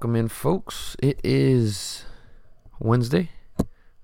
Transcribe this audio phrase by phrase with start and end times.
[0.00, 0.96] Welcome in, folks.
[1.02, 2.06] It is
[2.78, 3.28] Wednesday,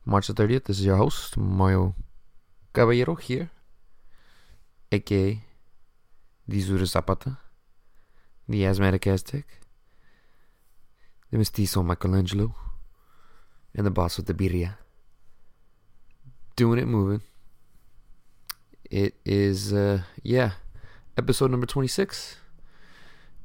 [0.04, 0.65] March the 30th.
[0.65, 1.95] This is your host, Mario
[2.74, 3.49] Caballero, here,
[4.93, 5.43] aka
[6.46, 7.38] the Zura Zapata,
[8.46, 9.46] the Asthmatic Aztec,
[11.31, 12.54] the Mestizo Michelangelo,
[13.74, 14.74] and the boss with the birria.
[16.56, 17.23] Doing it moving.
[18.91, 20.51] It is, uh, yeah,
[21.16, 22.37] episode number 26.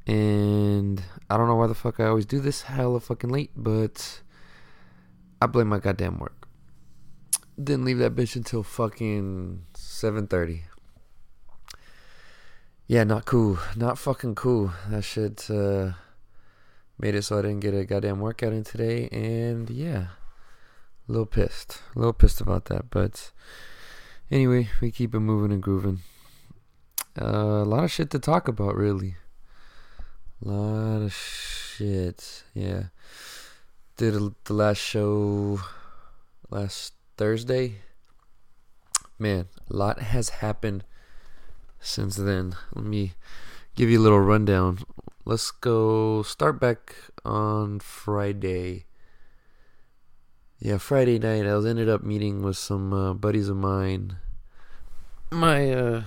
[0.06, 4.20] And I don't know why the fuck I always do this hella fucking late, but
[5.40, 6.48] I blame my goddamn work.
[7.62, 10.62] Didn't leave that bitch until fucking 7:30.
[12.86, 13.58] Yeah, not cool.
[13.76, 14.72] Not fucking cool.
[14.88, 15.92] That shit uh,
[16.98, 20.06] made it so I didn't get a goddamn workout in today, and yeah,
[21.08, 21.80] a little pissed.
[21.94, 23.30] A little pissed about that, but
[24.30, 26.00] anyway, we keep it moving and grooving.
[27.20, 29.16] Uh, a lot of shit to talk about, really.
[30.44, 32.42] Lot of shit.
[32.52, 32.90] Yeah.
[33.96, 35.60] Did the last show
[36.50, 37.76] last Thursday.
[39.20, 40.82] Man, a lot has happened
[41.78, 42.56] since then.
[42.74, 43.12] Let me
[43.76, 44.80] give you a little rundown.
[45.24, 48.86] Let's go start back on Friday.
[50.58, 54.16] Yeah, Friday night I was ended up meeting with some uh, buddies of mine.
[55.30, 56.02] My uh,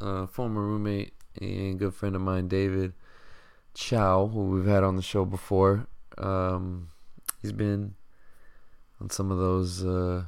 [0.00, 2.92] uh, former roommate and good friend of mine, David
[3.74, 5.86] Chow, who we've had on the show before.
[6.16, 6.88] Um,
[7.40, 7.94] he's been
[9.00, 10.24] on some of those uh,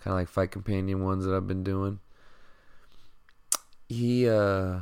[0.00, 2.00] kind of like fight companion ones that I've been doing.
[3.88, 4.80] He uh,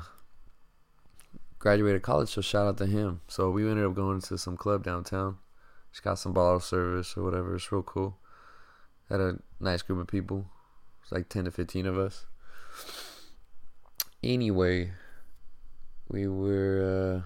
[1.58, 3.20] graduated college, so shout out to him.
[3.28, 5.38] So we ended up going to some club downtown.
[5.92, 7.54] Just got some bottle service or whatever.
[7.56, 8.16] It's real cool.
[9.08, 10.46] Had a nice group of people.
[11.02, 12.26] It's like 10 to 15 of us.
[14.22, 14.92] Anyway,
[16.10, 17.22] we were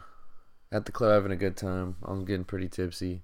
[0.71, 1.97] uh, at the club having a good time.
[2.03, 3.23] I'm getting pretty tipsy,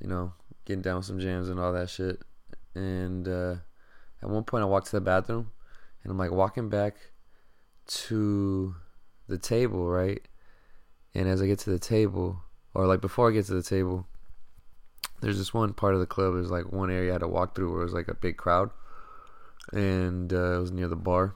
[0.00, 0.32] you know,
[0.64, 2.22] getting down with some jams and all that shit.
[2.74, 3.56] And uh,
[4.22, 5.50] at one point, I walked to the bathroom,
[6.02, 6.96] and I'm like walking back
[7.86, 8.74] to
[9.28, 10.26] the table, right?
[11.14, 12.40] And as I get to the table,
[12.72, 14.06] or like before I get to the table,
[15.20, 16.34] there's this one part of the club.
[16.34, 18.38] There's like one area I had to walk through where it was like a big
[18.38, 18.70] crowd,
[19.72, 21.34] and uh, it was near the bar.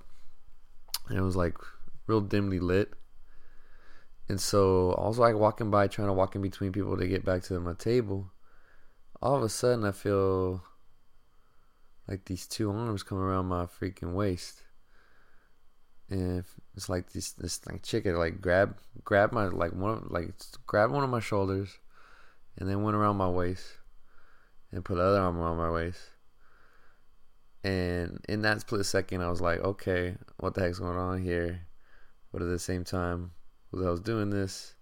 [1.08, 1.58] And it was like
[2.06, 2.92] real dimly lit.
[4.28, 7.24] And so I was like walking by, trying to walk in between people to get
[7.24, 8.30] back to my table.
[9.20, 10.62] All of a sudden, I feel
[12.08, 14.62] like these two arms come around my freaking waist,
[16.10, 16.44] and
[16.76, 20.34] it's like this this like chicken like grab grab my like one like
[20.66, 21.78] grab one of my shoulders,
[22.58, 23.64] and then went around my waist,
[24.72, 26.00] and put the other arm around my waist.
[27.62, 31.62] And in that split second, I was like, okay, what the heck's going on here?
[32.34, 33.30] But at the same time,
[33.70, 34.74] who the hell's doing this?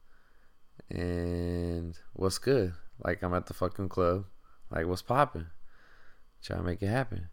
[0.89, 2.73] And what's good?
[3.05, 4.25] Like I'm at the fucking club.
[4.71, 5.49] Like what's popping?
[6.43, 7.29] Try to make it happen.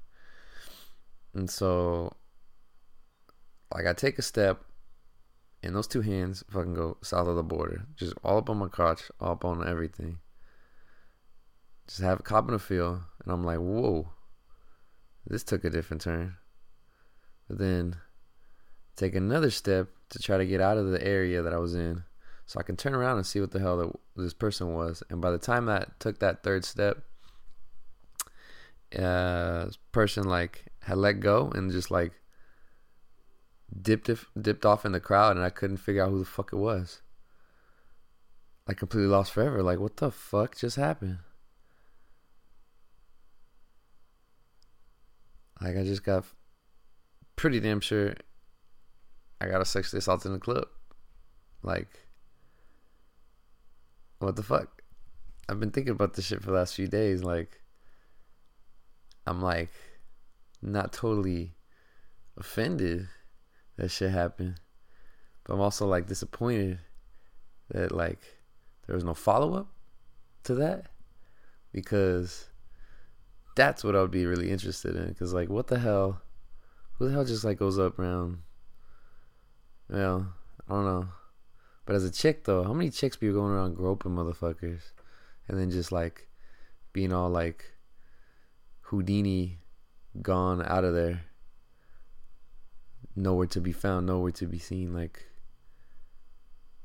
[1.34, 2.12] And so
[3.74, 4.60] like I take a step
[5.64, 7.86] and those two hands fucking go south of the border.
[7.96, 10.20] Just all up on my crotch, all up on everything.
[11.88, 13.04] Just have a cop in a feel.
[13.24, 14.10] And I'm like, whoa.
[15.26, 16.36] This took a different turn.
[17.48, 17.96] But then
[18.98, 22.04] take another step to try to get out of the area that I was in
[22.46, 25.04] so I can turn around and see what the hell that this person was.
[25.12, 27.04] And by the time that took that third step,
[28.98, 32.12] uh, person like had let go and just like
[33.82, 36.52] dipped if, dipped off in the crowd, and I couldn't figure out who the fuck
[36.52, 37.02] it was.
[38.68, 39.62] Like completely lost forever.
[39.62, 41.20] Like what the fuck just happened?
[45.62, 46.26] Like I just got
[47.36, 48.16] pretty damn sure
[49.42, 50.68] I got a sexually assaulted in the club.
[51.64, 52.00] Like,
[54.20, 54.82] what the fuck?
[55.48, 57.24] I've been thinking about this shit for the last few days.
[57.24, 57.62] Like,
[59.26, 59.72] I'm like,
[60.62, 61.54] not totally
[62.38, 63.08] offended
[63.78, 64.60] that shit happened,
[65.44, 66.80] but I'm also like disappointed
[67.70, 68.20] that like
[68.86, 69.68] there was no follow up
[70.44, 70.88] to that
[71.72, 72.50] because
[73.56, 75.08] that's what I would be really interested in.
[75.08, 76.22] Because like, what the hell?
[76.98, 78.40] Who the hell just like goes up around
[79.90, 80.34] well,
[80.68, 81.10] I don't know.
[81.86, 84.92] But as a chick though, how many chicks be going around groping motherfuckers
[85.48, 86.28] and then just like
[86.94, 87.66] being all like
[88.82, 89.58] Houdini
[90.22, 91.22] gone out of there.
[93.16, 94.94] Nowhere to be found, nowhere to be seen.
[94.94, 95.26] Like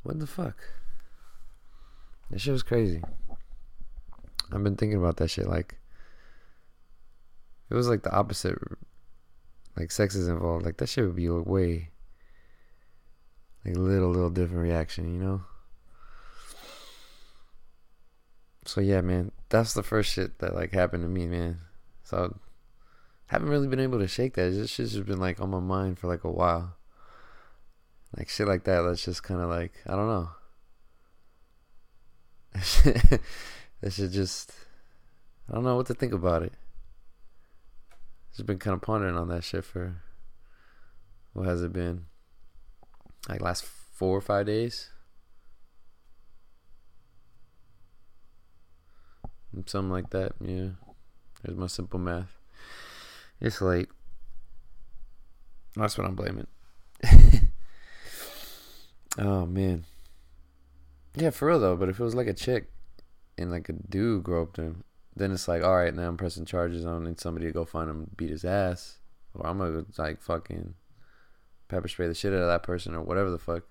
[0.03, 0.57] what the fuck?
[2.31, 3.03] That shit was crazy.
[4.53, 5.77] I've been thinking about that shit like
[7.71, 8.59] it was like the opposite
[9.77, 11.91] like sex is involved, like that shit would be way
[13.65, 15.43] like a little, little different reaction, you know?
[18.67, 21.61] So yeah, man, that's the first shit that like happened to me, man.
[22.03, 22.37] So
[23.29, 24.51] I haven't really been able to shake that.
[24.51, 26.77] This shit's just been like on my mind for like a while.
[28.17, 28.83] Like shit like that.
[28.83, 30.29] That's just kind of like I don't know.
[33.81, 34.53] that should just
[35.51, 36.55] I don't know what to think about it.
[38.33, 40.03] Just been kind of pondering on that shit for
[41.33, 42.07] what has it been?
[43.29, 44.91] Like last four or five days.
[49.67, 50.71] Something like that, yeah.
[51.43, 52.37] There's my simple math.
[53.41, 53.89] It's late.
[55.77, 56.47] That's what I'm blaming.
[59.19, 59.85] oh man.
[61.15, 61.77] Yeah, for real though.
[61.77, 62.71] But if it was like a chick
[63.39, 64.85] and like a dude groped him,
[65.17, 66.85] then it's like, all right, now I'm pressing charges.
[66.85, 68.99] Don't need somebody to go find him, beat his ass,
[69.35, 70.75] or I'm gonna like fucking
[71.69, 73.65] pepper spray the shit out of that person or whatever the fuck.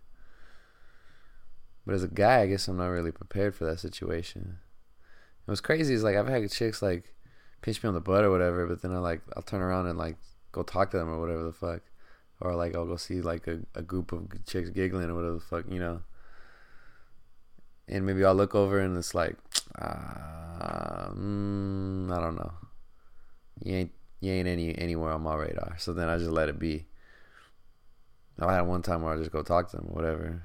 [1.86, 4.60] But as a guy, I guess I'm not really prepared for that situation.
[5.46, 7.14] It was crazy is like I've had chicks like
[7.62, 9.98] pinch me on the butt or whatever, but then I like I'll turn around and
[9.98, 10.18] like
[10.52, 11.82] go talk to them or whatever the fuck,
[12.40, 15.42] or like I'll go see like a, a group of chicks giggling or whatever the
[15.42, 16.02] fuck, you know.
[17.90, 19.36] And maybe I'll look over and it's like,
[19.80, 22.54] uh, mm, I don't know.
[23.62, 23.92] You ain't
[24.22, 25.76] you ain't any anywhere on my radar.
[25.78, 26.86] So then I just let it be.
[28.40, 30.44] I had one time where I just go talk to them or whatever.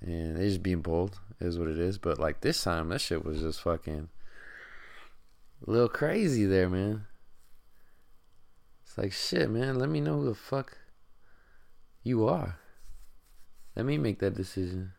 [0.00, 1.98] And they just being bold is what it is.
[1.98, 4.08] But like this time, that shit was just fucking
[5.66, 7.06] a little crazy there, man.
[8.84, 9.78] It's like shit, man.
[9.78, 10.76] Let me know who the fuck
[12.02, 12.58] you are.
[13.76, 14.92] Let me make that decision.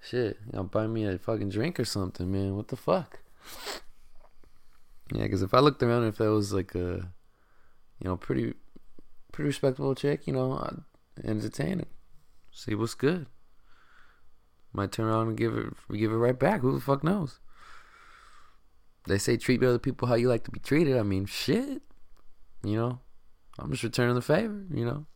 [0.00, 2.56] Shit, you know, buy me a fucking drink or something, man.
[2.56, 3.18] What the fuck?
[5.12, 7.10] Yeah, because if I looked around, if that was like a,
[7.98, 8.54] you know, pretty,
[9.38, 10.74] pretty respectable chick, you know, uh,
[11.16, 11.86] I'd entertain it,
[12.50, 13.26] see what's good.
[14.72, 16.62] Might turn around and give it, give it right back.
[16.62, 17.38] Who the fuck knows?
[19.06, 20.96] They say treat other people how you like to be treated.
[20.96, 21.82] I mean, shit.
[22.64, 22.98] You know,
[23.60, 24.66] I'm just returning the favor.
[24.74, 25.06] You know.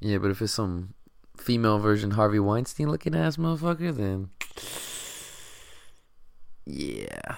[0.00, 0.94] Yeah, but if it's some
[1.36, 4.30] female version Harvey Weinstein looking ass motherfucker, then
[6.64, 7.36] yeah.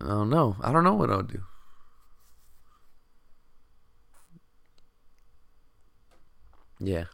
[0.00, 0.54] I don't know.
[0.60, 1.42] I don't know what I'll do.
[6.80, 7.04] Yeah.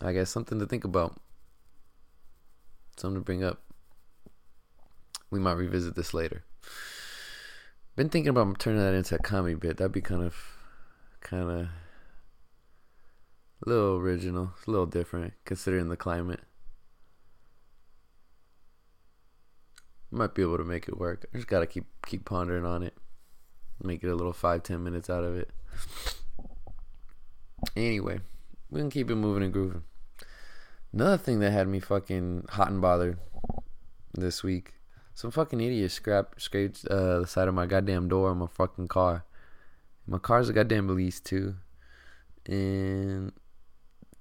[0.00, 1.18] I guess something to think about.
[2.96, 3.62] Something to bring up.
[5.30, 6.44] We might revisit this later.
[7.96, 9.78] Been thinking about turning that into a comedy bit.
[9.78, 10.36] That'd be kind of,
[11.20, 11.68] kind of,
[13.66, 16.40] a little original, a little different considering the climate.
[20.10, 21.26] Might be able to make it work.
[21.34, 22.96] I just gotta keep keep pondering on it.
[23.82, 25.50] Make it a little five ten minutes out of it.
[27.76, 28.20] Anyway,
[28.70, 29.82] we can keep it moving and grooving.
[30.92, 33.18] Another thing that had me fucking hot and bothered
[34.14, 34.74] this week.
[35.14, 38.88] Some fucking idiot scrap scraped uh, the side of my goddamn door on my fucking
[38.88, 39.24] car.
[40.06, 41.56] My car's a goddamn lease too,
[42.46, 43.32] and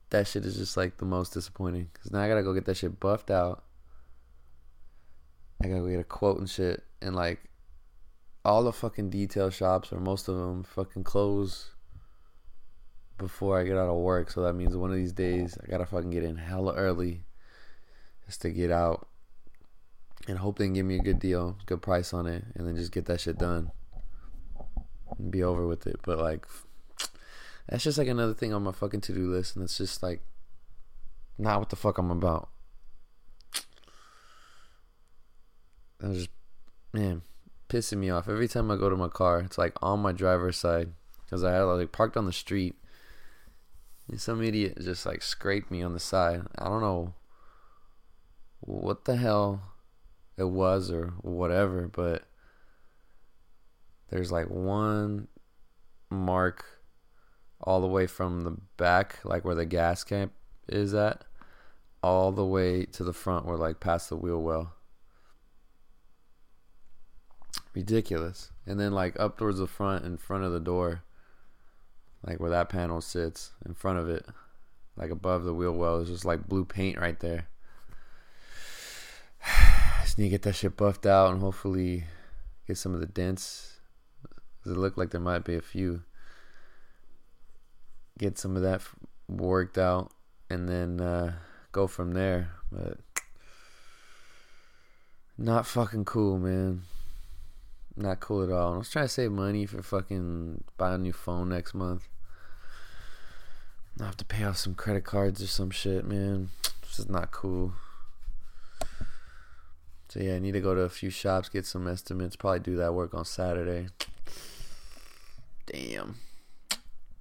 [0.10, 1.90] that shit is just like the most disappointing.
[1.94, 3.64] Cause now I gotta go get that shit buffed out.
[5.64, 7.40] I gotta go get a quote and shit, and like
[8.44, 11.72] all the fucking detail shops or most of them fucking close
[13.18, 14.32] before I get out of work.
[14.32, 17.24] So that means one of these days I gotta fucking get in hella early
[18.26, 19.08] just to get out
[20.28, 22.76] and hope they can give me a good deal, good price on it, and then
[22.76, 23.72] just get that shit done
[25.18, 25.98] and be over with it.
[26.04, 26.46] But like,
[27.70, 30.22] that's just like another thing on my fucking to do list, and it's just like
[31.38, 32.50] not what the fuck I'm about.
[36.02, 36.30] I'm just,
[36.94, 37.22] man,
[37.70, 39.40] pissing me off every time I go to my car.
[39.40, 40.92] It's like on my driver's side
[41.26, 42.76] because I had like parked on the street
[44.10, 46.44] and some idiot just like scraped me on the side.
[46.58, 47.14] I don't know
[48.62, 49.62] what the hell
[50.38, 52.24] it was or whatever, but
[54.10, 55.28] there's like one
[56.10, 56.66] mark
[57.62, 60.30] all the way from the back, like where the gas cap
[60.70, 61.26] is at,
[62.02, 64.74] all the way to the front where like past the wheel well.
[67.74, 68.52] Ridiculous.
[68.66, 71.04] And then like up towards the front in front of the door
[72.26, 74.26] like where that panel sits in front of it,
[74.96, 77.48] like above the wheel well, is just like blue paint right there.
[80.02, 82.06] just need to get that shit buffed out and hopefully
[82.68, 83.80] get some of the dents.
[84.64, 86.04] Cause it looked like there might be a few.
[88.18, 88.82] Get some of that
[89.30, 90.12] worked out
[90.50, 91.34] and then uh,
[91.72, 92.52] go from there.
[92.72, 92.98] But
[95.38, 96.82] not fucking cool, man.
[98.00, 98.76] Not cool at all.
[98.76, 102.08] I was trying to save money for fucking buy a new phone next month.
[104.00, 106.50] I have to pay off some credit cards or some shit, man.
[106.84, 107.74] This is not cool.
[110.10, 112.76] So yeah, I need to go to a few shops, get some estimates, probably do
[112.78, 113.88] that work on Saturday.
[115.66, 116.18] Damn.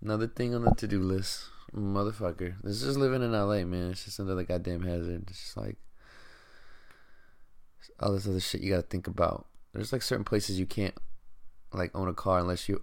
[0.03, 1.47] Another thing on the to do list.
[1.75, 2.57] Motherfucker.
[2.63, 3.93] This is just living in LA, man.
[3.93, 5.25] It's just another goddamn hazard.
[5.31, 5.77] It's just like
[7.99, 9.47] all this other shit you gotta think about.
[9.77, 10.95] There's like certain places you can't
[11.73, 12.83] like own a car unless you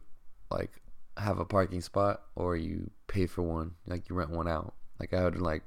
[0.52, 0.72] like
[1.18, 3.72] have a parking spot or you pay for one.
[3.88, 4.76] Like you rent one out.
[5.00, 5.64] Like I had like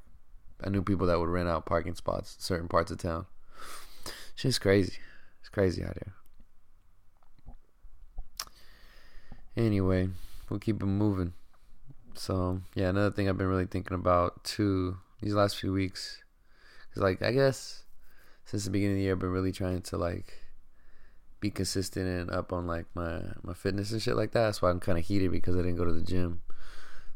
[0.64, 3.26] I knew people that would rent out parking spots in certain parts of town.
[4.36, 4.98] Shit's crazy.
[5.40, 6.14] It's crazy out here.
[9.56, 10.08] Anyway,
[10.48, 11.32] we'll keep it moving.
[12.14, 16.22] So yeah, another thing I've been really thinking about too these last few weeks,
[16.94, 17.82] is like I guess
[18.44, 20.45] since the beginning of the year, I've been really trying to like
[21.40, 24.44] be consistent and up on like my my fitness and shit like that.
[24.44, 26.42] That's why I'm kind of heated because I didn't go to the gym.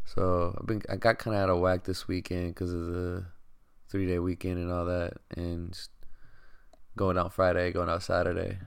[0.05, 3.25] So I've been I got kind of out of whack this weekend because of the
[3.89, 5.79] three day weekend and all that, and
[6.97, 8.59] going out Friday, going out Saturday,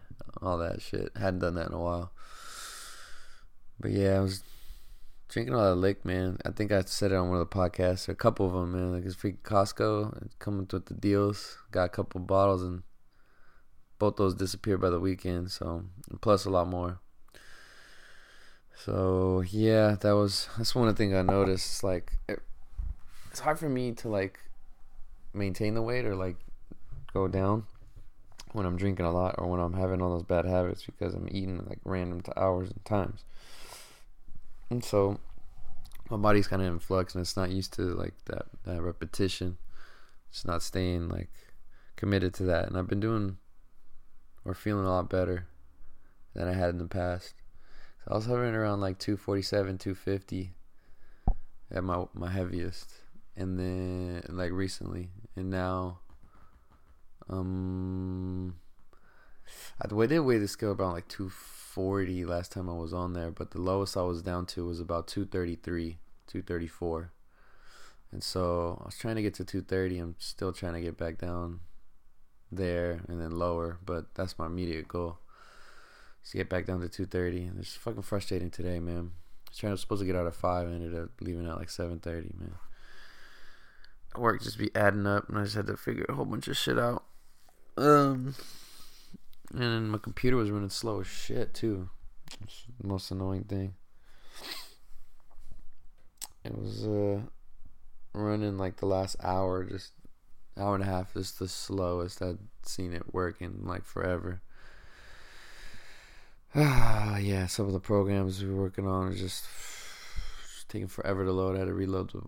[0.41, 1.11] all that shit.
[1.15, 2.11] Hadn't done that in a while.
[3.79, 4.43] But yeah, I was
[5.29, 6.37] drinking a lot of lick, man.
[6.45, 8.71] I think I said it on one of the podcasts, or a couple of them,
[8.71, 8.93] man.
[8.93, 11.57] Like it's freaking Costco coming with the deals.
[11.71, 12.83] Got a couple bottles, and
[14.03, 15.49] both those disappeared by the weekend.
[15.49, 15.85] So
[16.19, 16.99] plus a lot more.
[18.75, 21.71] So yeah, that was that's one of the things I noticed.
[21.71, 22.41] It's like it,
[23.31, 24.41] it's hard for me to like
[25.33, 26.35] maintain the weight or like
[27.13, 27.63] go down
[28.51, 31.29] when I'm drinking a lot or when I'm having all those bad habits because I'm
[31.31, 33.23] eating like random to hours and times.
[34.69, 35.17] And so
[36.09, 39.59] my body's kind of in flux and it's not used to like that that repetition.
[40.29, 41.31] It's not staying like
[41.95, 42.67] committed to that.
[42.67, 43.37] And I've been doing
[44.45, 45.47] or feeling a lot better
[46.33, 47.35] than I had in the past.
[48.03, 50.53] So I was hovering around like 247, 250
[51.71, 52.91] at my my heaviest,
[53.35, 55.99] and then like recently, and now,
[57.29, 58.55] um,
[59.81, 63.51] I did weigh the scale around like 240 last time I was on there, but
[63.51, 65.97] the lowest I was down to was about 233,
[66.27, 67.11] 234.
[68.11, 69.97] And so I was trying to get to 230.
[69.97, 71.61] I'm still trying to get back down
[72.55, 75.17] there and then lower, but that's my immediate goal.
[76.29, 77.51] To get back down to 230.
[77.59, 79.11] It's fucking frustrating today, man.
[79.47, 81.57] I was, trying, was supposed to get out at 5 and ended up leaving at
[81.57, 82.55] like 7.30, man.
[84.15, 86.55] Work just be adding up and I just had to figure a whole bunch of
[86.55, 87.03] shit out.
[87.75, 88.35] Um,
[89.53, 91.89] and my computer was running slow as shit, too.
[92.41, 93.73] It's the most annoying thing.
[96.45, 97.21] It was uh
[98.13, 99.91] running like the last hour, just
[100.57, 104.41] hour and a half is the slowest I'd seen it work in like forever.
[106.55, 109.45] Ah, yeah, some of the programs we were working on are just,
[110.53, 111.55] just taking forever to load.
[111.55, 112.21] I had to reload the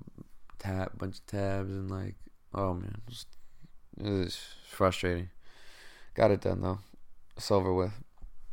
[0.57, 2.15] tab, bunch of tabs, and like,
[2.53, 3.27] oh man, just,
[3.99, 4.39] it was
[4.69, 5.29] frustrating.
[6.15, 6.79] Got it done though.
[7.37, 7.93] It's over with.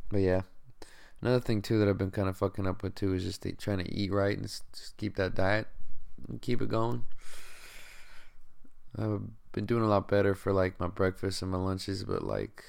[0.09, 0.41] But yeah,
[1.21, 3.79] another thing too that I've been kind of fucking up with too is just trying
[3.79, 5.67] to eat right and just keep that diet
[6.27, 7.05] and keep it going.
[8.97, 9.21] I've
[9.53, 12.63] been doing a lot better for like my breakfast and my lunches, but like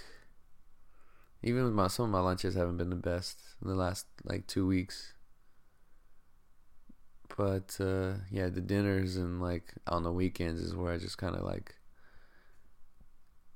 [1.43, 4.67] even my some of my lunches haven't been the best in the last like two
[4.67, 5.15] weeks.
[7.37, 11.35] But uh, yeah, the dinners and like on the weekends is where I just kind
[11.35, 11.75] of like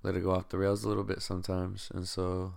[0.02, 2.54] let it go off the rails a little bit sometimes, and so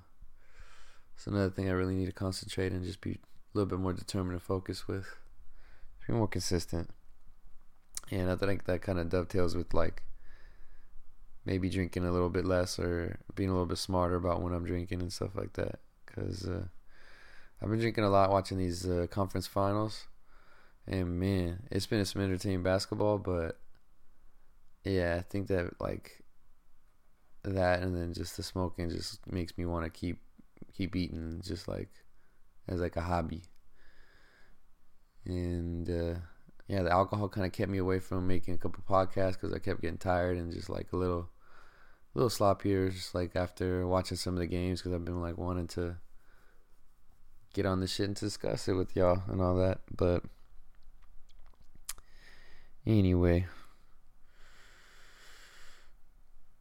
[1.15, 3.17] it's another thing I really need to concentrate and just be a
[3.53, 5.05] little bit more determined and focused with.
[6.07, 6.89] Be more consistent.
[8.09, 10.03] And I think that kind of dovetails with like
[11.45, 14.65] maybe drinking a little bit less or being a little bit smarter about when I'm
[14.65, 15.79] drinking and stuff like that.
[16.05, 16.65] Because uh,
[17.61, 20.07] I've been drinking a lot watching these uh, conference finals.
[20.87, 23.59] And man, it's been some entertaining basketball, but
[24.83, 26.23] yeah, I think that like
[27.43, 30.19] that and then just the smoking just makes me want to keep
[30.73, 31.89] keep eating just like
[32.67, 33.43] as like a hobby.
[35.25, 36.19] And uh,
[36.71, 39.59] yeah, the alcohol kind of kept me away from making a couple podcasts because I
[39.59, 41.27] kept getting tired and just like a little,
[42.13, 45.67] little sloppier, just like after watching some of the games because I've been like wanting
[45.67, 45.97] to
[47.53, 49.81] get on this shit and discuss it with y'all and all that.
[49.93, 50.23] But
[52.87, 53.47] anyway,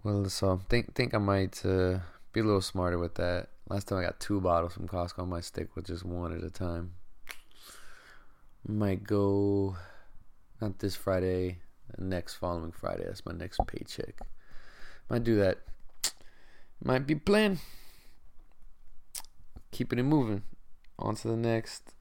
[0.03, 2.01] well, so think think I might uh,
[2.33, 3.51] be a little smarter with that.
[3.69, 6.43] Last time I got two bottles from Costco, I might stick with just one at
[6.43, 6.95] a time.
[8.67, 9.77] Might go
[10.61, 11.59] not this Friday,
[11.99, 13.05] next following Friday.
[13.05, 14.21] That's my next paycheck.
[15.09, 15.59] Might do that.
[16.83, 17.61] Might be playing.
[19.71, 20.43] Keeping it moving.
[20.99, 21.95] On to the next.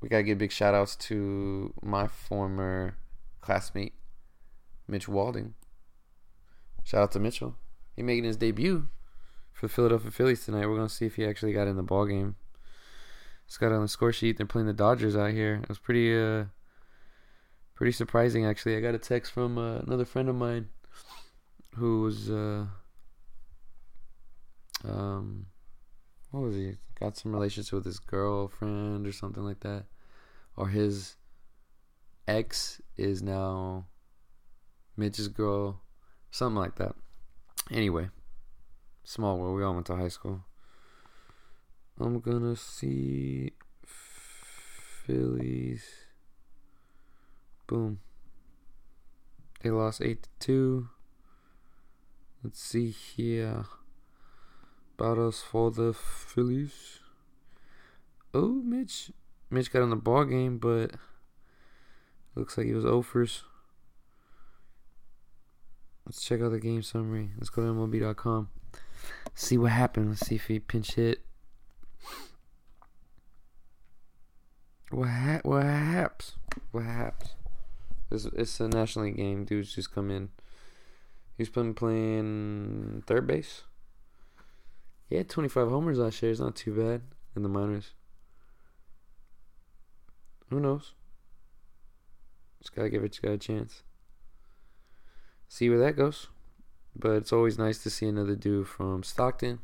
[0.00, 2.96] We gotta give big shout outs to my former
[3.40, 3.94] classmate,
[4.86, 5.54] Mitch Walding.
[6.84, 7.56] Shout out to Mitchell.
[7.96, 8.88] He making his debut
[9.52, 10.66] for the Philadelphia Phillies tonight.
[10.66, 12.36] We're gonna see if he actually got in the ball game.
[13.46, 14.36] It's got on the score sheet.
[14.36, 15.60] They're playing the Dodgers out here.
[15.62, 16.44] It was pretty uh
[17.76, 18.76] pretty surprising actually.
[18.76, 20.68] I got a text from uh, another friend of mine
[21.76, 22.64] who was uh
[24.84, 25.46] um
[26.30, 26.72] what was he?
[26.98, 29.84] Got some relationship with his girlfriend or something like that.
[30.56, 31.16] Or his
[32.26, 33.86] ex is now
[34.96, 35.82] Mitch's girl,
[36.30, 36.94] something like that.
[37.70, 38.08] Anyway,
[39.04, 39.56] small world.
[39.56, 40.44] We all went to high school.
[41.98, 43.52] I'm gonna see
[45.04, 46.05] Phillies.
[47.66, 48.00] Boom.
[49.62, 50.88] They lost eight to two.
[52.42, 53.64] Let's see here.
[54.96, 57.00] Battles for the Phillies.
[58.32, 59.10] Oh, Mitch.
[59.50, 60.92] Mitch got in the ball game, but
[62.34, 63.42] looks like he was offers.
[66.04, 67.30] Let's check out the game summary.
[67.36, 68.48] Let's go to MLB.com.
[69.34, 70.10] See what happened.
[70.10, 71.20] Let's see if he pinch hit.
[74.90, 76.36] What ha- what happens?
[76.70, 77.34] What happens?
[78.10, 79.44] It's, it's a National League game.
[79.44, 80.30] Dudes just come in.
[81.36, 83.62] He's been playing third base.
[85.08, 86.30] He had 25 homers last year.
[86.30, 87.02] It's not too bad
[87.34, 87.92] in the minors.
[90.50, 90.92] Who knows?
[92.60, 93.82] Just gotta give it guy a chance.
[95.48, 96.28] See where that goes.
[96.98, 99.58] But it's always nice to see another dude from Stockton,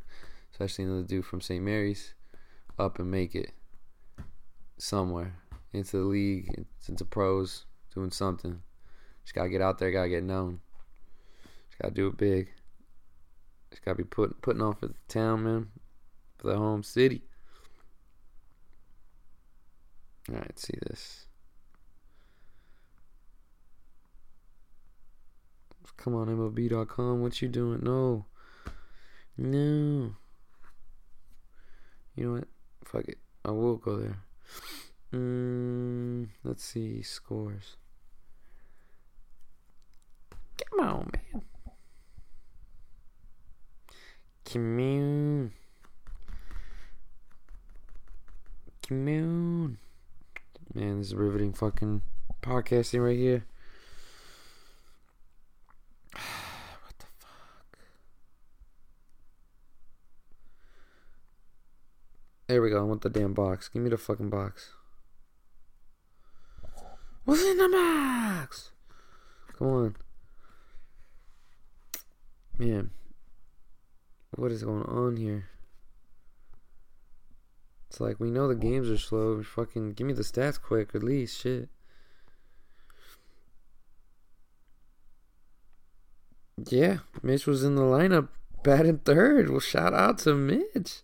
[0.52, 1.64] especially another dude from St.
[1.64, 2.14] Mary's,
[2.78, 3.52] up and make it
[4.76, 5.37] somewhere
[5.72, 8.61] into the league, into pros, doing something.
[9.25, 10.61] Just gotta get out there, gotta get known.
[11.68, 12.49] Just gotta do it big.
[13.70, 15.68] Just gotta be put, putting on for the town, man,
[16.38, 17.22] for the home city.
[20.28, 21.26] All right, see this.
[25.96, 27.22] Come on, MLB.com.
[27.22, 27.81] What you doing?
[27.83, 28.26] No.
[29.37, 30.16] No.
[32.16, 32.48] You know what?
[32.85, 33.18] Fuck it.
[33.44, 34.18] I will go there.
[35.12, 37.02] Mm, let's see.
[37.02, 37.76] Scores.
[40.70, 41.42] Come on, man.
[44.44, 45.53] Commune.
[48.87, 49.79] Commune.
[50.75, 52.03] Man, this is riveting fucking
[52.42, 53.46] podcasting right here.
[56.12, 57.79] what the fuck?
[62.46, 62.81] There we go.
[62.81, 63.68] I want the damn box.
[63.68, 64.70] Give me the fucking box.
[67.25, 68.72] What's in the box?
[69.59, 69.96] Come on.
[72.62, 72.90] Man.
[74.37, 75.48] What is going on here?
[77.88, 79.42] It's like we know the games are slow.
[79.42, 81.40] Fucking give me the stats quick, at least.
[81.40, 81.68] Shit.
[86.68, 88.29] Yeah, Mitch was in the lineup,
[88.62, 89.51] batting third.
[89.51, 91.01] Well, shout out to Mitch.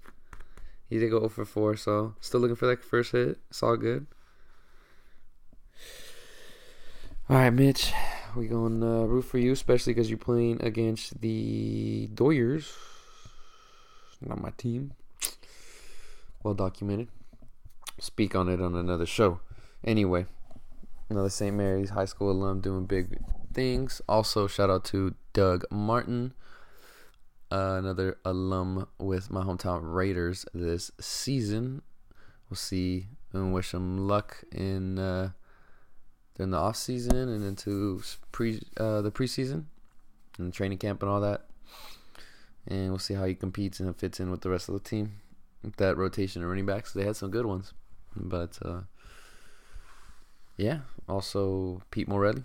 [0.89, 3.39] He did go for 4, so still looking for that first hit.
[3.51, 4.07] It's all good.
[7.29, 7.93] All right, Mitch,
[8.37, 12.73] we going uh, root for you, especially because you're playing against the Doyers.
[14.21, 14.93] Not my team
[16.43, 17.09] well documented.
[17.99, 19.41] Speak on it on another show.
[19.85, 20.27] Anyway,
[21.09, 21.55] another St.
[21.55, 23.19] Mary's High School alum doing big
[23.53, 24.01] things.
[24.09, 26.33] Also, shout out to Doug Martin,
[27.51, 31.83] uh, another alum with my hometown Raiders this season.
[32.49, 35.31] We'll see and wish him luck in uh,
[36.39, 38.01] during the off season and into
[38.33, 39.65] pre uh, the preseason
[40.39, 41.45] and training camp and all that.
[42.67, 45.17] And we'll see how he competes and fits in with the rest of the team
[45.77, 46.93] that rotation of running backs.
[46.93, 47.73] They had some good ones,
[48.15, 48.83] but uh,
[50.57, 50.81] yeah.
[51.09, 52.45] Also, Pete Morelli,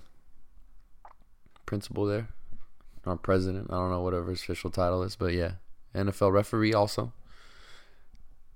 [1.66, 2.30] principal there,
[3.06, 3.68] or president.
[3.70, 5.54] I don't know whatever his official title is, but yeah,
[5.94, 7.14] NFL referee also.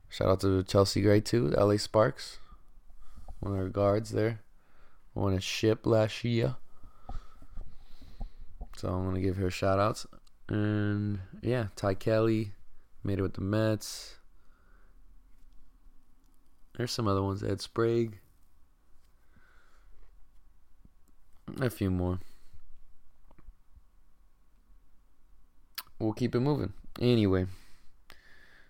[0.09, 2.39] Shout out to Chelsea Gray too, LA Sparks,
[3.41, 4.39] one of our guards there,
[5.17, 6.55] won a ship last year.
[8.77, 10.05] So I'm gonna give her shout outs.
[10.49, 12.51] And yeah, Ty Kelly
[13.03, 14.15] made it with the Mets.
[16.77, 17.43] There's some other ones.
[17.43, 18.19] Ed Sprague.
[21.59, 22.19] A few more.
[25.97, 26.73] We'll keep it moving.
[27.01, 27.47] Anyway.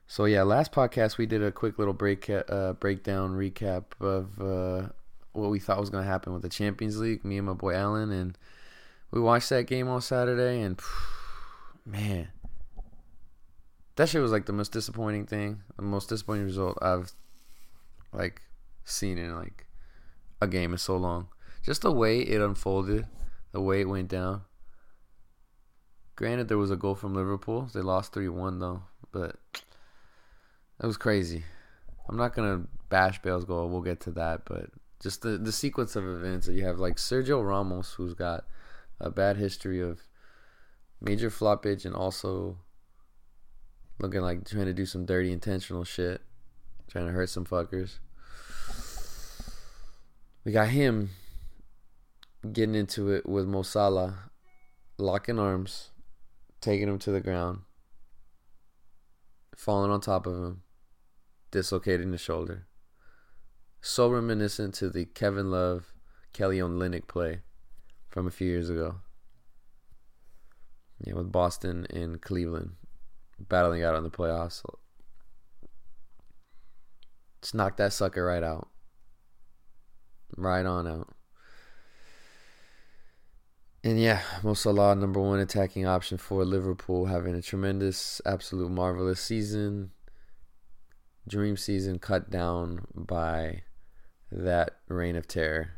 [0.08, 4.90] So yeah, last podcast we did a quick little break uh, breakdown recap of uh,
[5.38, 7.24] what we thought was going to happen with the Champions League.
[7.24, 8.38] Me and my boy Alan, and
[9.12, 10.80] we watched that game on Saturday, and
[11.86, 12.30] man,
[13.96, 17.12] that shit was like the most disappointing thing, the most disappointing result I've
[18.14, 18.42] like
[18.86, 19.68] seen in like
[20.42, 21.28] a game in so long.
[21.64, 23.08] Just the way it unfolded,
[23.52, 24.42] the way it went down.
[26.16, 27.70] Granted, there was a goal from Liverpool.
[27.74, 28.84] They lost three one though.
[29.12, 29.36] but
[30.80, 31.44] that was crazy.
[32.10, 33.70] I'm not gonna bash Bale's goal.
[33.70, 34.70] We'll get to that, but
[35.02, 38.46] just the the sequence of events that you have, like Sergio Ramos, who's got
[39.00, 40.02] a bad history of
[41.00, 42.58] major floppage and also
[44.00, 46.22] looking like trying to do some dirty intentional shit,
[46.88, 48.00] trying to hurt some fuckers.
[50.44, 51.10] We got him
[52.54, 54.32] getting into it with Mo Salah,
[54.98, 55.90] locking arms,
[56.62, 57.62] taking him to the ground,
[59.56, 60.62] falling on top of him,
[61.52, 62.67] dislocating the shoulder.
[63.90, 65.94] So reminiscent to the Kevin Love,
[66.34, 67.40] Kelly Olynyk play
[68.10, 68.98] from a few years ago.
[71.00, 72.72] Yeah, with Boston and Cleveland
[73.40, 74.62] battling out in the playoffs.
[77.42, 78.68] Just knock that sucker right out.
[80.36, 81.16] Right on out.
[83.86, 89.22] And yeah, Mo Salah, number one attacking option for Liverpool, having a tremendous, absolute marvelous
[89.22, 89.92] season.
[91.26, 93.64] Dream season cut down by
[94.32, 95.70] that reign of terror,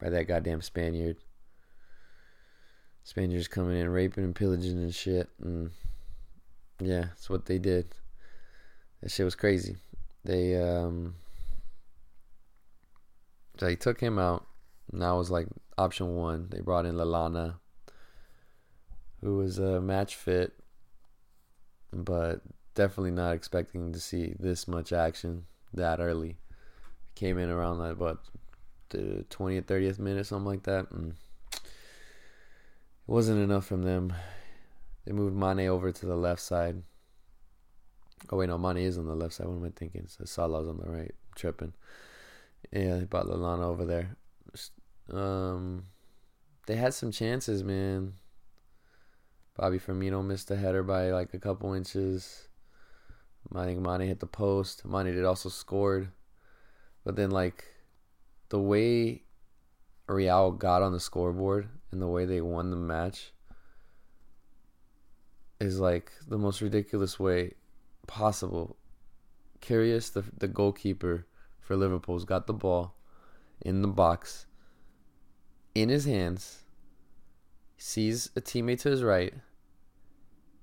[0.00, 1.16] by that goddamn Spaniard.
[3.04, 5.28] Spaniards coming in, raping and pillaging and shit.
[5.42, 5.70] And
[6.80, 7.86] yeah, that's what they did.
[9.00, 9.76] That shit was crazy.
[10.24, 11.14] They, um,
[13.58, 14.46] they took him out.
[14.92, 15.48] And that was like
[15.78, 16.48] option one.
[16.50, 17.54] They brought in Lallana,
[19.20, 20.52] who was a match fit,
[21.92, 22.42] but
[22.74, 26.36] definitely not expecting to see this much action that early.
[27.14, 28.18] Came in around like what
[28.88, 31.14] the 20th, 30th minute, something like that, and
[31.52, 31.60] it
[33.06, 34.12] wasn't enough from them.
[35.04, 36.82] They moved Mane over to the left side.
[38.30, 39.46] Oh wait, no, Mane is on the left side.
[39.46, 40.06] What am I thinking?
[40.06, 41.10] So Salah's on the right.
[41.10, 41.72] I'm tripping.
[42.72, 44.16] Yeah, they brought over there.
[45.10, 45.86] Um,
[46.66, 48.14] they had some chances, man.
[49.56, 52.48] Bobby Firmino missed a header by like a couple inches.
[53.54, 54.84] I think Mane hit the post.
[54.84, 56.10] Mane did also scored,
[57.04, 57.64] but then like
[58.48, 59.22] the way
[60.08, 63.32] Real got on the scoreboard and the way they won the match
[65.60, 67.54] is like the most ridiculous way
[68.06, 68.76] possible.
[69.60, 71.26] Karius, the the goalkeeper
[71.60, 72.94] for Liverpool's got the ball
[73.60, 74.46] in the box
[75.74, 76.62] in his hands,
[77.76, 79.32] sees a teammate to his right,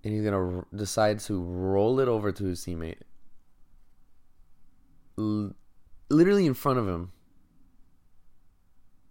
[0.04, 3.02] and he's gonna r- decide to roll it over to his teammate,
[5.18, 5.54] L-
[6.10, 7.12] literally in front of him.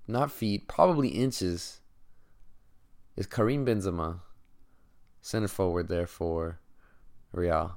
[0.07, 1.81] Not feet, probably inches.
[3.17, 4.21] Is Karim Benzema,
[5.21, 6.61] center forward there for
[7.33, 7.77] Real.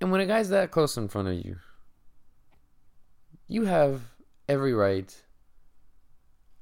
[0.00, 1.56] And when a guy's that close in front of you,
[3.48, 4.02] you have
[4.48, 5.22] every right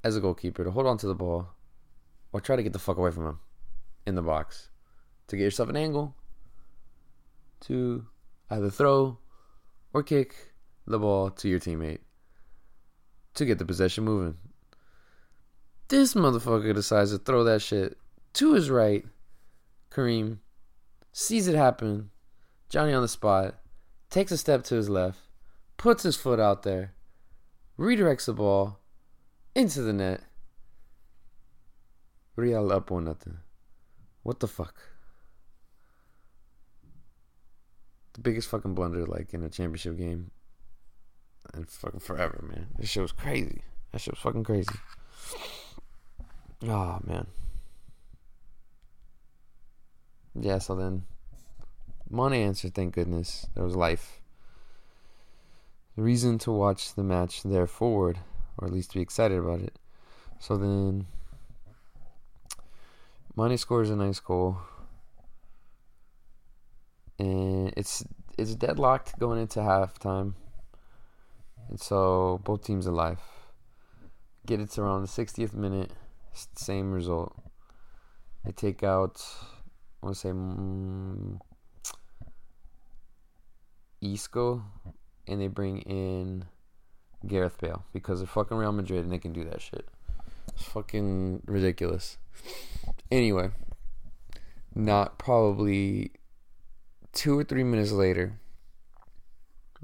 [0.04, 1.48] as a goalkeeper to hold on to the ball
[2.32, 3.38] or try to get the fuck away from him
[4.06, 4.70] in the box
[5.28, 6.14] to get yourself an angle
[7.60, 8.06] to
[8.50, 9.18] either throw
[9.92, 10.52] or kick
[10.86, 12.00] the ball to your teammate
[13.34, 14.36] to get the possession moving.
[15.88, 17.98] This motherfucker decides to throw that shit
[18.34, 19.04] to his right.
[19.90, 20.40] Karim
[21.12, 22.10] sees it happen.
[22.68, 23.56] Johnny on the spot
[24.08, 25.18] takes a step to his left,
[25.76, 26.94] puts his foot out there,
[27.78, 28.78] redirects the ball,
[29.54, 30.22] into the net.
[32.36, 33.38] Real up one nothing.
[34.22, 34.91] What the fuck?
[38.14, 40.30] The biggest fucking blunder like in a championship game.
[41.54, 42.68] And fucking forever, man.
[42.78, 43.62] This shit was crazy.
[43.90, 44.74] That shit was fucking crazy.
[46.64, 47.26] Oh man.
[50.38, 51.04] Yeah, so then
[52.08, 53.46] Mane answered, thank goodness.
[53.54, 54.20] There was life.
[55.96, 58.18] The reason to watch the match there forward
[58.58, 59.78] or at least be excited about it.
[60.38, 61.06] So then,
[63.36, 64.58] Mane scores a nice goal,
[67.22, 68.04] and it's
[68.36, 70.34] it's deadlocked going into halftime,
[71.68, 73.20] and so both teams alive.
[74.44, 75.92] Get it to around the 60th minute,
[76.56, 77.32] same result.
[78.44, 79.24] They take out,
[80.02, 81.38] I want to say, mm,
[84.00, 84.64] Isco,
[85.28, 86.46] and they bring in
[87.24, 89.86] Gareth Bale because they're fucking Real Madrid and they can do that shit.
[90.48, 92.18] It's fucking ridiculous.
[93.12, 93.50] Anyway,
[94.74, 96.10] not probably
[97.12, 98.38] two or three minutes later,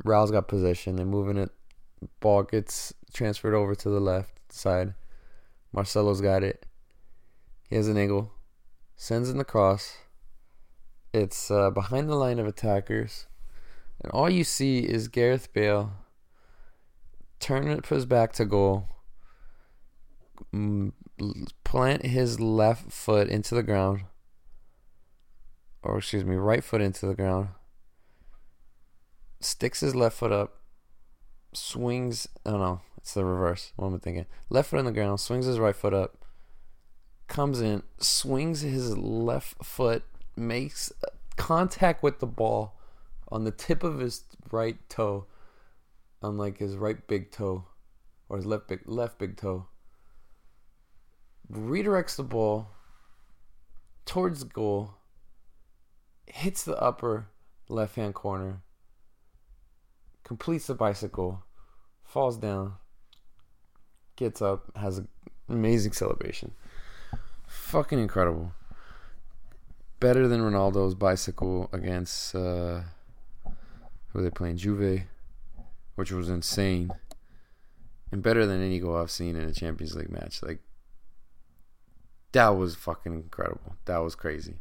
[0.04, 0.96] Real's got possession.
[0.96, 1.50] They're moving it.
[2.20, 4.94] Ball gets transferred over to the left side.
[5.72, 6.66] Marcelo's got it.
[7.68, 8.32] He has an angle.
[8.96, 9.96] Sends in the cross.
[11.12, 13.26] It's uh, behind the line of attackers.
[14.02, 15.92] And all you see is Gareth Bale
[17.40, 18.88] turn it his back to goal,
[21.64, 24.04] plant his left foot into the ground,
[25.82, 27.48] or excuse me, right foot into the ground,
[29.40, 30.60] sticks his left foot up,
[31.52, 32.28] swings.
[32.44, 33.72] Oh no, it's the reverse.
[33.76, 34.26] What am I thinking?
[34.50, 36.24] Left foot on the ground, swings his right foot up,
[37.26, 40.02] comes in, swings his left foot,
[40.36, 40.92] makes
[41.36, 42.74] contact with the ball
[43.30, 45.26] on the tip of his right toe,
[46.22, 47.66] on like his right big toe,
[48.28, 49.66] or his left big left big toe.
[51.50, 52.68] Redirects the ball
[54.04, 54.97] towards the goal,
[56.30, 57.28] hits the upper
[57.68, 58.62] left hand corner,
[60.24, 61.44] completes the bicycle,
[62.04, 62.74] falls down,
[64.16, 65.08] gets up, has an
[65.48, 66.52] amazing celebration.
[67.46, 68.52] Fucking incredible.
[70.00, 72.82] Better than Ronaldo's bicycle against uh,
[74.08, 74.58] who they playing?
[74.58, 75.02] Juve,
[75.96, 76.90] which was insane.
[78.12, 80.42] And better than any goal I've seen in a Champions League match.
[80.42, 80.60] Like
[82.32, 83.76] that was fucking incredible.
[83.86, 84.56] That was crazy.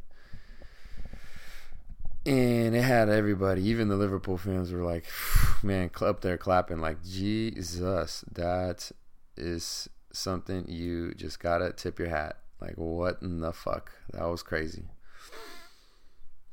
[2.28, 5.06] And it had everybody, even the Liverpool fans were like,
[5.62, 8.92] man, up there clapping, like, Jesus, that
[9.38, 12.36] is something you just gotta tip your hat.
[12.60, 13.92] Like, what in the fuck?
[14.12, 14.84] That was crazy.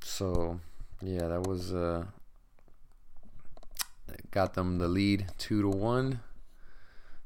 [0.02, 0.62] So,
[1.02, 2.06] yeah, that was, uh,
[4.32, 6.22] got them the lead two to one.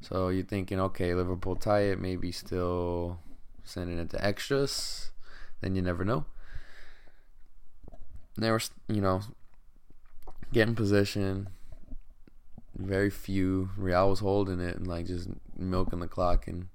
[0.01, 3.19] So you're thinking, okay, Liverpool tie it, maybe still
[3.63, 5.11] sending it to extras.
[5.61, 6.25] Then you never know.
[8.41, 9.21] They were, you know,
[10.53, 11.49] getting position.
[12.75, 13.71] Very few.
[13.77, 16.69] Real was holding it and like just milking the clock, and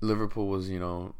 [0.00, 1.14] Liverpool was, you know,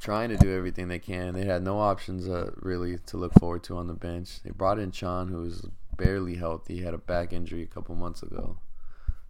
[0.00, 1.34] trying to do everything they can.
[1.34, 4.42] They had no options uh, really to look forward to on the bench.
[4.42, 6.76] They brought in Can, who was barely healthy.
[6.76, 8.58] He had a back injury a couple months ago,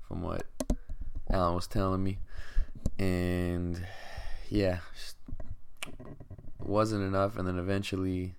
[0.09, 0.47] from what
[1.31, 2.19] Alan was telling me,
[2.99, 3.87] and
[4.49, 4.79] yeah,
[6.69, 7.37] wasn't enough.
[7.37, 8.35] And then eventually,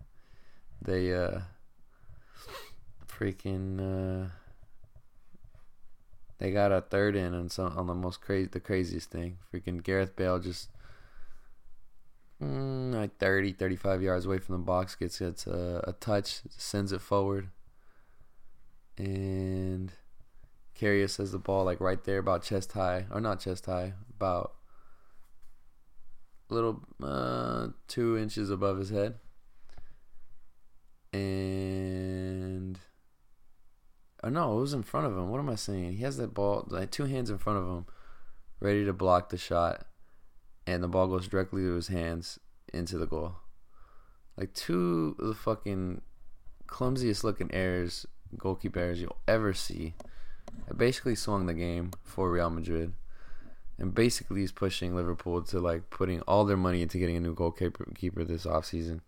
[0.82, 1.40] they uh,
[3.08, 4.30] freaking uh,
[6.40, 9.38] they got a third in on some on the most crazy, the craziest thing.
[9.52, 10.70] Freaking Gareth Bale just
[12.42, 16.92] mm, like 30, 35 yards away from the box gets gets a, a touch, sends
[16.92, 17.50] it forward,
[18.98, 19.92] and
[20.80, 24.54] Karius has the ball like right there, about chest high, or not chest high, about
[26.50, 29.16] little uh, two inches above his head,
[31.14, 32.78] and
[34.24, 35.30] oh no, it was in front of him.
[35.30, 35.94] What am I saying?
[35.94, 37.86] He has that ball, like two hands in front of him,
[38.60, 39.86] ready to block the shot,
[40.66, 42.40] and the ball goes directly to his hands
[42.74, 43.36] into the goal.
[44.38, 46.02] Like two of the fucking
[46.68, 48.06] clumsiest looking errors,
[48.38, 49.96] goalkeeper errors you'll ever see.
[50.70, 52.94] I basically swung the game for Real Madrid.
[53.80, 57.36] And basically he's pushing Liverpool to like putting all their money into getting a new
[57.36, 59.02] goalkeeper keeper this offseason.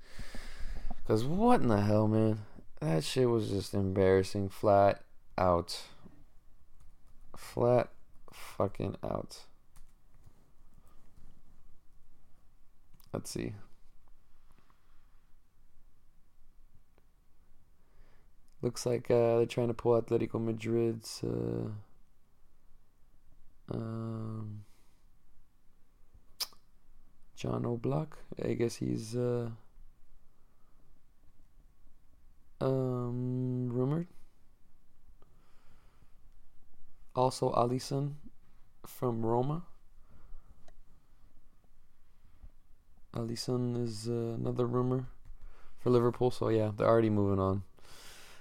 [1.07, 2.41] Cause what in the hell, man?
[2.79, 4.49] That shit was just embarrassing.
[4.49, 5.01] Flat
[5.37, 5.81] out.
[7.35, 7.89] Flat
[8.31, 9.39] fucking out.
[13.11, 13.53] Let's see.
[18.61, 21.23] Looks like uh, they're trying to pull Atletico Madrid's.
[21.23, 21.69] Uh,
[23.71, 24.63] um,
[27.35, 28.13] Jan Oblak.
[28.43, 29.49] I guess he's uh,
[32.61, 34.07] um, rumored.
[37.15, 38.13] Also, Alisson
[38.85, 39.63] from Roma.
[43.13, 45.07] Alisson is uh, another rumor
[45.79, 46.31] for Liverpool.
[46.31, 47.63] So yeah, they're already moving on.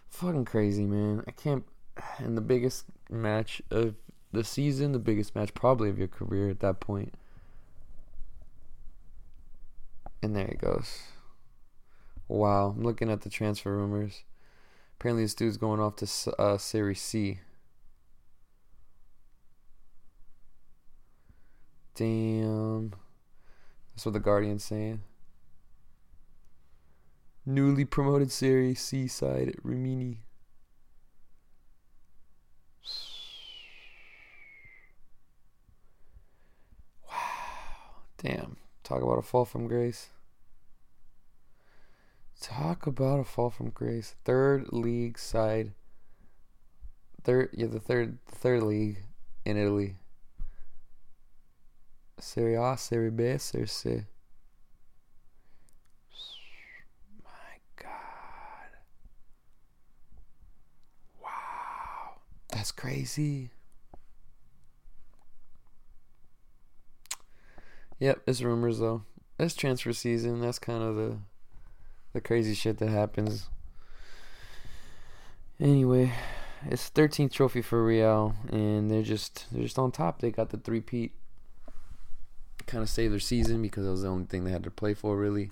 [0.09, 1.23] Fucking crazy, man.
[1.27, 1.65] I can't.
[2.19, 3.95] And the biggest match of
[4.33, 7.15] the season, the biggest match probably of your career at that point.
[10.23, 11.01] And there it goes.
[12.27, 14.25] Wow, I'm looking at the transfer rumors.
[14.99, 17.39] Apparently, this dude's going off to uh, Serie C.
[21.95, 22.93] Damn.
[23.95, 25.03] That's what the Guardian's saying.
[27.45, 30.21] Newly promoted Serie C side Rimini.
[37.09, 38.03] Wow.
[38.19, 38.57] Damn.
[38.83, 40.09] Talk about a fall from grace.
[42.41, 44.15] Talk about a fall from grace.
[44.25, 45.73] Third league side.
[47.23, 48.99] Third yeah, the third third league
[49.45, 49.97] in Italy.
[52.21, 54.05] Serie A, Serie B, Serie C.
[57.25, 57.31] My
[57.77, 57.91] God.
[61.23, 62.21] Wow.
[62.51, 63.51] That's crazy.
[68.01, 69.03] Yep, it's rumors though.
[69.39, 70.41] It's transfer season.
[70.41, 71.19] That's kind of the
[72.13, 73.49] the crazy shit that happens.
[75.61, 76.13] Anyway,
[76.67, 80.21] it's 13th trophy for Real, and they're just they're just on top.
[80.21, 81.13] They got the three peat.
[82.67, 84.93] Kind of saved their season because it was the only thing they had to play
[84.93, 85.51] for, really.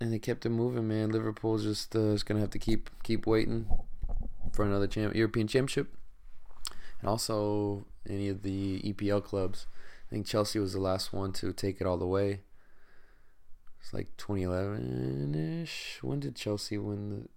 [0.00, 1.10] And they kept it moving, man.
[1.10, 3.66] Liverpool's just uh, is gonna have to keep keep waiting
[4.52, 5.94] for another champ- European championship,
[7.02, 9.66] and also any of the EPL clubs.
[10.08, 12.40] I think Chelsea was the last one to take it all the way.
[13.80, 15.98] It's like 2011 ish.
[16.00, 17.28] When did Chelsea win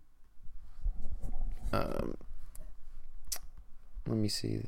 [1.72, 1.78] the?
[1.78, 2.16] Um,
[4.08, 4.62] let me see.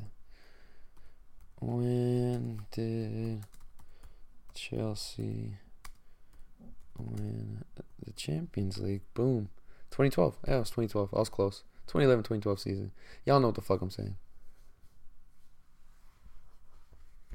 [1.60, 3.44] When did
[4.56, 5.58] Chelsea
[6.98, 7.64] win
[8.04, 9.04] the Champions League?
[9.14, 9.50] Boom.
[9.92, 10.38] 2012.
[10.48, 11.10] Yeah, it was 2012.
[11.14, 11.64] I was close.
[11.86, 12.92] 2011 2012 season.
[13.26, 14.16] Y'all know what the fuck I'm saying.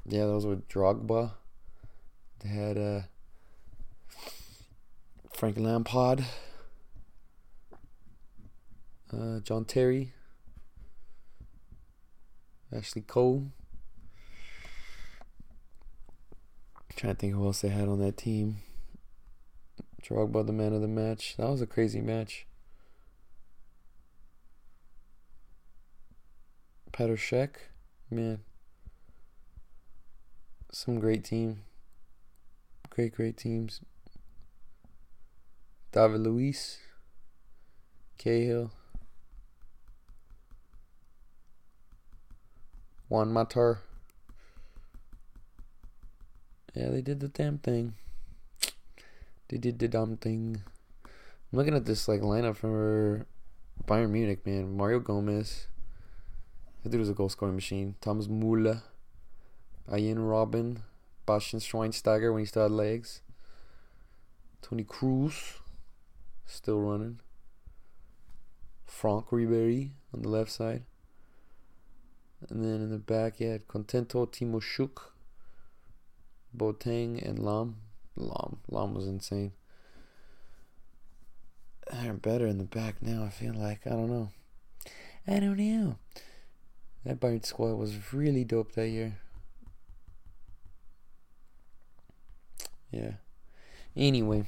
[0.05, 1.31] Yeah, those were Drogba.
[2.39, 3.01] They had uh,
[5.33, 6.25] Frank Lampard,
[9.13, 10.11] uh, John Terry,
[12.75, 13.51] Ashley Cole.
[16.75, 18.57] I'm trying to think who else they had on that team.
[20.03, 21.35] Drogba, the man of the match.
[21.37, 22.45] That was a crazy match.
[26.91, 27.55] Petr Cech,
[28.11, 28.41] man.
[30.75, 31.59] Some great team.
[32.89, 33.81] Great, great teams.
[35.91, 36.79] David Luiz,
[38.17, 38.71] Cahill,
[43.07, 43.77] Juan Mata.
[46.73, 47.93] Yeah, they did the damn thing.
[49.49, 50.63] They did the dumb thing.
[51.05, 53.27] I'm looking at this like lineup for
[53.85, 54.75] Bayern Munich, man.
[54.75, 55.67] Mario Gomez.
[56.81, 57.93] That dude was a goal scoring machine.
[58.01, 58.81] Thomas Müller.
[59.89, 60.81] Arjen Robben,
[61.25, 63.21] Bastian Schweinsteiger when he still had legs.
[64.61, 65.59] Toni Kroos,
[66.45, 67.19] Still running.
[68.85, 70.83] Franck Ribéry on the left side.
[72.49, 75.01] And then in the back, you had Contento, Tymoshchuk,
[76.55, 77.75] Boateng, and Lahm.
[78.17, 78.57] Lahm.
[78.69, 79.53] Lahm was insane.
[81.91, 83.87] They're better in the back now, I feel like.
[83.87, 84.29] I don't know.
[85.27, 85.97] I don't know.
[87.05, 89.17] That Bayern squad was really dope that year.
[92.93, 93.11] Yeah.
[93.95, 94.45] Anyway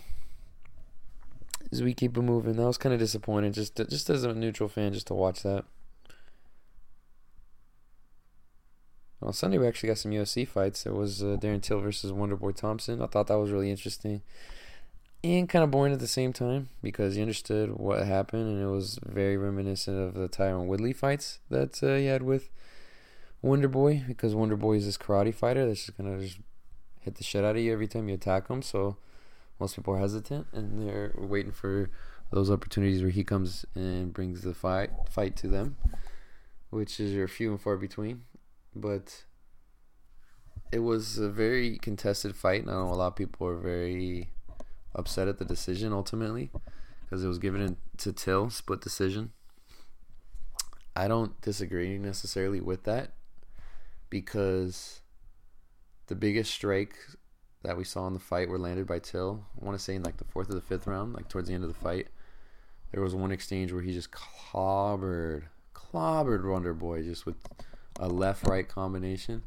[1.71, 2.55] as we keep it moving.
[2.55, 5.65] That was kind of disappointing, just just as a neutral fan, just to watch that.
[9.21, 10.85] On Sunday, we actually got some UFC fights.
[10.85, 13.01] It was uh, Darren Till versus Wonderboy Thompson.
[13.01, 14.21] I thought that was really interesting
[15.23, 18.67] and kind of boring at the same time because you understood what happened, and it
[18.67, 22.49] was very reminiscent of the Tyron Woodley fights that uh, he had with
[23.43, 26.37] Wonderboy because Wonderboy is this karate fighter that's just gonna just
[27.05, 28.61] hit the shit out of you every time you attack him.
[28.61, 28.97] So
[29.59, 31.89] most people are hesitant and they're waiting for
[32.31, 35.77] those opportunities where he comes and brings the fight fight to them,
[36.71, 38.23] which is your few and far between.
[38.75, 39.23] But
[40.71, 44.31] it was a very contested fight, and I know a lot of people are very
[44.93, 46.51] upset at the decision ultimately
[47.03, 49.31] because it was given to Till split decision.
[50.95, 53.13] I don't disagree necessarily with that
[54.09, 55.01] because
[56.07, 56.95] the biggest strike
[57.63, 59.45] that we saw in the fight were landed by Till.
[59.59, 61.53] I want to say in like the fourth or the fifth round, like towards the
[61.53, 62.07] end of the fight.
[62.91, 67.35] There was one exchange where he just clobbered, clobbered Wonder Boy just with
[67.99, 69.43] a left right combination.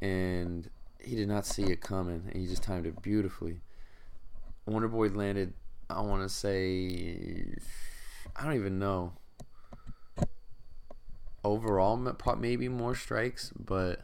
[0.00, 0.68] And
[1.00, 2.22] he did not see it coming.
[2.26, 3.60] And he just timed it beautifully.
[4.66, 5.54] Wonder Boy landed,
[5.88, 7.54] I want to say,
[8.36, 9.14] I don't even know.
[11.42, 11.96] Overall,
[12.38, 14.02] maybe more strikes, but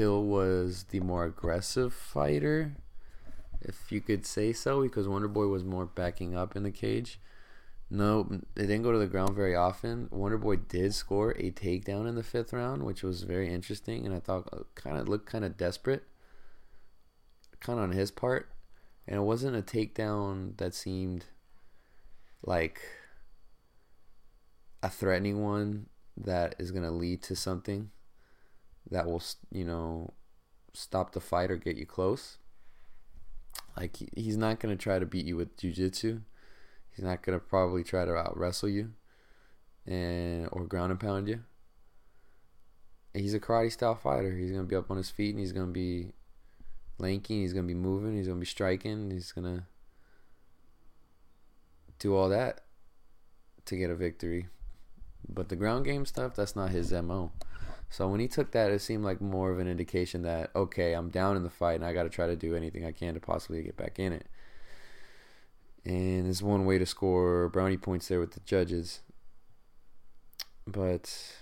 [0.00, 2.74] Till was the more aggressive fighter,
[3.60, 7.20] if you could say so, because Wonder Boy was more backing up in the cage.
[7.90, 8.22] No,
[8.54, 10.08] they didn't go to the ground very often.
[10.10, 14.14] Wonder Boy did score a takedown in the fifth round, which was very interesting, and
[14.14, 16.04] I thought uh, kind of looked kind of desperate,
[17.60, 18.48] kind of on his part,
[19.06, 21.26] and it wasn't a takedown that seemed
[22.42, 22.80] like
[24.82, 27.90] a threatening one that is going to lead to something
[28.90, 29.22] that will
[29.52, 30.12] you know
[30.72, 32.38] stop the fight or get you close.
[33.76, 36.22] Like he's not gonna try to beat you with jujitsu.
[36.90, 38.92] He's not gonna probably try to out wrestle you,
[39.86, 41.40] and or ground and pound you.
[43.14, 44.36] He's a karate style fighter.
[44.36, 46.12] He's gonna be up on his feet and he's gonna be
[46.98, 47.42] lanky.
[47.42, 48.16] He's gonna be moving.
[48.16, 49.10] He's gonna be striking.
[49.10, 49.66] He's gonna
[51.98, 52.62] do all that
[53.66, 54.46] to get a victory.
[55.28, 57.32] But the ground game stuff, that's not his mo.
[57.90, 61.10] So when he took that, it seemed like more of an indication that okay, I'm
[61.10, 63.20] down in the fight and I got to try to do anything I can to
[63.20, 64.26] possibly get back in it.
[65.84, 69.00] And there's one way to score brownie points there with the judges.
[70.66, 71.34] But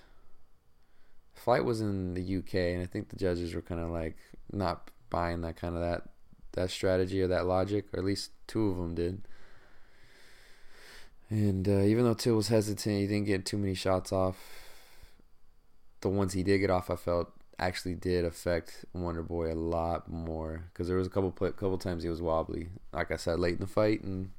[1.35, 4.17] fight was in the UK, and I think the judges were kind of like
[4.51, 6.03] not buying that kind of that
[6.53, 9.29] that strategy or that logic, or at least two of them did.
[11.29, 14.68] And uh, even though Till was hesitant, he didn't get too many shots off.
[16.01, 20.09] The ones he did get off, I felt actually did affect Wonder Boy a lot
[20.09, 22.69] more because there was a couple couple times he was wobbly.
[22.93, 24.31] Like I said, late in the fight, and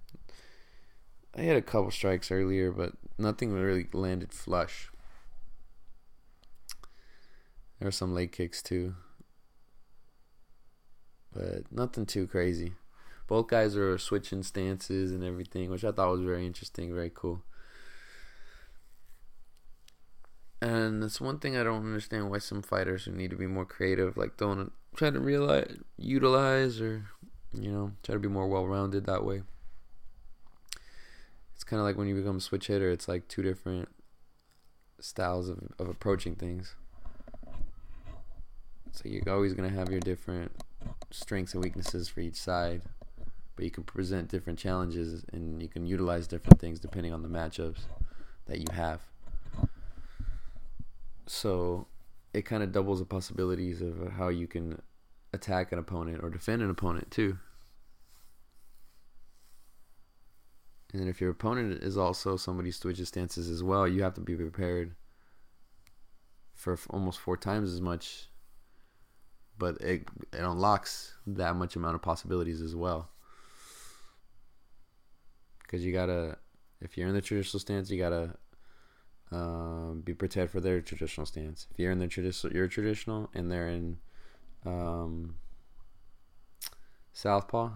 [1.36, 4.90] I had a couple strikes earlier, but nothing really landed flush.
[7.80, 8.96] There were some leg kicks too,
[11.34, 12.74] but nothing too crazy.
[13.28, 17.44] Both guys are switching stances and everything, which I thought was very interesting, very cool.
[20.62, 23.66] And it's one thing I don't understand why some fighters who need to be more
[23.66, 27.06] creative, like don't try to realize, utilize, or
[27.54, 29.44] you know, try to be more well-rounded that way.
[31.56, 32.90] It's kind of like when you become a switch hitter.
[32.90, 33.90] It's like two different
[35.00, 36.76] styles of, of approaching things.
[38.92, 40.52] So you're always gonna have your different
[41.12, 42.82] strengths and weaknesses for each side,
[43.56, 47.30] but you can present different challenges and you can utilize different things depending on the
[47.30, 47.82] matchups
[48.48, 49.02] that you have.
[51.30, 51.86] So
[52.34, 54.82] it kind of doubles the possibilities of how you can
[55.32, 57.38] attack an opponent or defend an opponent too.
[60.92, 64.22] And if your opponent is also somebody who switches stances as well, you have to
[64.22, 64.96] be prepared
[66.56, 68.30] for almost four times as much.
[69.56, 73.12] But it it unlocks that much amount of possibilities as well.
[75.62, 76.40] Because you gotta,
[76.82, 78.36] if you're in the traditional stance, you gotta
[79.32, 81.68] um, be prepared for their traditional stance.
[81.72, 83.98] If you're in the traditional, you're traditional, and they're in
[84.66, 85.36] um,
[87.14, 87.72] southpaw,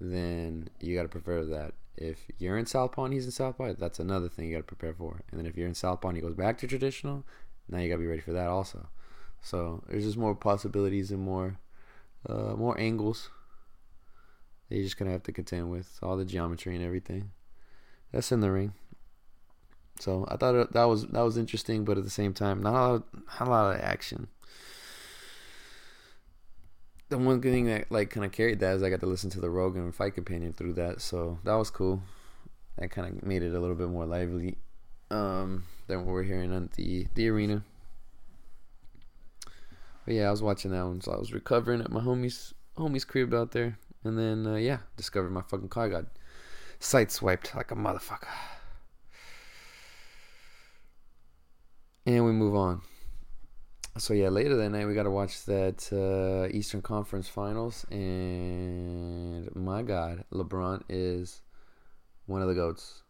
[0.00, 1.74] then you got to prepare for that.
[1.96, 4.94] If you're in southpaw and he's in southpaw, that's another thing you got to prepare
[4.94, 5.22] for.
[5.30, 7.24] And then if you're in southpaw and he goes back to traditional,
[7.68, 8.88] now you got to be ready for that also.
[9.40, 11.58] So there's just more possibilities and more,
[12.28, 13.30] uh, more angles.
[14.68, 17.30] That you're just gonna have to contend with all the geometry and everything.
[18.12, 18.72] That's in the ring.
[19.98, 22.78] So I thought that was that was interesting, but at the same time, not a
[22.78, 23.02] lot of,
[23.40, 24.28] not a lot of action.
[27.08, 29.40] The one thing that like kind of carried that is I got to listen to
[29.40, 32.02] the Rogan Fight Companion through that, so that was cool.
[32.78, 34.58] That kind of made it a little bit more lively
[35.10, 37.62] um, than what we're hearing on the the arena.
[40.04, 43.04] But yeah, I was watching that one, so I was recovering at my homie's homie's
[43.04, 46.04] crib out there, and then uh, yeah, discovered my fucking car got
[46.78, 48.28] side swiped like a motherfucker.
[52.06, 52.82] And we move on.
[53.98, 59.48] So yeah, later that night we got to watch that uh, Eastern Conference Finals, and
[59.56, 61.40] my God, LeBron is
[62.26, 63.02] one of the goats.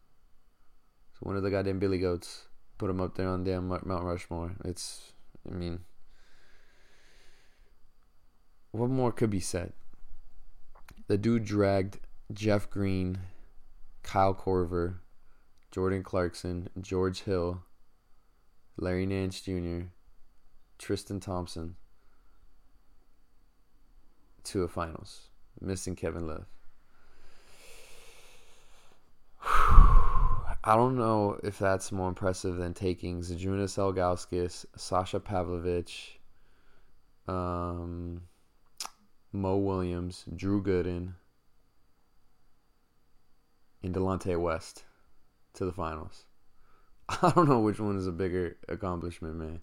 [1.13, 2.45] So one of the goddamn Billy goats.
[2.79, 4.53] Put him up there on damn Mount Rushmore.
[4.63, 5.11] It's,
[5.51, 5.79] I mean,
[8.71, 9.73] what more could be said?
[11.07, 11.99] The dude dragged
[12.31, 13.19] Jeff Green,
[14.03, 14.99] Kyle Korver,
[15.71, 17.63] Jordan Clarkson, George Hill
[18.79, 19.87] Larry Nance Jr.,
[20.77, 21.75] Tristan Thompson
[24.43, 26.45] to a finals, missing Kevin Love.
[29.43, 36.19] I don't know if that's more impressive than taking Zydrunas Ilgauskas, Sasha Pavlovic,
[37.27, 38.21] um,
[39.31, 41.13] Mo Williams, Drew Gooden,
[43.81, 44.83] and Delonte West
[45.55, 46.26] to the finals.
[47.21, 49.61] I don't know which one is a bigger accomplishment, man.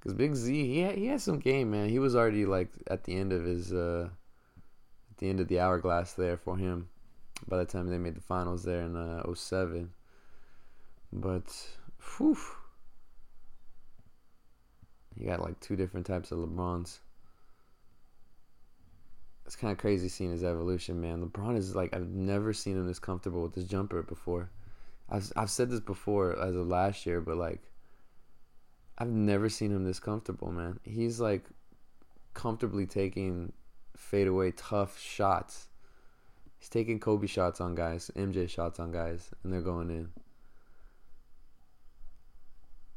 [0.00, 1.88] Cause Big Z, he had, he had some game, man.
[1.88, 4.10] He was already like at the end of his, uh,
[5.10, 6.88] at the end of the hourglass there for him.
[7.48, 9.90] By the time they made the finals there in uh, 07.
[11.12, 11.68] But,
[12.16, 12.36] whew,
[15.16, 16.98] he got like two different types of LeBrons.
[19.46, 21.24] It's kind of crazy seeing his evolution, man.
[21.24, 24.50] LeBron is like I've never seen him this comfortable with his jumper before.
[25.08, 27.62] I've I've said this before as of last year, but like
[28.96, 30.80] I've never seen him this comfortable, man.
[30.84, 31.44] He's like
[32.32, 33.52] comfortably taking
[33.96, 35.68] fadeaway tough shots.
[36.58, 40.10] He's taking Kobe shots on guys, MJ shots on guys, and they're going in.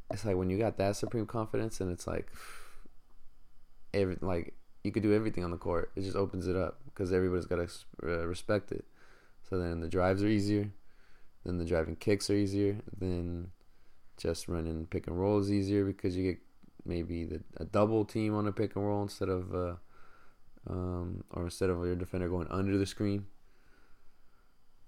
[0.09, 2.31] It's like when you got that supreme confidence, and it's like
[3.93, 4.53] every like
[4.83, 5.91] you could do everything on the court.
[5.97, 7.69] It just opens it up because everybody's got to
[8.03, 8.85] uh, respect it.
[9.49, 10.71] So then the drives are easier
[11.47, 12.77] then the driving kicks are easier.
[12.99, 13.51] Then
[14.17, 16.39] just running pick and roll is easier because you get
[16.85, 19.75] maybe the, a double team on a pick and roll instead of uh,
[20.69, 23.25] um, or instead of your defender going under the screen,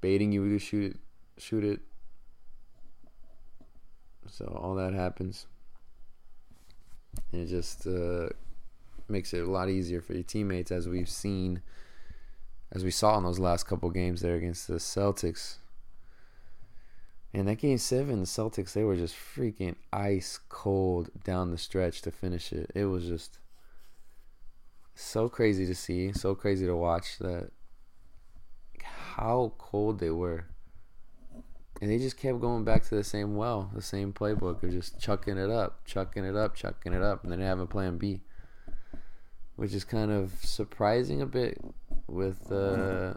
[0.02, 0.98] baiting you to shoot it,
[1.38, 1.80] shoot it.
[4.28, 5.48] So all that happens,
[7.32, 8.28] and it just uh,
[9.08, 11.62] makes it a lot easier for your teammates, as we've seen,
[12.74, 15.56] as we saw in those last couple games there against the Celtics.
[17.34, 22.02] And that game seven, the Celtics, they were just freaking ice cold down the stretch
[22.02, 22.72] to finish it.
[22.74, 23.38] It was just
[24.96, 27.52] so crazy to see, so crazy to watch that
[28.84, 30.46] how cold they were.
[31.82, 35.00] And they just kept going back to the same well, the same playbook of just
[35.00, 38.22] chucking it up, chucking it up, chucking it up, and then having plan B.
[39.56, 41.60] Which is kind of surprising a bit
[42.08, 43.16] with uh,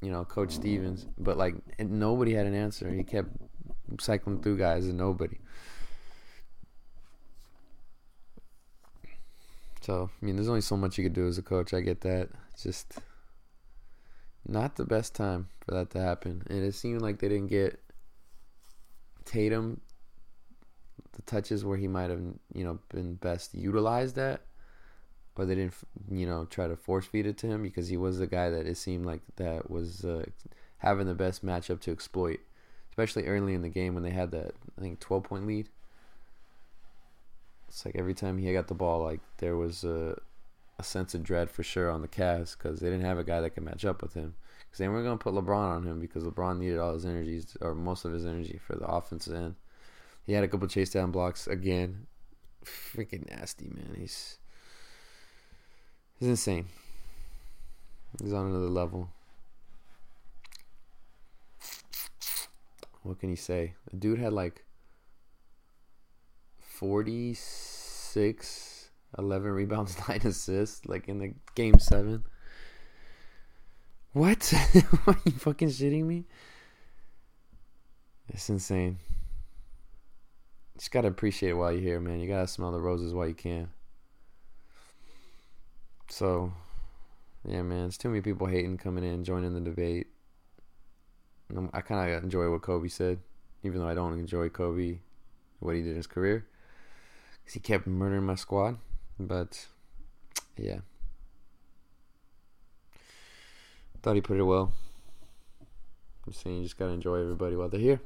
[0.00, 2.90] you know, Coach Stevens, but like nobody had an answer.
[2.90, 3.30] He kept
[4.00, 5.38] cycling through guys and nobody.
[9.80, 11.72] So I mean, there's only so much you could do as a coach.
[11.72, 12.28] I get that.
[12.52, 12.98] It's just
[14.46, 17.80] not the best time for that to happen, and it seemed like they didn't get
[19.24, 19.80] Tatum
[21.18, 22.22] the touches where he might have
[22.54, 24.40] you know been best utilized at
[25.38, 25.74] or they didn't,
[26.10, 28.66] you know, try to force feed it to him because he was the guy that
[28.66, 30.24] it seemed like that was uh,
[30.78, 32.40] having the best matchup to exploit,
[32.90, 35.68] especially early in the game when they had that I think 12 point lead.
[37.68, 40.18] It's like every time he got the ball, like there was a,
[40.78, 43.40] a sense of dread for sure on the Cavs because they didn't have a guy
[43.40, 44.34] that could match up with him.
[44.58, 47.56] Because they weren't going to put LeBron on him because LeBron needed all his energies
[47.60, 49.54] or most of his energy for the offensive end.
[50.26, 52.06] He had a couple chase down blocks again.
[52.64, 53.96] Freaking nasty, man.
[53.98, 54.37] He's
[56.18, 56.66] He's insane.
[58.20, 59.10] He's on another level.
[63.02, 63.74] What can you say?
[63.90, 64.64] The dude had like
[66.58, 72.24] 46, 11 rebounds, 9 assists, like in the game 7.
[74.12, 74.52] What?
[75.06, 76.24] Are you fucking shitting me?
[78.28, 78.98] It's insane.
[80.76, 82.20] Just gotta appreciate it while you're here, man.
[82.20, 83.68] You gotta smell the roses while you can.
[86.08, 86.52] So,
[87.46, 90.08] yeah, man, it's too many people hating coming in, joining the debate.
[91.72, 93.20] I kind of enjoy what Kobe said,
[93.62, 94.98] even though I don't enjoy Kobe,
[95.60, 96.46] what he did in his career,
[97.44, 98.78] because he kept murdering my squad.
[99.18, 99.66] But
[100.56, 100.80] yeah,
[104.02, 104.72] thought he put it well.
[106.26, 108.00] I'm saying you just gotta enjoy everybody while they're here.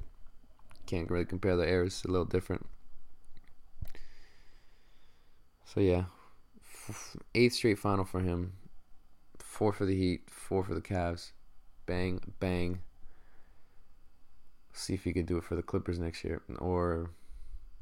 [0.87, 2.67] Can't really compare the it's a little different.
[5.65, 6.05] So yeah,
[7.35, 8.55] eighth straight final for him.
[9.39, 11.33] Four for the Heat, four for the Cavs.
[11.87, 12.81] Bang, bang.
[14.73, 17.11] See if he could do it for the Clippers next year, or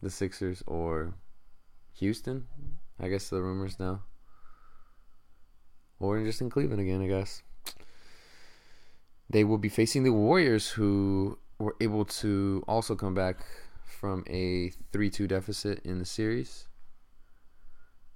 [0.02, 1.14] the Sixers, or
[1.94, 2.46] Houston.
[2.98, 4.02] I guess the rumors now,
[5.98, 7.00] or just in Cleveland again.
[7.00, 7.42] I guess
[9.30, 13.38] they will be facing the Warriors, who were able to also come back
[13.84, 16.66] from a three-two deficit in the series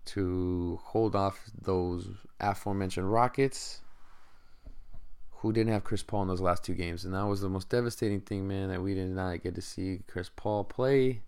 [0.06, 2.08] to hold off those
[2.40, 3.80] aforementioned Rockets
[5.30, 7.04] who didn't have Chris Paul in those last two games.
[7.04, 10.00] And that was the most devastating thing, man, that we did not get to see
[10.06, 11.10] Chris Paul play.
[11.10, 11.20] I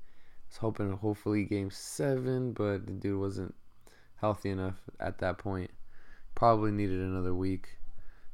[0.48, 3.54] was hoping hopefully game seven, but the dude wasn't
[4.16, 5.70] healthy enough at that point.
[6.34, 7.68] Probably needed another week.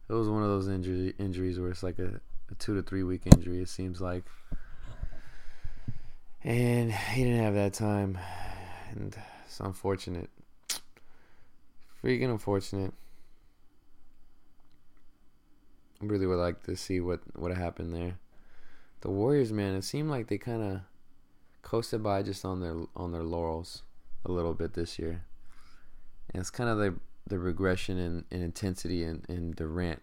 [0.08, 2.20] It was one of those injury, injuries where it's like a,
[2.50, 4.24] a two to three week injury, it seems like.
[6.44, 8.18] And he didn't have that time.
[8.92, 9.16] And
[9.52, 10.30] it's unfortunate.
[12.02, 12.94] Freaking unfortunate.
[16.00, 18.16] I really would like to see what what happened there.
[19.02, 20.80] The Warriors, man, it seemed like they kind of
[21.60, 23.82] coasted by just on their on their laurels
[24.24, 25.26] a little bit this year,
[26.32, 26.94] and it's kind of the
[27.26, 30.00] the regression in, in intensity and in Durant.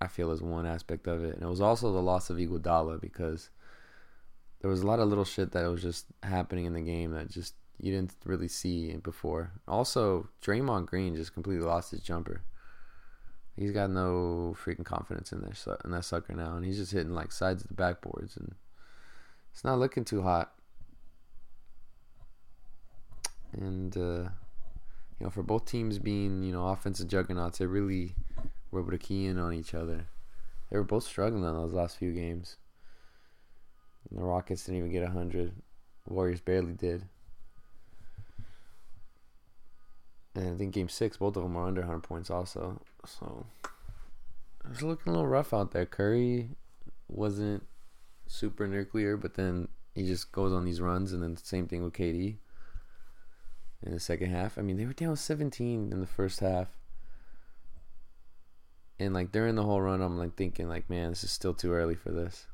[0.00, 3.00] I feel is one aspect of it, and it was also the loss of Iguodala
[3.00, 3.50] because
[4.60, 7.30] there was a lot of little shit that was just happening in the game that
[7.30, 9.52] just you didn't really see before.
[9.66, 12.42] Also, Draymond Green just completely lost his jumper.
[13.56, 15.54] He's got no freaking confidence in there
[15.84, 18.54] in that sucker now, and he's just hitting like sides of the backboards, and
[19.52, 20.52] it's not looking too hot.
[23.52, 24.30] And uh,
[25.18, 28.14] you know, for both teams being you know offensive juggernauts, they really
[28.70, 30.06] were able to key in on each other.
[30.70, 32.56] They were both struggling in those last few games.
[34.10, 35.52] And the Rockets didn't even get hundred.
[36.06, 37.04] Warriors barely did.
[40.38, 42.80] And I think game six, both of them are under 100 points also.
[43.04, 43.44] So
[44.70, 45.84] it's looking a little rough out there.
[45.84, 46.50] Curry
[47.08, 47.66] wasn't
[48.28, 49.66] super nuclear, but then
[49.96, 52.36] he just goes on these runs, and then same thing with KD
[53.82, 54.56] in the second half.
[54.58, 56.68] I mean, they were down 17 in the first half.
[59.00, 61.72] And like during the whole run, I'm like thinking like, man, this is still too
[61.72, 62.46] early for this.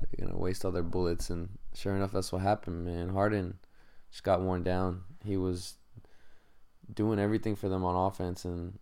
[0.00, 3.08] They're gonna waste all their bullets, and sure enough, that's what happened, man.
[3.08, 3.58] Harden
[4.12, 5.02] just got worn down.
[5.24, 5.74] He was
[6.92, 8.78] doing everything for them on offense, and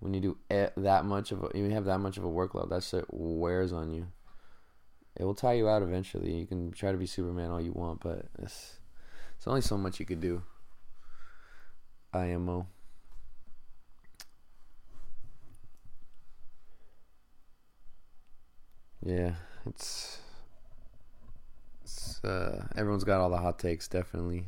[0.00, 2.82] when you do that much of a, you have that much of a workload, that
[2.82, 4.08] shit wears on you.
[5.16, 6.32] It will tire you out eventually.
[6.32, 8.78] You can try to be Superman all you want, but it's
[9.36, 10.42] it's only so much you could do.
[12.12, 12.66] IMO.
[19.04, 19.34] Yeah,
[19.66, 20.18] it's
[21.82, 24.46] it's uh, everyone's got all the hot takes definitely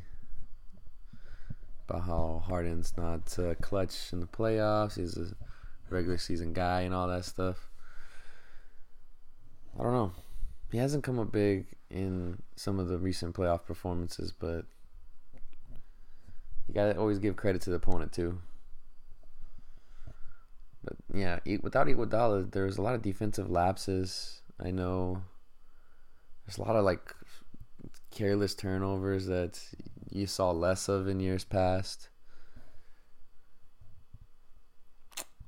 [1.88, 4.96] about how Harden's not uh, clutch in the playoffs.
[4.96, 5.28] He's a
[5.90, 7.68] regular season guy and all that stuff.
[9.78, 10.12] I don't know.
[10.72, 14.64] He hasn't come up big in some of the recent playoff performances, but
[16.66, 18.38] you gotta always give credit to the opponent too.
[20.82, 24.40] But yeah, without Iguodala, there's a lot of defensive lapses.
[24.62, 25.22] I know
[26.46, 27.14] there's a lot of like
[28.10, 29.60] careless turnovers that
[30.10, 32.08] you saw less of in years past.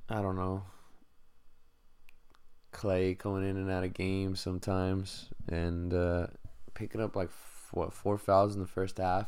[0.09, 0.63] I don't know.
[2.71, 6.27] Clay coming in and out of games sometimes and uh,
[6.73, 7.29] picking up like
[7.71, 9.27] what four fouls in the first half.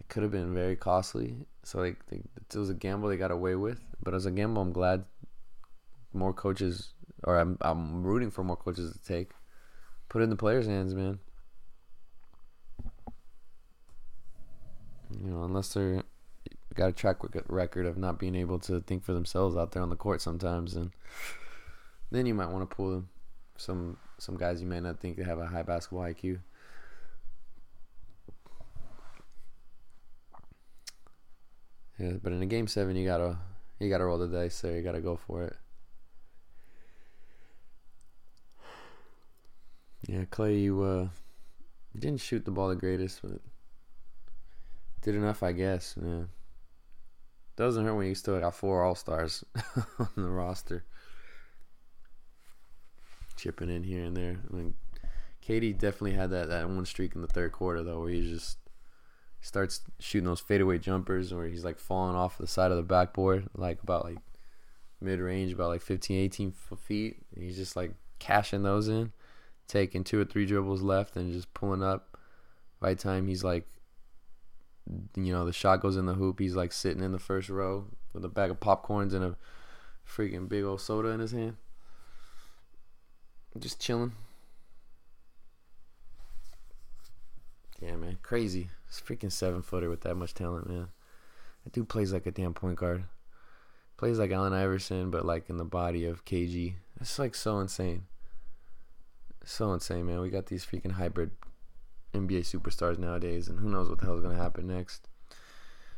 [0.00, 1.46] It could have been very costly.
[1.62, 4.62] So like they, it was a gamble they got away with, but as a gamble,
[4.62, 5.04] I'm glad
[6.12, 6.92] more coaches
[7.24, 9.30] or I'm I'm rooting for more coaches to take.
[10.08, 11.18] Put it in the players' hands, man.
[15.10, 16.02] You know, unless they're
[16.74, 19.90] got a track record of not being able to think for themselves out there on
[19.90, 20.90] the court sometimes, and
[22.10, 23.08] then you might want to pull them.
[23.56, 26.40] Some some guys you may not think they have a high basketball IQ.
[31.98, 33.38] Yeah, but in a game seven, you gotta
[33.78, 34.76] you gotta roll the dice there.
[34.76, 35.56] You gotta go for it.
[40.06, 41.08] Yeah, Clay, you uh,
[41.98, 43.40] didn't shoot the ball the greatest, but
[45.04, 45.96] did enough, I guess.
[45.96, 46.28] Man,
[47.56, 49.44] doesn't hurt when you still got four All Stars
[49.98, 50.84] on the roster,
[53.36, 54.40] chipping in here and there.
[54.50, 54.74] I mean,
[55.46, 58.58] KD definitely had that that one streak in the third quarter though, where he just
[59.40, 63.48] starts shooting those fadeaway jumpers, where he's like falling off the side of the backboard,
[63.54, 64.18] like about like
[65.00, 67.18] mid range, about like 15, 18 feet.
[67.34, 69.12] And he's just like cashing those in
[69.68, 72.16] taking two or three dribbles left and just pulling up.
[72.80, 73.66] By the time he's like,
[75.16, 77.86] you know, the shot goes in the hoop, he's like sitting in the first row
[78.12, 79.36] with a bag of popcorns and a
[80.06, 81.56] freaking big old soda in his hand.
[83.58, 84.12] Just chilling.
[87.80, 88.18] Yeah, man.
[88.22, 88.70] Crazy.
[88.88, 90.88] It's freaking seven footer with that much talent, man.
[91.62, 93.04] That dude plays like a damn point guard.
[93.96, 96.74] Plays like Allen Iverson, but like in the body of KG.
[97.00, 98.04] It's like so insane
[99.48, 100.20] so insane, man.
[100.20, 101.30] We got these freaking hybrid
[102.14, 105.08] NBA superstars nowadays, and who knows what the hell is going to happen next.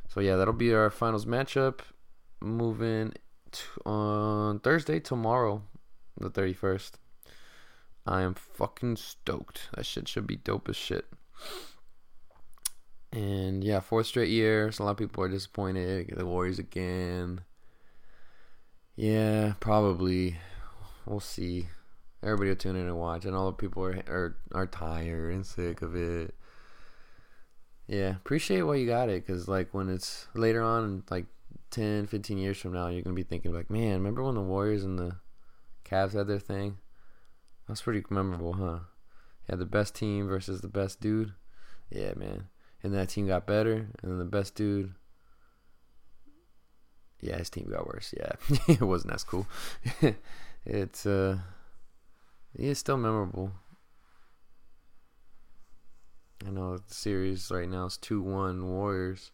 [0.09, 1.81] So, yeah, that'll be our finals matchup.
[2.41, 3.14] Moving
[3.85, 5.62] on Thursday, tomorrow,
[6.19, 6.93] the 31st.
[8.07, 9.69] I am fucking stoked.
[9.75, 11.07] That shit should be dope as shit.
[13.12, 14.71] And yeah, fourth straight year.
[14.71, 16.12] So a lot of people are disappointed.
[16.17, 17.41] The Warriors again.
[18.95, 20.37] Yeah, probably.
[21.05, 21.69] We'll see
[22.27, 25.47] everybody will tune in and watch, and all the people are are are tired and
[25.47, 26.35] sick of it.
[27.87, 31.27] Yeah, appreciate why you got it, cause like when it's later on, like
[31.70, 34.85] 10, 15 years from now, you're gonna be thinking like, man, remember when the Warriors
[34.85, 35.16] and the
[35.85, 36.79] Cavs had their thing?
[37.68, 38.79] That's pretty memorable, huh?
[39.49, 41.33] had the best team versus the best dude.
[41.91, 42.49] Yeah, man.
[42.83, 44.95] And that team got better, and then the best dude.
[47.20, 48.12] Yeah, his team got worse.
[48.16, 48.33] Yeah,
[48.68, 49.47] it wasn't as cool.
[50.66, 51.39] it's uh
[52.59, 53.53] it's still memorable.
[56.47, 59.31] I know the series right now is two one Warriors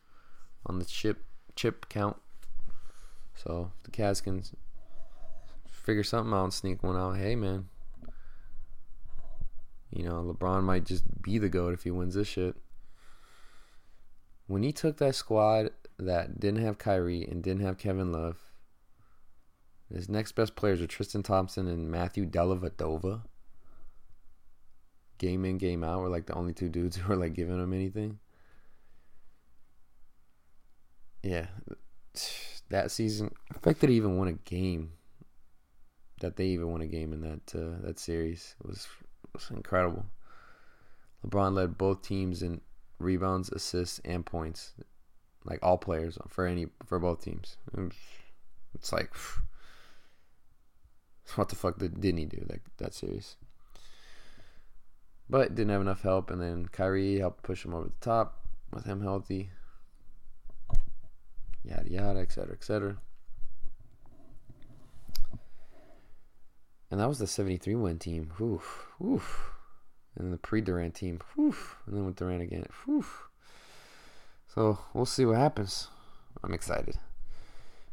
[0.67, 1.25] on the chip
[1.57, 2.17] chip count.
[3.35, 4.43] So the Cavs can
[5.71, 7.17] figure something out and sneak one out.
[7.17, 7.69] Hey man.
[9.91, 12.57] You know, LeBron might just be the GOAT if he wins this shit.
[14.47, 18.52] When he took that squad that didn't have Kyrie and didn't have Kevin Love
[19.95, 23.23] his next best players are Tristan Thompson and Matthew Dellavedova.
[25.19, 27.73] Game in, game out were like the only two dudes who were like giving him
[27.73, 28.19] anything.
[31.23, 31.47] Yeah,
[32.71, 34.93] that season, the fact that he even won a game,
[36.21, 38.89] that they even won a game in that uh, that series was
[39.33, 40.07] was incredible.
[41.27, 42.61] LeBron led both teams in
[42.99, 44.73] rebounds, assists, and points,
[45.45, 47.57] like all players for any for both teams.
[48.75, 49.13] It's like,
[51.35, 53.37] what the fuck did, didn't he do that that series?
[55.31, 58.85] But didn't have enough help, and then Kyrie helped push him over the top with
[58.85, 59.51] him healthy.
[61.65, 62.53] Yada yada, etc.
[62.55, 62.97] etc.
[66.91, 68.33] And that was the 73 win team.
[68.39, 69.53] Oof, oof.
[70.15, 71.21] And then the pre Durant team.
[71.39, 71.79] Oof.
[71.87, 72.67] And then with Durant again.
[72.87, 73.29] Oof.
[74.47, 75.89] So we'll see what happens.
[76.45, 76.97] I'm excited.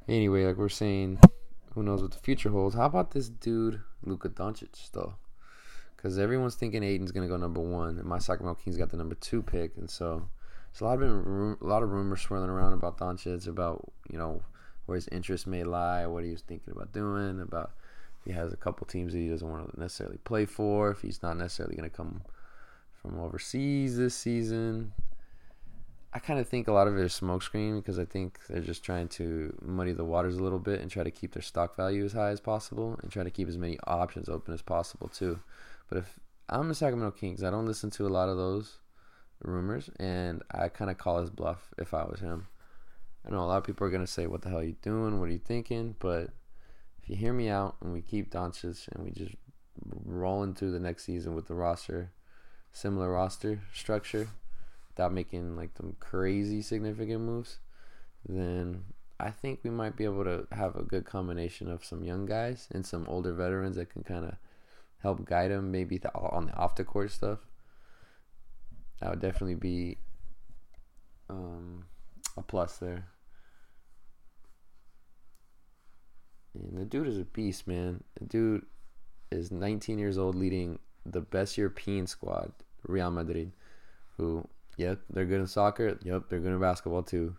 [0.10, 1.20] Anyway, like we're saying,
[1.74, 2.76] who knows what the future holds.
[2.76, 5.16] How about this dude, Luka Doncic, though?
[5.96, 8.98] Because everyone's thinking Ayton's going to go number one, and my Sacramento Kings got the
[8.98, 9.76] number two pick.
[9.78, 10.28] And so
[10.72, 14.18] there's a lot of, been, a lot of rumors swirling around about Doncic, about, you
[14.18, 14.42] know,
[14.86, 17.72] where his interest may lie, what he was thinking about doing, about
[18.20, 21.02] if he has a couple teams that he doesn't want to necessarily play for, if
[21.02, 22.22] he's not necessarily going to come
[23.02, 24.94] from overseas this season.
[26.12, 28.84] I kind of think a lot of it is smokescreen because I think they're just
[28.84, 32.04] trying to muddy the waters a little bit and try to keep their stock value
[32.04, 35.40] as high as possible and try to keep as many options open as possible too.
[35.88, 38.78] But if I'm the Sacramento Kings, I don't listen to a lot of those
[39.44, 42.48] rumors and I kind of call his bluff if I was him.
[43.26, 44.78] I know a lot of people are going to say, What the hell are you
[44.82, 45.20] doing?
[45.20, 45.96] What are you thinking?
[46.00, 46.32] But
[47.04, 49.36] if you hear me out and we keep Doncic and we just
[50.06, 52.12] roll into the next season with the roster,
[52.72, 54.30] similar roster structure,
[54.90, 57.60] without making like some crazy significant moves,
[58.28, 58.84] then
[59.20, 62.68] I think we might be able to have a good combination of some young guys
[62.72, 64.36] and some older veterans that can kind of
[65.02, 67.40] help guide them maybe on the off the court stuff.
[69.02, 69.98] That would definitely be
[71.30, 71.86] um,
[72.38, 73.06] a plus there.
[76.54, 78.04] And the dude is a beast, man.
[78.20, 78.66] The dude
[79.32, 82.52] is 19 years old, leading the best European squad,
[82.84, 83.52] Real Madrid.
[84.18, 84.48] Who,
[84.80, 86.00] yep, they're good in soccer.
[86.04, 87.36] Yep, they're good in basketball too.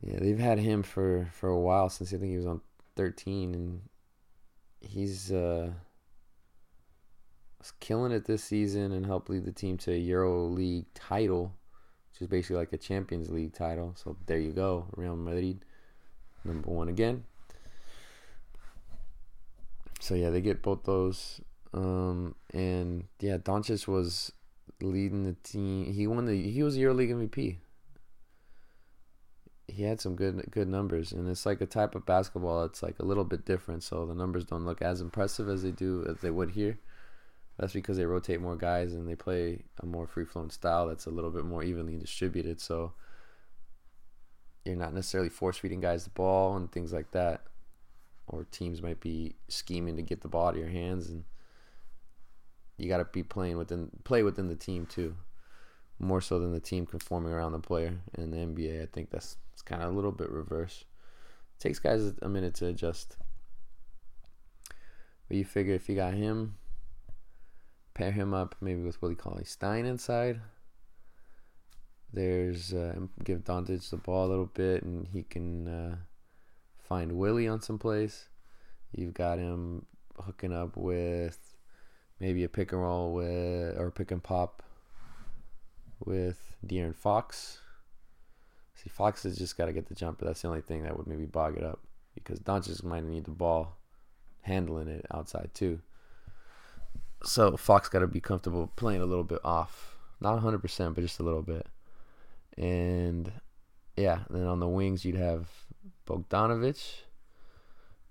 [0.00, 2.60] Yeah, they've had him for for a while since I think he was on
[2.94, 3.80] 13, and
[4.80, 5.70] he's uh,
[7.80, 11.52] killing it this season and helped lead the team to a Euro League title,
[12.12, 13.94] which is basically like a Champions League title.
[13.96, 15.64] So there you go, Real Madrid
[16.44, 17.24] number one again.
[19.98, 21.40] So yeah, they get both those.
[21.74, 24.32] Um, and yeah, Doncic was
[24.80, 25.92] leading the team.
[25.92, 26.50] He won the.
[26.50, 27.56] He was EuroLeague MVP.
[29.68, 32.64] He had some good good numbers, and it's like a type of basketball.
[32.64, 35.72] It's like a little bit different, so the numbers don't look as impressive as they
[35.72, 36.78] do as they would here.
[37.58, 41.06] That's because they rotate more guys and they play a more free flowing style that's
[41.06, 42.60] a little bit more evenly distributed.
[42.60, 42.92] So
[44.64, 47.42] you're not necessarily force feeding guys the ball and things like that.
[48.28, 51.24] Or teams might be scheming to get the ball out of your hands, and
[52.76, 55.16] you got to be playing within play within the team too,
[55.98, 57.98] more so than the team conforming around the player.
[58.16, 60.84] In the NBA, I think that's it's kind of a little bit reverse.
[61.58, 63.16] It takes guys a minute to adjust.
[65.28, 66.56] But you figure if you got him,
[67.94, 70.40] pair him up maybe with Willie Cauley Stein inside
[72.16, 75.96] there's uh, give Doncic the ball a little bit, and he can uh,
[76.78, 78.28] find Willie on some place.
[78.92, 79.84] You've got him
[80.18, 81.38] hooking up with
[82.20, 84.62] maybe a pick and roll with or pick and pop
[86.04, 87.60] with De'Aaron Fox.
[88.74, 90.24] See, Fox has just got to get the jumper.
[90.24, 91.80] That's the only thing that would maybe bog it up
[92.14, 93.76] because Doncic might need the ball
[94.42, 95.80] handling it outside too.
[97.22, 101.20] So Fox got to be comfortable playing a little bit off, not 100%, but just
[101.20, 101.66] a little bit.
[102.56, 103.32] And
[103.96, 105.48] yeah, then on the wings you'd have
[106.06, 107.00] Bogdanovic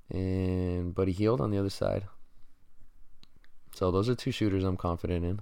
[0.09, 2.05] and Buddy Hield on the other side.
[3.76, 5.41] So those are two shooters I'm confident in.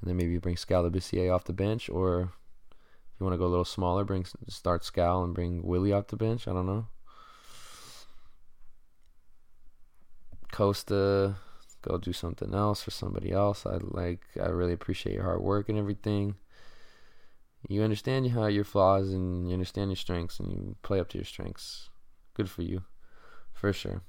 [0.00, 3.38] And then maybe you bring Skal Labissiere off the bench, or if you want to
[3.38, 6.46] go a little smaller, bring start Skal and bring Willie off the bench.
[6.46, 6.86] I don't know.
[10.52, 11.36] Kosta,
[11.80, 13.64] go do something else for somebody else.
[13.64, 14.20] I like.
[14.40, 16.34] I really appreciate your hard work and everything
[17.68, 21.18] you understand how your flaws and you understand your strengths and you play up to
[21.18, 21.90] your strengths.
[22.34, 22.82] Good for you,
[23.52, 24.02] for sure.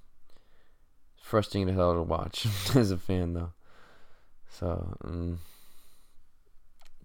[1.28, 3.52] Frustrating to hell to watch as a fan though.
[4.50, 5.40] So um,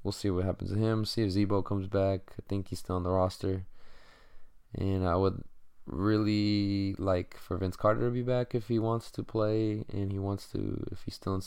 [0.04, 1.04] we'll see what happens to him.
[1.04, 2.20] See if Z-Bo comes back.
[2.38, 3.64] I think he's still on the roster,
[4.76, 5.42] and I would
[5.86, 10.20] really like for Vince Carter to be back if he wants to play and he
[10.20, 10.86] wants to.
[10.92, 11.42] If he's still in,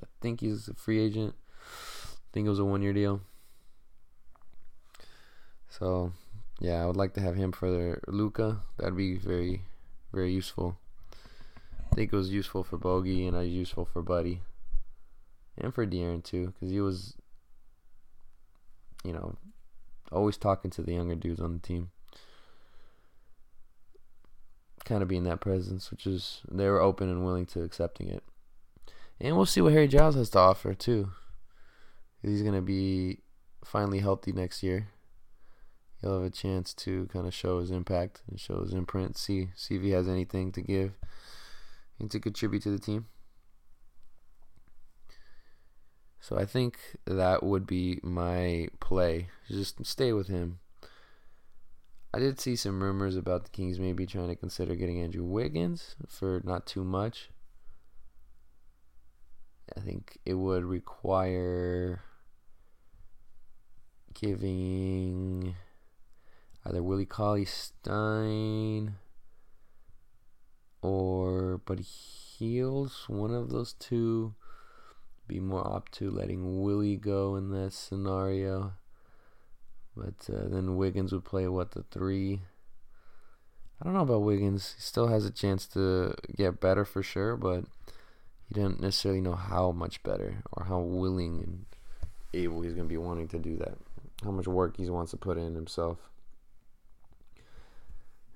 [0.00, 1.34] I think he's a free agent.
[1.50, 3.20] I think it was a one-year deal.
[5.68, 6.12] So,
[6.60, 8.58] yeah, I would like to have him for Luka.
[8.78, 9.62] That'd be very,
[10.12, 10.78] very useful.
[11.94, 14.40] I think it was useful for Bogey and I was useful for Buddy.
[15.56, 17.14] And for De'Aaron too, because he was,
[19.04, 19.36] you know,
[20.10, 21.92] always talking to the younger dudes on the team.
[24.84, 28.24] Kind of being that presence, which is they were open and willing to accepting it.
[29.20, 31.12] And we'll see what Harry Giles has to offer too.
[32.22, 33.20] He's gonna be
[33.64, 34.88] finally healthy next year.
[36.00, 39.16] He'll have a chance to kind of show his impact and show his imprint.
[39.16, 40.94] See see if he has anything to give
[42.08, 43.06] to contribute to the team.
[46.20, 49.28] So I think that would be my play.
[49.48, 50.58] Just stay with him.
[52.14, 55.96] I did see some rumors about the Kings maybe trying to consider getting Andrew Wiggins
[56.08, 57.28] for not too much.
[59.76, 62.04] I think it would require
[64.14, 65.56] giving
[66.64, 68.94] either Willie Cauley Stein
[70.84, 74.34] or Buddy Hield, one of those two.
[75.26, 78.74] Be more up to letting Willie go in that scenario.
[79.96, 82.42] But uh, then Wiggins would play what the three.
[83.80, 84.74] I don't know about Wiggins.
[84.76, 87.64] He still has a chance to get better for sure, but
[88.46, 91.64] he didn't necessarily know how much better or how willing and
[92.34, 93.78] able he's going to be wanting to do that.
[94.22, 96.10] How much work he wants to put in himself.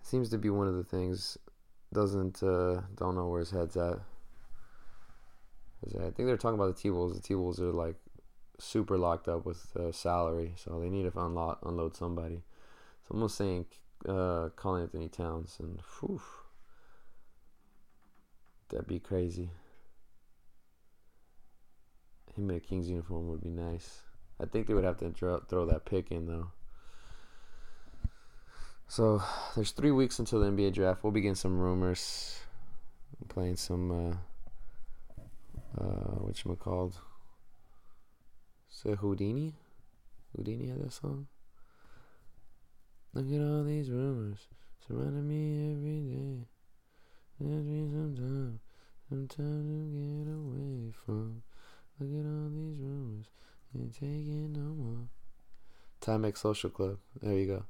[0.03, 1.37] Seems to be one of the things.
[1.93, 3.99] Doesn't uh, don't know where his head's at.
[5.87, 7.15] I think they're talking about the T Wolves.
[7.15, 7.97] The T Wolves are like
[8.59, 12.43] super locked up with uh, salary, so they need to unload unload somebody.
[13.07, 13.67] So I'm saying
[14.07, 16.21] uh, Karl-Anthony Towns, and whew,
[18.69, 19.51] that'd be crazy.
[22.37, 24.03] Him in a Kings uniform would be nice.
[24.41, 25.11] I think they would have to
[25.49, 26.51] throw that pick in though.
[28.91, 29.23] So
[29.55, 31.05] there's three weeks until the NBA draft.
[31.05, 32.41] We'll begin some rumors,
[33.21, 33.91] I'm playing some.
[33.91, 34.17] Uh,
[35.79, 36.97] uh, which called?
[38.71, 39.53] So Houdini,
[40.35, 41.27] Houdini had that song.
[43.13, 44.39] Look at all these rumors
[44.87, 46.47] surrounding me every day.
[47.39, 48.61] There's me some time,
[49.09, 51.43] some time to get away from.
[52.01, 53.27] Look at all these rumors,
[53.77, 55.09] ain't taking no more.
[56.01, 56.99] Timex Social Club.
[57.21, 57.65] There you go.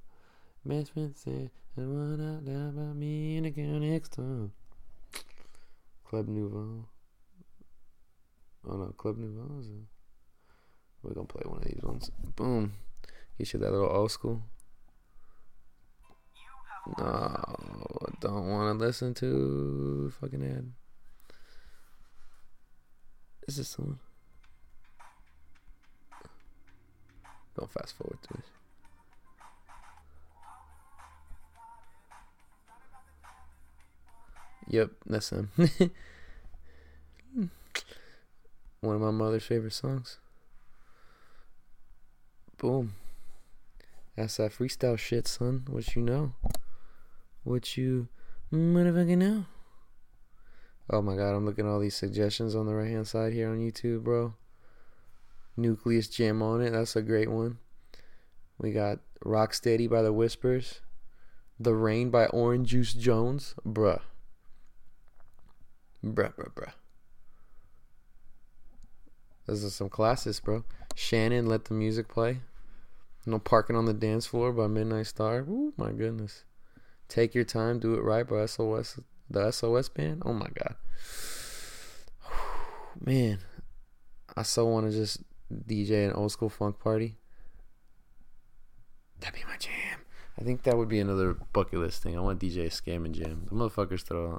[0.69, 4.51] Best friend said, I want out loud about me and the girl next door.
[6.05, 6.85] Club Nouveau.
[8.69, 9.63] Oh no, Club Nouveau.
[11.03, 12.11] We're gonna play one of these ones.
[12.37, 12.75] Boom.
[13.39, 14.43] Get you that little old school.
[16.99, 20.71] No, I don't want to listen to fucking ad.
[23.47, 24.01] Is this the one?
[27.59, 28.58] Don't fast forward to this.
[34.69, 35.51] Yep, that's them.
[38.81, 40.19] One of my mother's favorite songs.
[42.59, 42.95] Boom.
[44.17, 45.65] That's that freestyle shit, son.
[45.69, 46.33] What you know?
[47.45, 48.09] What you
[48.53, 49.47] motherfucking know?
[50.91, 53.51] Oh my god, I'm looking at all these suggestions on the right hand side here
[53.51, 54.35] on YouTube, bro.
[55.57, 56.71] Newcleus Jam on it.
[56.71, 57.59] That's a great one.
[58.59, 60.81] We got Rocksteady by the Whispers.
[61.59, 63.55] The Rain by Oran Juice Jones.
[63.67, 64.01] Bruh.
[66.05, 66.73] Bruh, bruh, bruh.
[69.47, 70.65] This is some classes, bro.
[70.95, 72.41] Shannon, let the music play.
[73.25, 75.41] No parking on the dance floor by Midnight Star.
[75.41, 76.45] Ooh, my goodness.
[77.09, 80.23] Take your time, do it right by SOS, the SOS band.
[80.25, 80.77] Oh my god,
[83.01, 83.39] man,
[84.37, 87.17] I so want to just DJ an old school funk party.
[89.21, 90.01] That'd be my jam.
[90.39, 92.17] I think that would be another bucket list thing.
[92.17, 93.47] I want DJ Scam and Jam.
[93.51, 94.39] The motherfuckers throw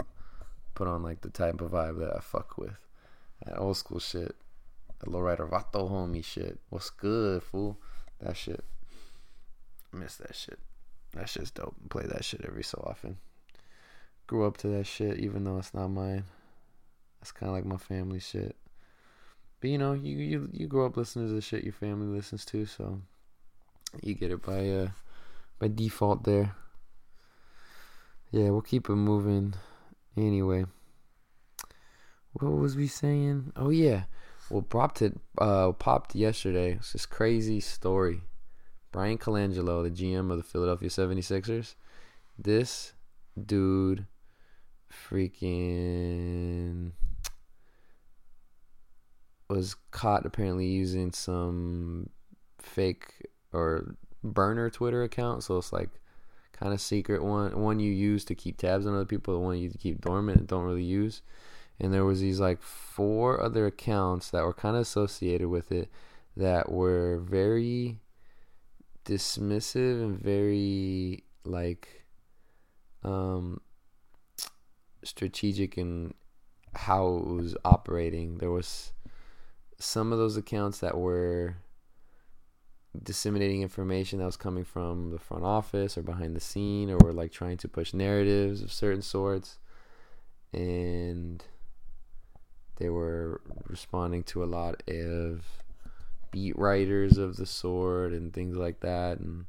[0.79, 2.77] put on like the type of vibe that I fuck with.
[3.45, 4.33] That old school shit.
[4.99, 6.57] The lowrider Vato homie shit.
[6.69, 7.77] What's good, fool?
[8.21, 8.63] That shit.
[9.93, 10.57] I miss that shit.
[11.15, 11.75] That shit's dope.
[11.89, 13.17] Play that shit every so often.
[14.25, 16.23] Grew up to that shit, even though it's not mine.
[17.19, 18.55] That's kind of like my family shit.
[19.59, 22.45] But you know, you you you grow up listening to the shit your family listens
[22.45, 23.01] to, so
[24.01, 24.87] you get it by uh
[25.59, 26.55] by default there.
[28.31, 29.55] Yeah, we'll keep it moving.
[30.17, 30.65] Anyway,
[32.33, 33.51] what was we saying?
[33.55, 34.03] Oh yeah,
[34.49, 36.73] well, popped it uh, popped yesterday.
[36.73, 38.21] It's this crazy story.
[38.91, 41.75] Bryan Colangelo, the GM of the Philadelphia 76ers,
[42.37, 42.93] this
[43.45, 44.05] dude
[44.91, 46.91] freaking
[49.49, 52.09] was caught apparently using some
[52.59, 55.43] fake or burner Twitter account.
[55.43, 55.89] So it's like
[56.59, 59.57] kind of secret one, one you use to keep tabs on other people, the one
[59.57, 61.21] you keep dormant and don't really use.
[61.79, 65.89] And there was these like four other accounts that were kind of associated with it
[66.35, 67.99] that were very
[69.05, 72.03] dismissive and very like
[73.03, 73.59] um
[75.03, 76.13] strategic in
[76.75, 78.37] how it was operating.
[78.37, 78.91] There was
[79.79, 81.55] some of those accounts that were
[83.03, 87.13] disseminating information that was coming from the front office or behind the scene or were
[87.13, 89.59] like trying to push narratives of certain sorts.
[90.51, 91.43] And
[92.77, 95.45] they were responding to a lot of
[96.31, 99.19] beat writers of the sort and things like that.
[99.19, 99.45] And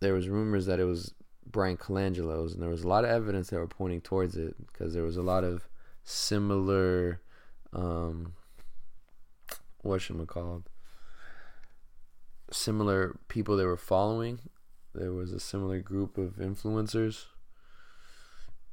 [0.00, 1.14] there was rumors that it was
[1.46, 4.92] Bryan Colangelo's and there was a lot of evidence that were pointing towards it because
[4.92, 5.68] there was a lot of
[6.02, 7.20] similar
[7.72, 8.34] um
[9.82, 10.68] what should called
[12.54, 14.38] similar people they were following.
[14.94, 17.24] There was a similar group of influencers,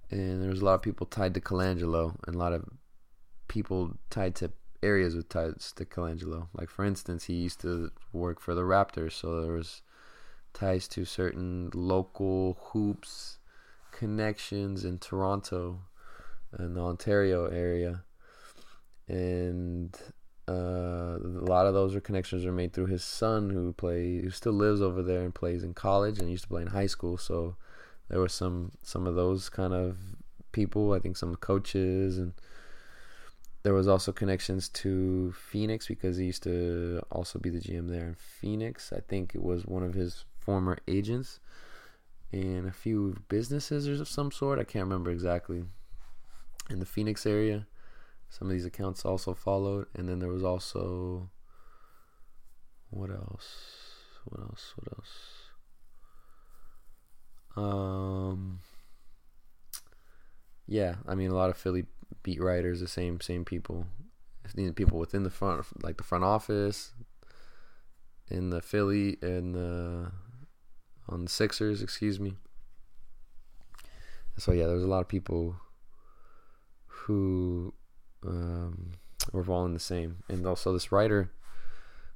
[0.10, 2.66] and there was a lot of people tied to Colangelo, and a lot of
[3.48, 4.52] people tied to
[4.84, 6.48] areas with ties to Colangelo.
[6.54, 9.82] Like for instance, he used to work for the Raptors, so there was
[10.54, 13.38] ties to certain local hoops
[13.92, 15.80] connections in Toronto
[16.52, 18.04] and the Ontario area,
[19.08, 19.96] and
[20.48, 24.54] uh, a lot of those connections are made through his son, who play, who still
[24.54, 27.18] lives over there and plays in college, and used to play in high school.
[27.18, 27.56] So
[28.10, 29.98] there were some some of those kind of
[30.52, 30.94] people.
[30.94, 32.34] I think some coaches, and
[33.64, 38.08] there was also connections to Phoenix because he used to also be the GM there
[38.08, 38.92] in Phoenix.
[38.92, 41.40] I think it was one of his former agents,
[42.32, 44.60] and a few businesses of some sort.
[44.60, 45.66] I can't remember exactly
[46.70, 47.68] in the Phoenix area
[48.32, 51.30] some of these accounts also followed and then there was also
[52.90, 53.56] what else?
[54.26, 54.74] What else?
[54.76, 55.18] What else?
[57.56, 58.60] Um
[60.68, 61.84] yeah i mean a lot of philly
[62.24, 63.86] beat writers the same same people.
[64.76, 66.94] People within the front like the front office
[68.30, 70.12] in the philly and the
[71.10, 72.36] on the sixers excuse me.
[74.38, 75.58] So yeah there was a lot of people
[76.86, 77.74] who
[78.26, 78.92] um,
[79.32, 80.24] we're following the same.
[80.30, 81.32] And also, this writer,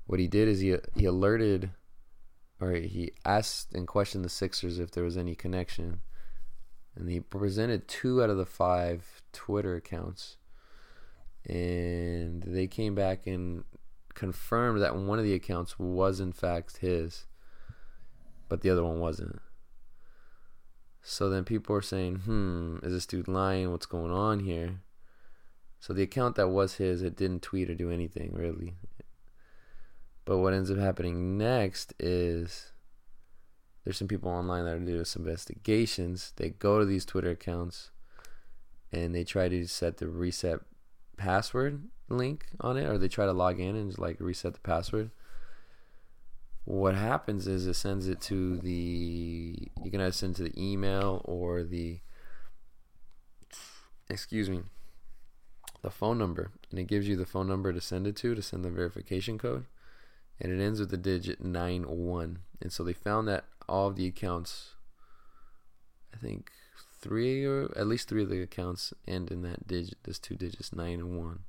[0.05, 1.71] what he did is he he alerted,
[2.59, 6.01] or he asked and questioned the Sixers if there was any connection,
[6.95, 10.37] and he presented two out of the five Twitter accounts,
[11.47, 13.63] and they came back and
[14.13, 17.25] confirmed that one of the accounts was in fact his,
[18.47, 19.41] but the other one wasn't.
[21.01, 23.71] So then people are saying, "Hmm, is this dude lying?
[23.71, 24.81] What's going on here?"
[25.85, 28.73] So the account that was his, it didn't tweet or do anything really.
[30.25, 32.71] But what ends up happening next is
[33.83, 36.33] there's some people online that are doing some investigations.
[36.37, 37.91] They go to these Twitter accounts
[38.91, 40.61] and they try to set the reset
[41.17, 44.59] password link on it, or they try to log in and just like reset the
[44.61, 45.11] password.
[46.63, 51.21] What happens is it sends it to the you can either send to the email
[51.25, 51.99] or the
[54.09, 54.63] excuse me
[55.85, 58.41] the phone number and it gives you the phone number to send it to to
[58.41, 59.65] send the verification code
[60.41, 64.07] and it ends with the digit 91 and so they found that all of the
[64.07, 64.73] accounts
[66.11, 66.49] i think
[66.99, 70.73] three or at least three of the accounts end in that digit this two digits
[70.73, 71.39] 9 and 1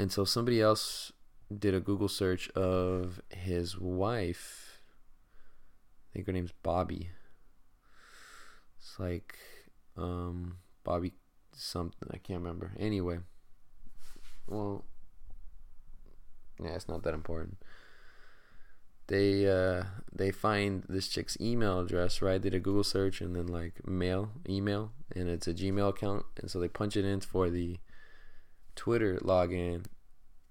[0.00, 1.12] and so somebody else
[1.56, 4.80] did a google search of his wife.
[6.10, 7.10] I think her name's bobby.
[8.78, 9.36] It's like
[9.96, 11.12] um bobby
[11.54, 12.08] something.
[12.12, 12.72] I can't remember.
[12.78, 13.18] Anyway,
[14.46, 14.84] well,
[16.62, 17.58] yeah, it's not that important.
[19.08, 22.40] They uh they find this chick's email address, right?
[22.40, 26.24] They did a Google search and then like mail email, and it's a Gmail account,
[26.40, 27.78] and so they punch it in for the
[28.74, 29.84] Twitter login,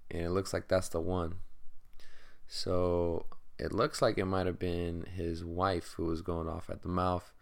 [0.10, 1.36] and it looks like that's the one.
[2.47, 3.26] So
[3.58, 6.89] it looks like it might have been his wife who was going off at the
[6.89, 7.34] mouth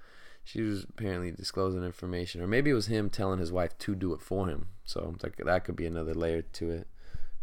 [0.44, 4.14] she was apparently disclosing information, or maybe it was him telling his wife to do
[4.14, 4.68] it for him.
[4.84, 6.88] So like that could be another layer to it.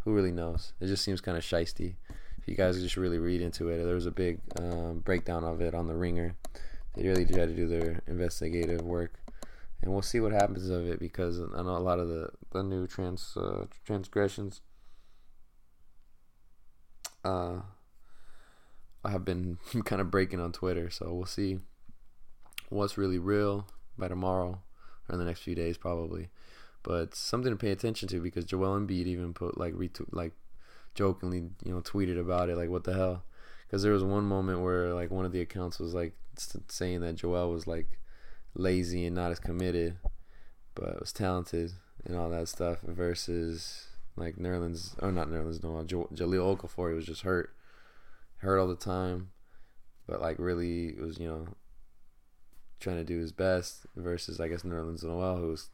[0.00, 0.72] Who really knows?
[0.80, 1.94] It just seems kind of shisty.
[2.38, 5.60] If you guys just really read into it, there was a big um, breakdown of
[5.60, 6.36] it on the Ringer.
[6.94, 9.20] They really tried to do their investigative work,
[9.82, 12.62] and we'll see what happens of it because I know a lot of the the
[12.62, 14.60] new trans uh, transgressions.
[17.24, 17.60] Uh,
[19.04, 21.58] I have been kind of breaking on Twitter, so we'll see
[22.68, 23.66] what's really real
[23.98, 24.60] by tomorrow
[25.08, 26.28] or in the next few days probably.
[26.82, 30.32] But something to pay attention to because Joel Embiid even put like retweet like
[30.94, 33.22] jokingly you know tweeted about it like what the hell
[33.66, 36.14] because there was one moment where like one of the accounts was like
[36.68, 37.98] saying that Joel was like
[38.54, 39.98] lazy and not as committed,
[40.74, 41.72] but was talented
[42.04, 46.96] and all that stuff versus like Nerlens or not Nerlens no J- Jahlil Okafor he
[46.96, 47.50] was just hurt,
[48.38, 49.30] hurt all the time,
[50.06, 51.48] but like really it was you know
[52.80, 55.70] trying to do his best versus I guess Nerlens Noel who was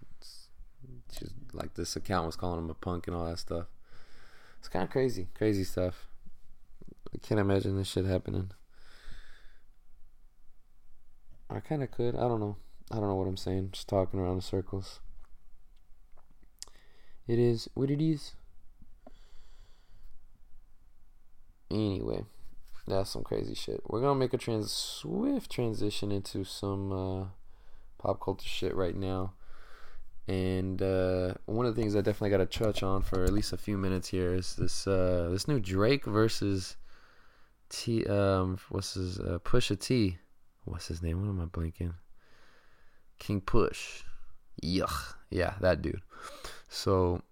[1.19, 3.67] just like this account was calling him a punk and all that stuff.
[4.59, 6.07] It's kind of crazy, crazy stuff.
[7.15, 8.53] I can't imagine this shit happening.
[11.51, 12.17] I kind of could.
[12.17, 12.57] I don't know.
[12.91, 13.71] I don't know what I'm saying.
[13.73, 15.01] Just talking around the circles.
[17.27, 18.35] It is what it is.
[21.71, 22.25] Anyway,
[22.87, 23.81] that's some crazy shit.
[23.87, 27.25] We're gonna make a trans swift transition into some uh,
[27.99, 29.35] pop culture shit right now.
[30.29, 33.53] And uh, one of the things I definitely got to touch on for at least
[33.53, 36.77] a few minutes here is this uh, this new Drake versus
[37.69, 40.19] T um what's his uh, Pusha T.
[40.65, 41.21] What's his name?
[41.21, 41.95] What am I blinking?
[43.19, 44.03] King Push.
[44.63, 45.15] Yuck.
[45.31, 46.03] Yeah, that dude.
[46.69, 47.23] So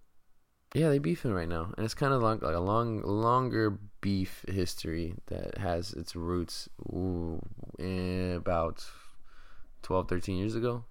[0.75, 4.45] yeah, they beefing right now, and it's kind of like, like a long, longer beef
[4.49, 7.41] history that has its roots ooh,
[7.79, 8.85] about
[9.83, 10.85] 12, 13 years ago.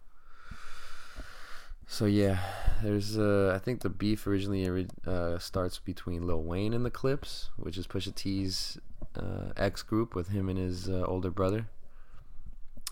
[1.92, 2.38] So yeah,
[2.84, 7.50] there's uh, I think the beef originally uh, starts between Lil Wayne and the Clipse,
[7.58, 8.78] which is Pusha T's
[9.16, 11.68] uh, ex group with him and his uh, older brother,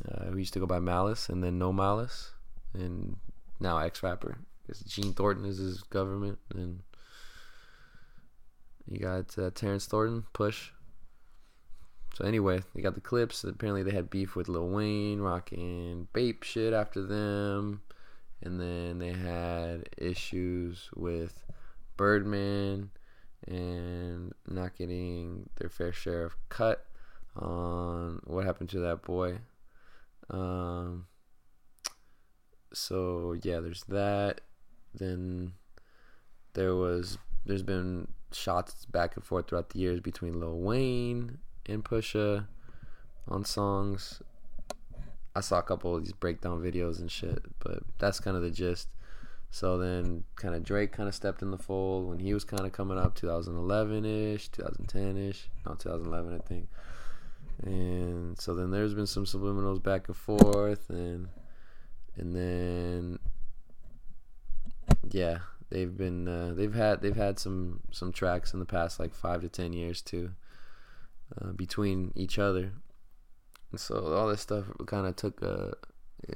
[0.09, 2.31] uh, who used to go by Malice, and then No Malice,
[2.73, 3.17] and
[3.59, 4.39] now ex rapper.
[4.87, 6.81] Gene Thornton is his government, and
[8.89, 10.71] you got uh, Terrence Thornton, Push.
[12.15, 13.43] So anyway, they got the Clipse.
[13.43, 17.81] Apparently, they had beef with Lil Wayne, rocking Bape shit after them
[18.41, 21.43] and then they had issues with
[21.95, 22.91] Birdman
[23.47, 26.85] and not getting their fair share of cut
[27.35, 29.39] on what happened to that boy.
[30.29, 31.07] Um,
[32.73, 34.41] so yeah, there's that.
[34.93, 35.53] Then
[36.53, 41.83] there was there's been shots back and forth throughout the years between Lil Wayne and
[41.83, 42.47] Pusha
[43.27, 44.21] on songs.
[45.35, 48.49] I saw a couple of these breakdown videos and shit, but that's kind of the
[48.49, 48.89] gist.
[49.49, 52.65] So then, kind of Drake kind of stepped in the fold when he was kind
[52.65, 56.67] of coming up, 2011 ish, 2010 ish, not 2011, I think.
[57.63, 61.29] And so then there's been some subliminals back and forth, and
[62.15, 63.19] and then
[65.11, 69.13] yeah, they've been uh, they've had they've had some some tracks in the past like
[69.13, 70.31] five to ten years too,
[71.39, 72.73] uh, between each other.
[73.71, 75.73] And so all this stuff kind of took a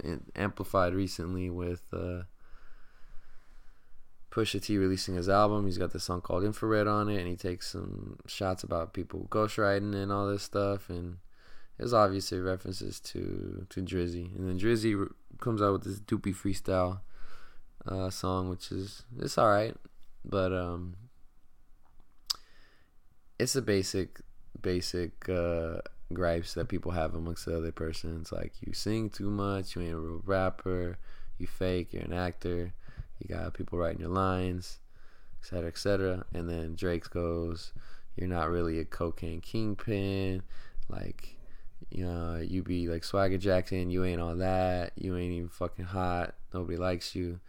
[0.05, 2.23] uh, amplified recently with uh,
[4.31, 5.65] Pusha T releasing his album.
[5.65, 9.27] He's got this song called Infrared on it, and he takes some shots about people
[9.29, 10.89] ghostwriting and all this stuff.
[10.89, 11.17] And
[11.77, 15.09] there's obviously references to to Drizzy, and then Drizzy
[15.39, 16.99] comes out with this Duppy freestyle
[17.85, 19.75] uh, song, which is it's all right,
[20.23, 20.95] but um,
[23.39, 24.21] it's a basic
[24.61, 25.27] basic.
[25.29, 25.77] Uh,
[26.13, 28.31] gripes that people have amongst the other persons.
[28.31, 30.97] Like you sing too much you ain't a real rapper
[31.37, 32.73] you fake you're an actor
[33.19, 34.79] you got people writing your lines
[35.41, 37.73] etc etc and then Drake goes
[38.15, 40.43] you're not really a cocaine kingpin.
[40.89, 41.37] Like
[41.89, 44.93] you know you be like swagger jackson you ain't all that.
[44.95, 46.35] You ain't even fucking hot.
[46.53, 47.39] Nobody likes you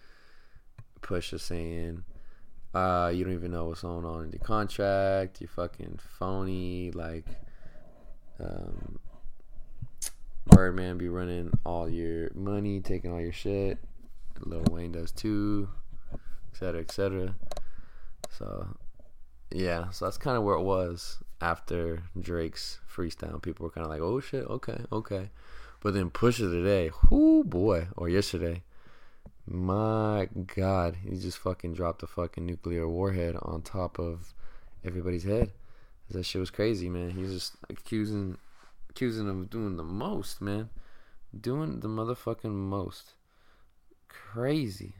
[1.03, 2.05] Pusha saying
[2.75, 5.41] uh, you don't even know what's going on in your contract.
[5.41, 6.91] You're fucking phony.
[6.91, 7.27] Like,
[8.41, 8.99] um,
[10.47, 13.79] Birdman be running all your money, taking all your shit.
[14.41, 15.69] Lil Wayne does too,
[16.53, 17.35] etc., etc.
[18.31, 18.67] So,
[19.51, 23.41] yeah, so that's kind of where it was after Drake's freestyle.
[23.43, 25.31] People were kind of like, "Oh shit, okay, okay,"
[25.81, 28.63] but then Pusha today, whoo boy, or yesterday,
[29.47, 34.35] my God, he just fucking dropped a fucking nuclear warhead on top of
[34.85, 35.53] everybody's head.
[36.11, 37.11] That shit was crazy, man.
[37.11, 38.37] He's just accusing
[38.91, 40.69] accusing him of doing the most, man.
[41.39, 43.15] Doing the motherfucking most.
[44.09, 44.93] Crazy.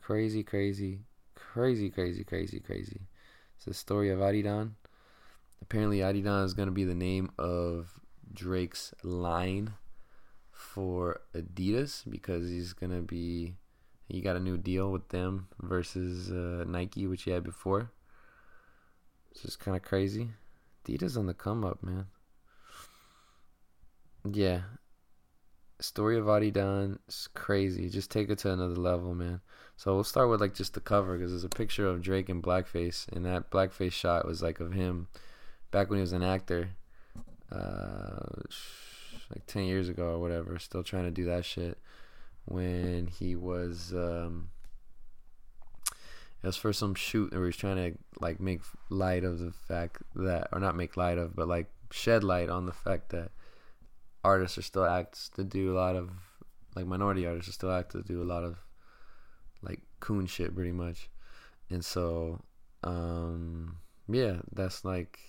[0.00, 1.00] Crazy, crazy,
[1.34, 3.00] crazy, crazy, crazy, crazy.
[3.56, 4.72] It's the story of Adidon.
[5.60, 8.00] Apparently, Adidon is going to be the name of
[8.32, 9.74] Drake's line
[10.74, 13.54] for Adidas because he's to be.
[14.08, 17.90] He got a new deal with them versus uh, Nike, which he had before.
[19.30, 20.30] It's just kind of crazy.
[20.84, 22.06] Adidas on the come up, man.
[24.30, 24.62] Yeah.
[25.80, 27.88] Story of Adidon is crazy.
[27.88, 29.40] Just take it to another level, man.
[29.76, 32.42] So we'll start with like just the cover because there's a picture of Drake in
[32.42, 35.08] blackface, and that blackface shot was like of him
[35.70, 36.70] back when he was an actor,
[37.50, 38.42] uh,
[39.34, 41.78] like 10 years ago or whatever, still trying to do that shit
[42.44, 44.48] when he was um
[46.42, 48.60] it was for some shoot where was trying to like make
[48.90, 52.66] light of the fact that or not make light of but like shed light on
[52.66, 53.30] the fact that
[54.24, 56.10] artists are still asked to do a lot of
[56.74, 58.58] like minority artists are still asked to do a lot of
[59.62, 61.08] like coon shit pretty much.
[61.70, 62.42] And so
[62.82, 63.76] um
[64.08, 65.20] yeah that's like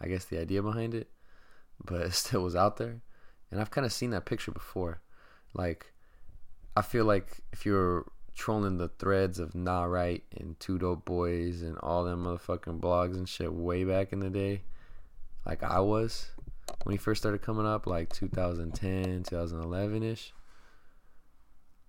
[0.00, 1.08] i guess the idea behind it
[1.84, 3.00] but it still was out there
[3.54, 5.00] and i've kind of seen that picture before
[5.54, 5.92] like
[6.76, 8.04] i feel like if you're
[8.34, 13.14] trolling the threads of Nah Right and Two Dope Boys and all them motherfucking blogs
[13.14, 14.62] and shit way back in the day,
[15.46, 16.30] like I was
[16.82, 20.32] when he first started coming up, like 2010, 2011 ish.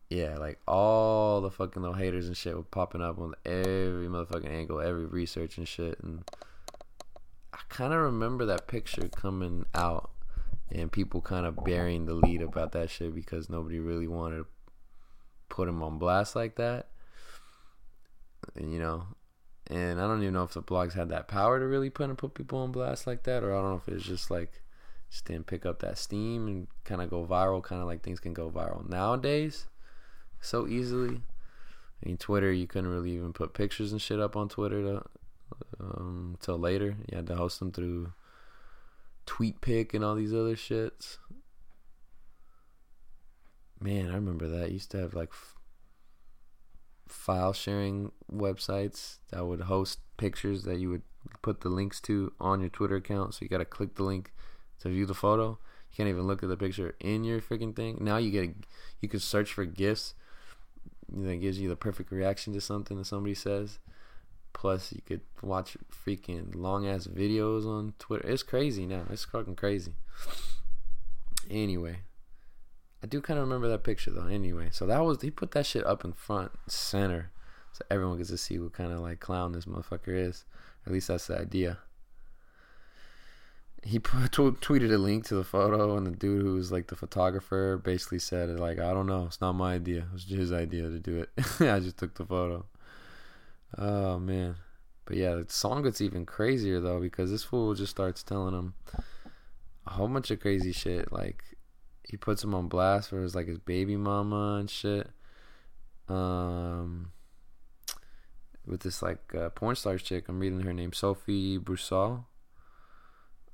[0.09, 4.49] Yeah, like all the fucking little haters and shit were popping up on every motherfucking
[4.49, 5.99] angle, every research and shit.
[6.01, 6.23] And
[7.51, 10.11] I kind of remember that picture coming out
[10.71, 14.47] and people kind of burying the lead about that shit because nobody really wanted to
[15.49, 16.87] put him on blast like that.
[18.59, 19.07] You know,
[19.67, 22.17] and I don't even know if the blogs had that power to really put and
[22.17, 24.61] put people on blast like that, or I don't know if it's just like
[25.09, 28.19] just didn't pick up that steam and kind of go viral, kind of like things
[28.19, 29.67] can go viral nowadays
[30.41, 31.21] so easily.
[32.03, 35.03] I mean, Twitter, you couldn't really even put pictures and shit up on Twitter to,
[35.79, 36.95] um, later.
[37.09, 38.13] You had to host them through
[39.25, 41.17] TwitPic and all these other shits.
[43.79, 44.71] Man, I remember that.
[44.71, 45.55] used to have like f-
[47.07, 51.01] file sharing websites that would host pictures that you would
[51.41, 53.33] put the links to on your Twitter account.
[53.33, 54.33] So you got to click the link
[54.79, 55.59] to view the photo.
[55.91, 57.97] You can't even look at the picture in your freaking thing.
[58.01, 58.53] Now you get a,
[59.01, 60.13] you can search for gifs
[61.09, 63.79] that gives you the perfect reaction to something that somebody says.
[64.55, 68.25] Plus, you could watch freaking long ass videos on Twitter.
[68.29, 69.03] It's crazy now.
[69.09, 69.91] It's fucking crazy.
[71.49, 71.97] Anyway,
[73.03, 74.27] I do kind of remember that picture though.
[74.27, 77.31] Anyway, so that was he put that shit up in front center,
[77.73, 80.45] so everyone gets to see what kind of like clown this motherfucker is.
[80.85, 81.79] At least that's the idea.
[83.83, 86.87] He put, t- tweeted a link to the photo, and the dude who was like
[86.87, 90.03] the photographer basically said like, "I don't know, it's not my idea.
[90.03, 91.29] It was his idea to do it.
[91.59, 92.65] I just took the photo."
[93.77, 94.55] Oh man,
[95.05, 98.73] but yeah, the song gets even crazier though because this fool just starts telling him
[99.85, 101.43] a whole bunch of crazy shit like
[102.03, 105.09] he puts him on blast for his like his baby mama and shit.
[106.07, 107.11] Um,
[108.65, 112.25] with this like uh, porn star chick, I'm reading her name Sophie Brussaux.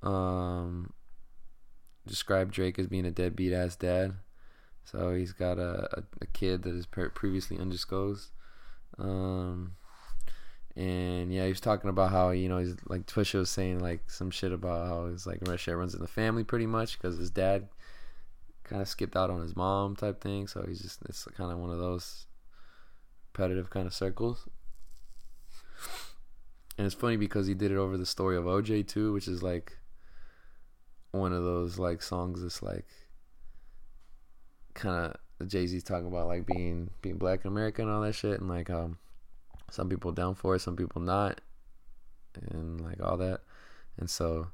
[0.04, 0.94] Um,
[2.06, 4.16] described Drake as being a deadbeat ass dad.
[4.84, 8.30] So he's got a, a, a kid that is previously undisclosed.
[8.98, 9.76] Um,
[10.82, 14.10] and yeah, he was talking about how you know he's like Pusha was saying like
[14.10, 17.30] some shit about how he's like shit runs in the family pretty much because his
[17.30, 17.70] dad
[18.64, 20.48] kind of skipped out on his mom type thing.
[20.48, 22.26] So he's just it's kind of one of those
[23.32, 24.48] repetitive kind of circles.
[26.80, 29.44] And it's funny because he did it over the story of OJ too, which is
[29.44, 29.78] like
[31.12, 32.88] one of those like songs that's like
[34.74, 38.16] kind of Jay Z's talking about like being being black in America and all that
[38.16, 38.98] shit, and like um
[39.72, 41.42] some people down for it, some people not,
[42.50, 43.42] and like all that,
[43.98, 44.48] and so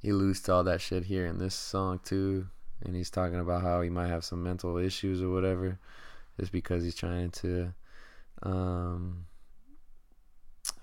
[0.00, 2.48] he alludes to all that shit here in this song too,
[2.84, 5.78] and he's talking about how he might have some mental issues or whatever,
[6.38, 7.72] just because he's trying to,
[8.42, 9.26] um,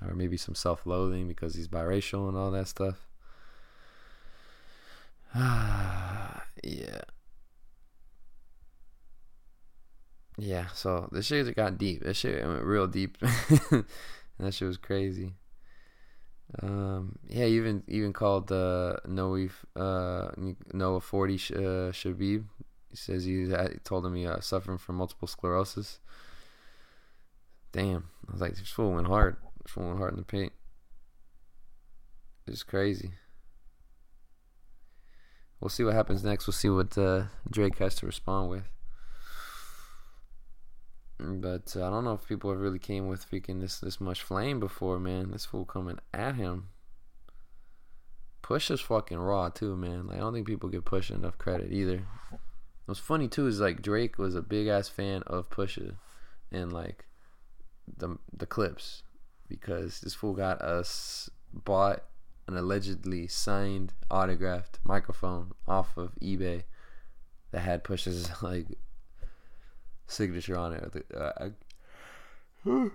[0.06, 3.08] or maybe some self-loathing because he's biracial and all that stuff.
[5.36, 7.02] yeah.
[10.40, 12.02] Yeah, so this shit got deep.
[12.02, 13.18] This shit went real deep.
[13.20, 15.36] that shit was crazy.
[16.64, 20.32] Um, yeah, even even called uh, Noah uh,
[20.74, 22.46] Noah Forty uh, Shebib.
[22.90, 23.52] He says he,
[23.84, 26.00] told him he uh, suffering from multiple sclerosis.
[27.72, 29.36] Damn, I was like, this fool went hard.
[29.62, 30.54] This fool went hard in the paint.
[32.48, 33.12] It's crazy.
[35.60, 36.48] We'll see what happens next.
[36.48, 38.64] We'll see what uh, Drake has to respond with.
[41.20, 44.22] But uh, I don't know if people have really came with freaking this this much
[44.22, 45.32] flame before, man.
[45.32, 46.70] This fool coming at him.
[48.42, 50.08] Push is fucking raw too, man.
[50.08, 52.06] Like I don't think people give Pusha enough credit either.
[52.86, 55.96] What's funny too is like Drake was a big ass fan of Pusha,
[56.52, 57.06] and like
[57.98, 59.04] the the Clipse
[59.50, 62.04] because this fool got us bought
[62.48, 66.64] an allegedly signed autographed microphone off of eBay
[67.52, 68.68] that had Pusha's like
[70.10, 71.06] signature on it.
[71.16, 71.52] Uh, I, I
[72.66, 72.92] don't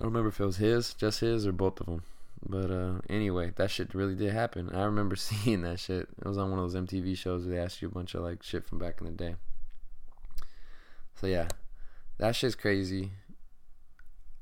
[0.00, 2.02] remember if it was his, just his, or both of them.
[2.46, 4.70] But uh, anyway, that shit really did happen.
[4.74, 6.08] I remember seeing that shit.
[6.18, 8.22] It was on one of those MTV shows where they asked you a bunch of
[8.22, 9.36] like shit from back in the day.
[11.20, 11.48] So yeah,
[12.18, 13.12] that shit's crazy.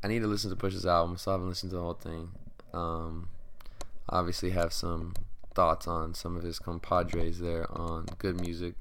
[0.04, 2.30] I need to listen to Push's album, so I haven't listened to the whole thing.
[2.74, 3.30] Um,
[4.08, 5.14] obviously have some
[5.54, 8.42] thoughts on some of his compadres there on G.O.O.D.
[8.42, 8.74] Music.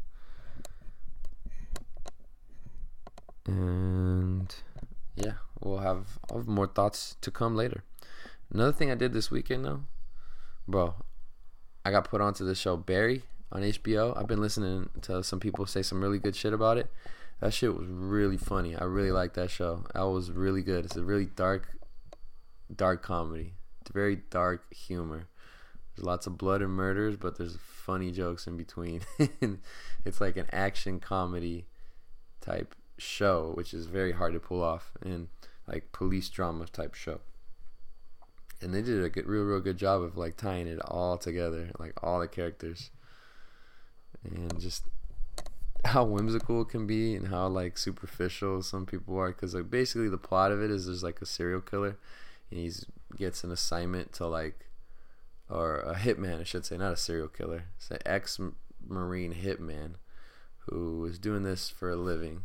[3.46, 4.54] And
[5.16, 7.84] yeah, we'll have, I'll have more thoughts to come later.
[8.52, 9.82] Another thing I did this weekend though,
[10.68, 10.96] bro,
[11.84, 14.18] I got put onto the show Barry on HBO.
[14.18, 16.92] I've been listening to some people say some really good shit about it.
[17.42, 18.76] That shit was really funny.
[18.76, 19.86] I really like that show.
[19.94, 20.86] That was really good.
[20.86, 21.76] It's a really dark,
[22.74, 23.54] dark comedy.
[23.82, 25.28] It's very dark humor.
[25.96, 29.02] There's lots of blood and murders, but there's funny jokes in between.
[30.06, 31.68] it's like an action comedy
[32.42, 35.28] type show, which is very hard to pull off, and
[35.68, 37.22] like police drama type show.
[38.62, 41.72] And they did a good, real, real good job of like tying it all together,
[41.78, 42.92] like all the characters,
[44.24, 44.84] and just
[45.84, 49.30] how whimsical it can be and how like superficial some people are.
[49.30, 51.98] Because like basically the plot of it is there's like a serial killer,
[52.50, 52.86] and he's
[53.18, 54.68] gets an assignment to like,
[55.50, 57.66] or a hitman, I should say, not a serial killer.
[57.78, 59.96] It's an ex-marine hitman
[60.68, 62.44] who is doing this for a living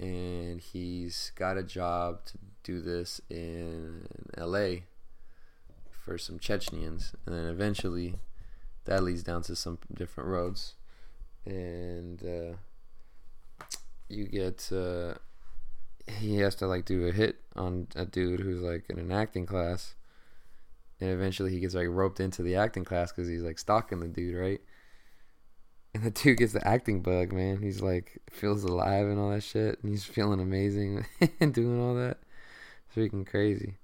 [0.00, 4.06] and he's got a job to do this in
[4.36, 4.80] LA
[5.90, 8.16] for some Chechens, and then eventually
[8.86, 10.74] that leads down to some different roads,
[11.44, 12.56] and uh,
[14.08, 15.14] you get uh,
[16.18, 19.44] he has to like do a hit on a dude who's like in an acting
[19.44, 19.94] class,
[20.98, 24.08] and eventually he gets like roped into the acting class because he's like stalking the
[24.08, 24.60] dude, right?
[25.92, 27.62] And the dude gets the acting bug, man.
[27.62, 31.04] He's like feels alive and all that shit, and he's feeling amazing
[31.40, 32.18] and doing all that.
[32.86, 33.78] It's freaking crazy.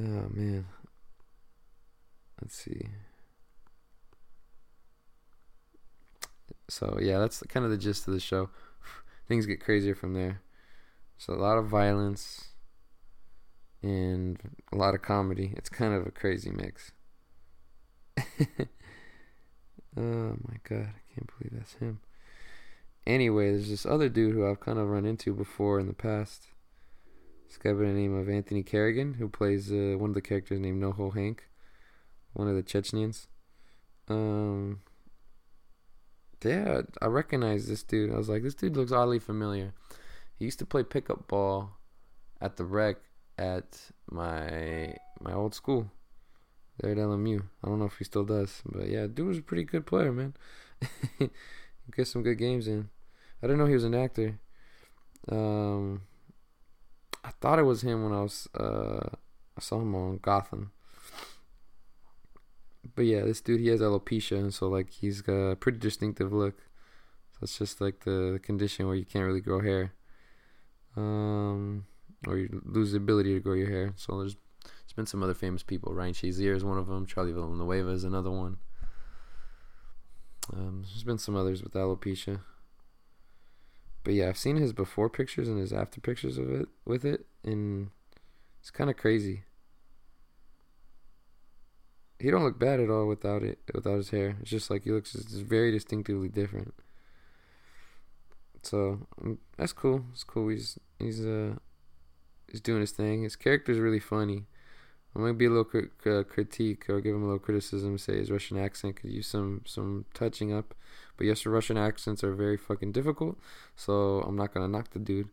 [0.00, 0.66] Oh man.
[2.40, 2.88] Let's see.
[6.68, 8.48] So yeah, that's kind of the gist of the show.
[9.28, 10.40] Things get crazier from there.
[11.18, 12.48] So a lot of violence
[13.82, 14.38] and
[14.72, 15.52] a lot of comedy.
[15.56, 16.92] It's kind of a crazy mix.
[19.96, 22.00] Oh my god, I can't believe that's him.
[23.06, 26.48] Anyway, there's this other dude who I've kind of run into before in the past.
[27.46, 30.58] This guy by the name of Anthony Carrigan, who plays uh, one of the characters
[30.58, 31.48] named Noho Hank,
[32.32, 33.28] one of the Chechens.
[34.08, 34.80] Um,
[36.42, 38.12] yeah, I recognize this dude.
[38.12, 39.74] I was like, this dude looks oddly familiar.
[40.38, 41.76] He used to play pickup ball
[42.40, 42.96] at the rec
[43.38, 45.90] at my my old school
[46.80, 47.42] there at LMU.
[47.62, 50.12] I don't know if he still does, but yeah, dude was a pretty good player,
[50.12, 50.34] man.
[51.94, 52.88] get some good games in.
[53.42, 54.38] I didn't know he was an actor.
[55.28, 56.02] Um,
[57.22, 59.08] I thought it was him when I was uh,
[59.56, 60.72] I saw him on Gotham.
[62.94, 66.32] But yeah, this dude he has alopecia, and so like he's got a pretty distinctive
[66.32, 66.58] look.
[67.32, 69.92] So it's just like the, the condition where you can't really grow hair,
[70.96, 71.86] um,
[72.26, 73.94] or you lose the ability to grow your hair.
[73.96, 74.36] So there's there's
[74.94, 75.92] been some other famous people.
[75.92, 77.06] Ryan Shazier is one of them.
[77.06, 78.58] Charlie Villanueva is another one.
[80.52, 82.40] Um, there's been some others with alopecia.
[84.04, 87.26] But yeah, I've seen his before pictures and his after pictures of it with it,
[87.42, 87.90] and
[88.60, 89.44] it's kind of crazy.
[92.18, 94.36] He don't look bad at all without it, without his hair.
[94.40, 96.74] It's just like he looks very distinctively different.
[98.62, 100.04] So um, that's cool.
[100.12, 100.48] It's cool.
[100.48, 101.54] He's he's uh
[102.50, 103.22] he's doing his thing.
[103.22, 104.44] His character's really funny.
[105.16, 107.98] I might be a little uh, critique or give him a little criticism.
[107.98, 110.74] Say his Russian accent could use some some touching up.
[111.16, 113.38] But yes, the Russian accents are very fucking difficult.
[113.76, 115.28] So I'm not gonna knock the dude.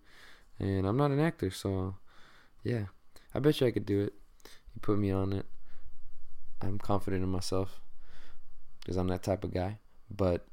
[0.59, 1.95] And I'm not an actor, so
[2.63, 2.85] yeah,
[3.33, 4.13] I bet you I could do it.
[4.75, 5.47] You put me on it.
[6.61, 7.81] I'm confident in myself
[8.79, 9.79] because I'm that type of guy.
[10.15, 10.45] But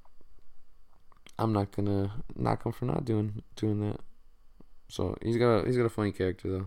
[1.39, 4.01] I'm not gonna knock him for not doing doing that.
[4.89, 6.67] So he's got a, he's got a funny character though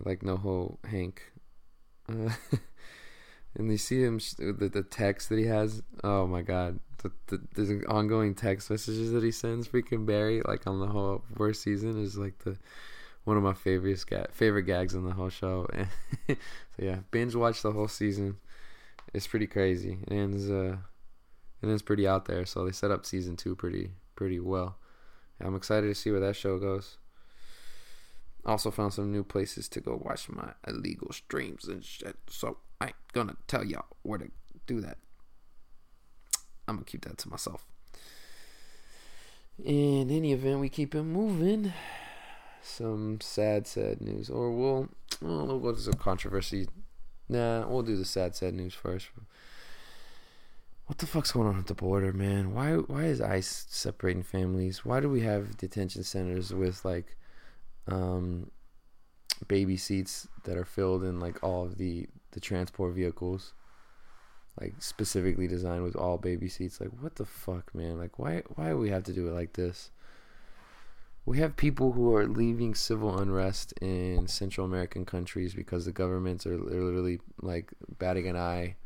[0.00, 1.22] like Noho Hank.
[2.08, 2.30] Uh,
[3.56, 5.82] and you see him the the text that he has.
[6.02, 10.66] Oh my god, the, the, there's ongoing text messages that he sends freaking Barry like
[10.66, 12.56] on the whole first season is like the
[13.24, 15.66] one of my favorite ga- favorite gags in the whole show.
[16.28, 16.36] so
[16.78, 18.36] yeah, binge watch the whole season.
[19.12, 20.76] It's pretty crazy and it's, uh
[21.62, 22.44] and it's pretty out there.
[22.46, 24.76] So they set up season two pretty pretty well.
[25.40, 26.98] I'm excited to see where that show goes.
[28.46, 32.16] Also found some new places to go watch my illegal streams and shit.
[32.28, 34.30] So I ain't gonna tell y'all where to
[34.66, 34.98] do that.
[36.68, 37.66] I'm gonna keep that to myself.
[39.62, 41.72] In any event, we keep it moving.
[42.60, 44.28] Some sad, sad news.
[44.28, 44.88] Or well,
[45.22, 46.68] well, go to some controversy.
[47.28, 49.08] Nah, we'll do the sad, sad news first.
[50.86, 52.52] What the fuck's going on at the border, man?
[52.52, 54.84] Why why is ICE separating families?
[54.84, 57.16] Why do we have detention centers with like
[57.88, 58.50] um
[59.48, 63.52] baby seats that are filled in like all of the the transport vehicles?
[64.60, 66.80] Like specifically designed with all baby seats.
[66.80, 67.98] Like what the fuck, man?
[67.98, 69.90] Like why why do we have to do it like this?
[71.26, 76.46] We have people who are leaving civil unrest in Central American countries because the governments
[76.46, 78.76] are literally like batting an eye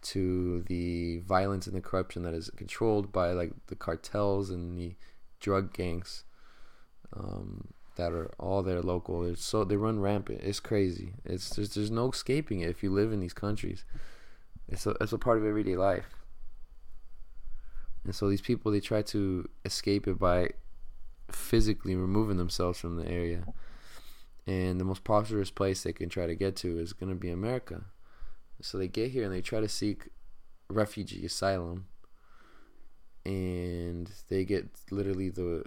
[0.00, 4.94] to the violence and the corruption that is controlled by like the cartels and the
[5.40, 6.24] drug gangs
[7.16, 7.68] um,
[7.98, 9.24] that are all there local.
[9.24, 10.40] It's so they run rampant.
[10.42, 11.12] It's crazy.
[11.24, 13.84] It's there's there's no escaping it if you live in these countries.
[14.68, 16.06] It's a it's a part of everyday life.
[18.04, 20.50] And so these people they try to escape it by
[21.30, 23.44] physically removing themselves from the area.
[24.46, 27.28] And the most prosperous place they can try to get to is going to be
[27.28, 27.84] America.
[28.62, 30.08] So they get here and they try to seek
[30.70, 31.86] refugee asylum,
[33.24, 35.64] and they get literally the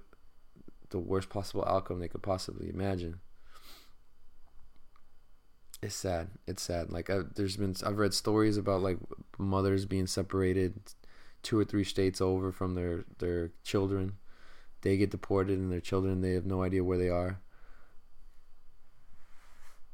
[0.91, 3.19] the worst possible outcome they could possibly imagine.
[5.81, 6.29] It's sad.
[6.47, 6.91] It's sad.
[6.91, 8.97] Like I, there's been I've read stories about like
[9.39, 10.73] mothers being separated
[11.41, 14.17] two or three states over from their their children.
[14.81, 17.39] They get deported and their children they have no idea where they are.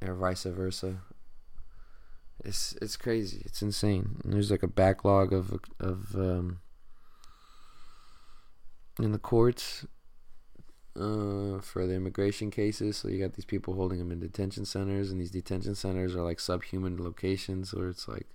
[0.05, 0.97] Or vice versa.
[2.43, 3.41] It's it's crazy.
[3.45, 4.19] It's insane.
[4.23, 6.59] And there's like a backlog of of um,
[8.99, 9.85] in the courts
[10.97, 12.97] uh, for the immigration cases.
[12.97, 16.23] So you got these people holding them in detention centers, and these detention centers are
[16.23, 18.27] like subhuman locations, where it's like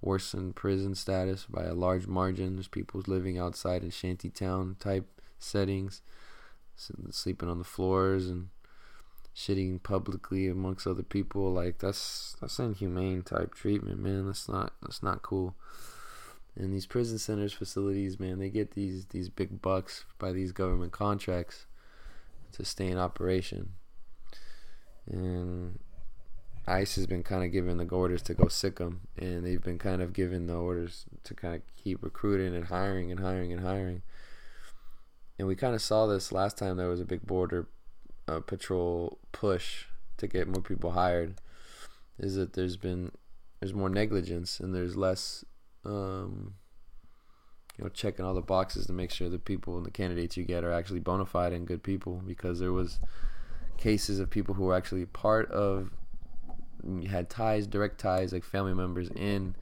[0.00, 2.56] worse than prison status by a large margin.
[2.56, 5.06] There's people living outside in shantytown type
[5.38, 6.02] settings,
[7.10, 8.48] sleeping on the floors and
[9.38, 15.00] shitting publicly amongst other people like that's that's inhumane type treatment man that's not that's
[15.00, 15.54] not cool
[16.56, 20.90] and these prison centers facilities man they get these these big bucks by these government
[20.90, 21.66] contracts
[22.52, 23.70] to stay in operation
[25.10, 25.78] and
[26.66, 29.78] ICE has been kind of given the orders to go sick them, and they've been
[29.78, 33.62] kind of given the orders to kind of keep recruiting and hiring and hiring and
[33.62, 34.02] hiring.
[35.38, 37.68] And we kind of saw this last time there was a big border
[38.26, 39.86] uh, patrol push
[40.18, 41.40] to get more people hired
[42.18, 43.12] is that there's been
[43.60, 45.44] there's more negligence and there's less
[45.84, 46.54] um,
[47.78, 50.44] you know checking all the boxes to make sure the people and the candidates you
[50.44, 52.98] get are actually bona fide and good people because there was
[53.78, 55.90] cases of people who were actually part of
[57.08, 59.54] had ties direct ties like family members in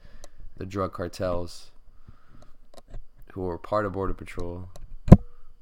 [0.57, 1.71] the drug cartels
[3.33, 4.69] who were part of border patrol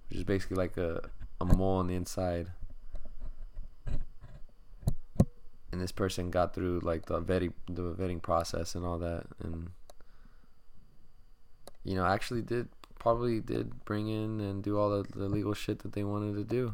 [0.09, 1.01] which is basically like a,
[1.41, 2.47] a mole on the inside.
[5.71, 9.71] And this person got through like the vetting the vetting process and all that and
[11.85, 12.67] you know actually did
[12.99, 16.43] probably did bring in and do all the, the legal shit that they wanted to
[16.43, 16.73] do.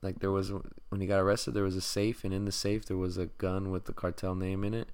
[0.00, 0.52] Like there was
[0.88, 3.26] when he got arrested there was a safe and in the safe there was a
[3.26, 4.88] gun with the cartel name in it.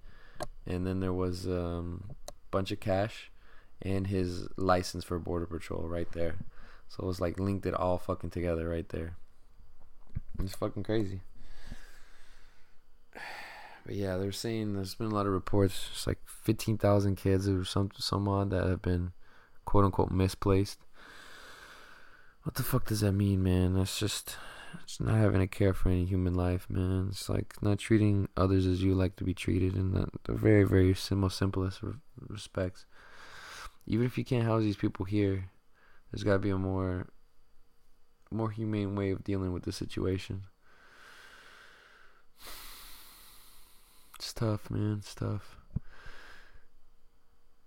[0.67, 3.31] And then there was um, a bunch of cash
[3.83, 6.37] and his license for border patrol right there.
[6.89, 9.17] So it was like linked it all fucking together right there.
[10.43, 11.21] It's fucking crazy.
[13.87, 15.91] But yeah, they're saying there's been a lot of reports.
[15.93, 19.13] It's like 15,000 kids or some some odd that have been
[19.65, 20.81] quote unquote misplaced.
[22.43, 23.75] What the fuck does that mean, man?
[23.75, 24.37] That's just
[24.83, 27.09] it's not having a care for any human life, man.
[27.11, 30.65] It's like not treating others as you like to be treated in the, the very,
[30.65, 31.95] very simple, simplest re-
[32.29, 32.87] respects.
[33.87, 35.51] Even if you can't house these people here,
[36.11, 37.07] there's got to be a more
[38.33, 40.43] more humane way of dealing with the situation.
[44.17, 44.97] It's tough, man.
[44.99, 45.59] It's tough.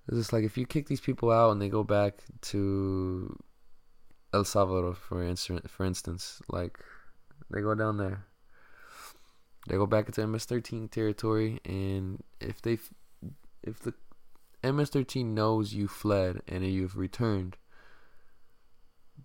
[0.08, 3.38] It's just like if you kick these people out and they go back to
[4.34, 6.80] El Salvador, for instance, for instance, like
[7.52, 8.26] they go down there,
[9.68, 12.80] they go back into MS-13 territory, and if they,
[13.62, 13.94] if the
[14.64, 17.58] MS-13 knows you fled and you've returned,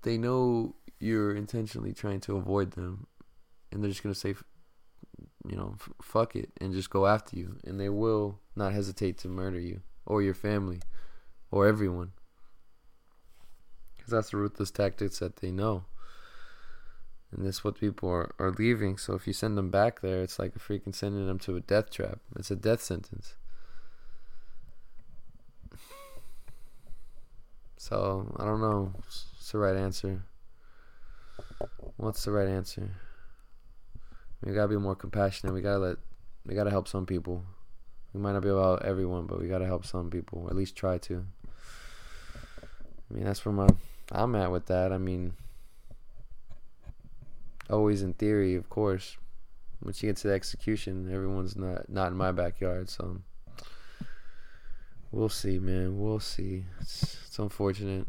[0.02, 3.06] they know you're intentionally trying to avoid them,
[3.72, 4.34] and they're just gonna say,
[5.48, 9.18] you know, f- fuck it, and just go after you, and they will not hesitate
[9.18, 10.80] to murder you or your family
[11.50, 12.12] or everyone,
[13.96, 15.84] because that's the ruthless tactics that they know.
[17.30, 18.96] And that's what people are, are leaving.
[18.96, 21.60] So if you send them back there, it's like a freaking sending them to a
[21.60, 22.20] death trap.
[22.36, 23.34] It's a death sentence.
[27.76, 28.92] So I don't know.
[29.00, 30.22] It's the right answer.
[31.96, 32.90] What's the right answer?
[34.44, 35.54] We gotta be more compassionate.
[35.54, 35.96] We gotta let.
[36.46, 37.42] We gotta help some people.
[38.12, 40.42] We might not be able to help everyone, but we gotta help some people.
[40.42, 41.24] Or at least try to.
[42.62, 43.68] I mean, that's where my
[44.12, 44.92] I'm at with that.
[44.92, 45.32] I mean,
[47.70, 49.16] always in theory, of course.
[49.82, 53.20] Once you get to the execution, everyone's not not in my backyard, so
[55.10, 55.98] we'll see, man.
[55.98, 56.64] We'll see.
[56.80, 58.06] It's, it's unfortunate.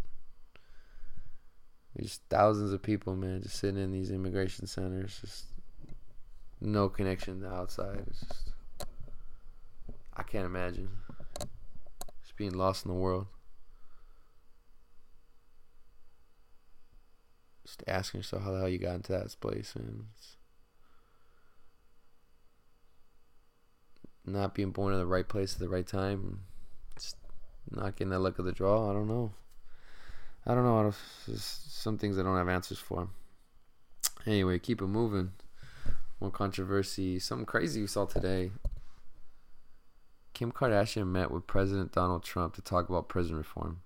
[1.96, 5.46] There's thousands of people, man, just sitting in these immigration centers, just
[6.62, 8.04] no connection to outside.
[8.08, 8.54] It's just
[10.14, 10.90] I can't imagine
[12.22, 13.28] just being lost in the world.
[17.66, 20.06] Just asking yourself how the hell you got into that place, man.
[20.16, 20.38] It's
[24.26, 26.42] not being born in the right place at the right time.
[26.96, 27.18] Just
[27.70, 28.90] not getting that luck of the draw.
[28.90, 29.34] I don't know.
[30.46, 30.94] I don't know.
[31.36, 33.10] Some things I don't have answers for.
[34.26, 35.32] Anyway, keep it moving.
[36.20, 37.20] More controversy.
[37.20, 38.52] Something crazy we saw today.
[40.34, 43.82] Kim Kardashian met with President Donald Trump to talk about prison reform.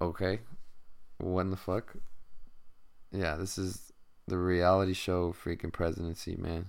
[0.00, 0.40] Okay.
[1.18, 1.94] What in the fuck?
[3.12, 3.92] Yeah, this is
[4.26, 6.66] the reality show freaking presidency, man.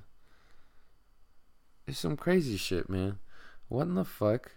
[1.87, 3.19] It's some crazy shit, man.
[3.67, 4.51] What in the fuck?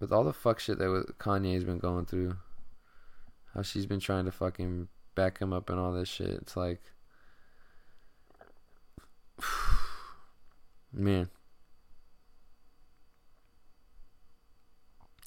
[0.00, 2.36] With all the fuck shit that Kanye's been going through,
[3.54, 6.30] how she's been trying to fucking back him up and all this shit.
[6.30, 6.82] It's like,
[10.92, 11.28] man,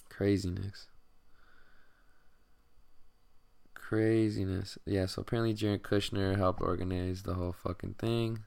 [0.09, 0.87] craziness.
[3.73, 4.77] Craziness.
[4.85, 8.39] Yeah, so apparently Jared Kushner helped organize the whole fucking thing.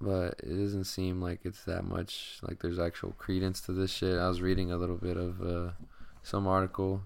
[0.00, 4.18] But it doesn't seem like it's that much like there's actual credence to this shit.
[4.18, 5.70] I was reading a little bit of uh,
[6.22, 7.02] some article.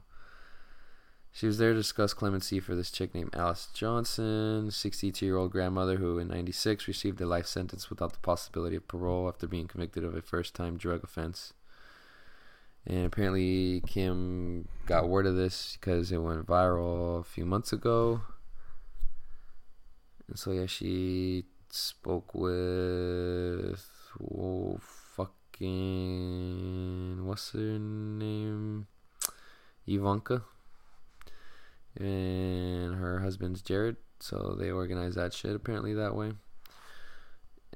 [1.39, 5.53] She was there to discuss clemency for this chick named Alice Johnson, 62 year old
[5.53, 9.69] grandmother who in 96 received a life sentence without the possibility of parole after being
[9.69, 11.53] convicted of a first time drug offense.
[12.85, 18.23] And apparently, Kim got word of this because it went viral a few months ago.
[20.27, 23.89] And so, yeah, she spoke with.
[24.21, 24.81] Oh,
[25.15, 25.65] fucking.
[27.25, 28.89] What's her name?
[29.87, 30.43] Ivanka.
[31.97, 33.97] And her husband's Jared.
[34.21, 36.33] So they organized that shit apparently that way.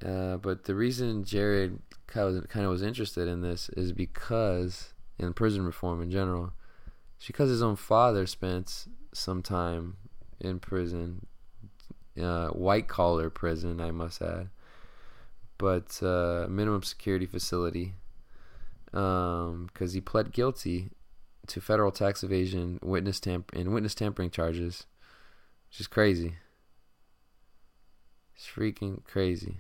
[0.05, 4.95] Uh, but the reason Jared kind of, kind of was interested in this is because
[5.19, 6.53] in prison reform in general,
[7.17, 9.97] it's because his own father spent some time
[10.41, 11.27] in prison,
[12.21, 14.49] uh, white collar prison, I must add,
[15.57, 17.95] but uh, minimum security facility,
[18.87, 20.91] because um, he pled guilty
[21.48, 24.86] to federal tax evasion, witness tamp and witness tampering charges,
[25.69, 26.36] which is crazy.
[28.35, 29.59] It's freaking crazy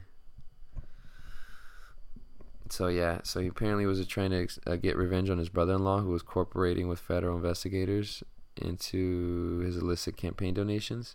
[2.72, 6.10] so yeah, so he apparently was trying to uh, get revenge on his brother-in-law, who
[6.10, 8.22] was cooperating with federal investigators
[8.56, 11.14] into his illicit campaign donations,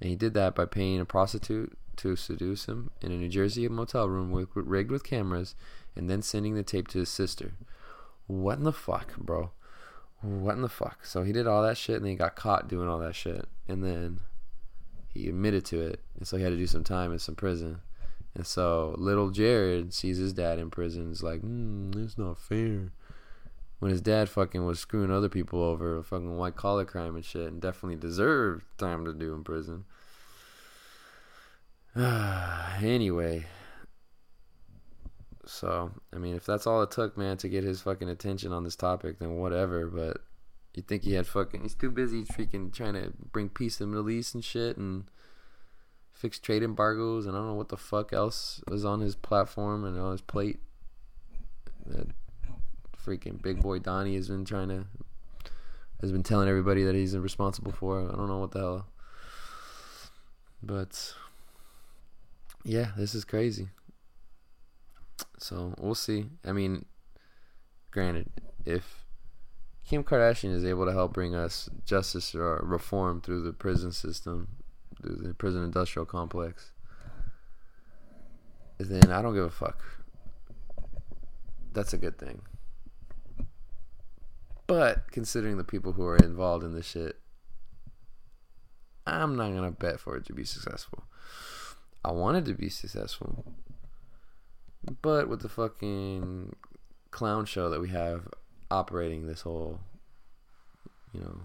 [0.00, 3.66] and he did that by paying a prostitute to seduce him in a New Jersey
[3.66, 5.56] motel room with, rigged with cameras,
[5.96, 7.54] and then sending the tape to his sister.
[8.28, 9.50] What in the fuck, bro?
[10.22, 11.04] What in the fuck?
[11.04, 13.46] So he did all that shit, and then he got caught doing all that shit,
[13.68, 14.20] and then
[15.12, 17.80] he admitted to it, and so he had to do some time in some prison.
[18.34, 21.10] And so little Jared sees his dad in prison.
[21.10, 22.92] It's like, hmm, it's not fair.
[23.78, 27.50] When his dad fucking was screwing other people over, fucking white collar crime and shit,
[27.50, 29.84] and definitely deserved time to do in prison.
[31.96, 33.46] anyway,
[35.46, 38.64] so I mean, if that's all it took, man, to get his fucking attention on
[38.64, 39.86] this topic, then whatever.
[39.86, 40.18] But
[40.74, 41.62] you think he had fucking?
[41.62, 45.04] He's too busy freaking trying to bring peace to the Middle East and shit, and
[46.12, 49.84] fix trade embargoes, and I don't know what the fuck else was on his platform
[49.84, 50.60] and on his plate.
[51.86, 52.08] That
[53.06, 54.86] freaking big boy Donnie has been trying to
[56.00, 58.02] has been telling everybody that he's responsible for.
[58.02, 58.86] I don't know what the hell.
[60.62, 61.14] But
[62.64, 63.68] yeah, this is crazy.
[65.38, 66.26] So we'll see.
[66.44, 66.84] I mean,
[67.90, 68.28] granted,
[68.64, 69.04] if
[69.86, 74.48] Kim Kardashian is able to help bring us justice or reform through the prison system,
[75.00, 76.72] through the prison industrial complex,
[78.78, 79.82] then I don't give a fuck.
[81.72, 82.42] That's a good thing.
[84.66, 87.20] But considering the people who are involved in this shit,
[89.06, 91.04] I'm not gonna bet for it to be successful.
[92.04, 93.44] I want it to be successful.
[95.02, 96.54] But with the fucking
[97.10, 98.28] clown show that we have
[98.70, 99.80] operating this whole,
[101.12, 101.40] you know,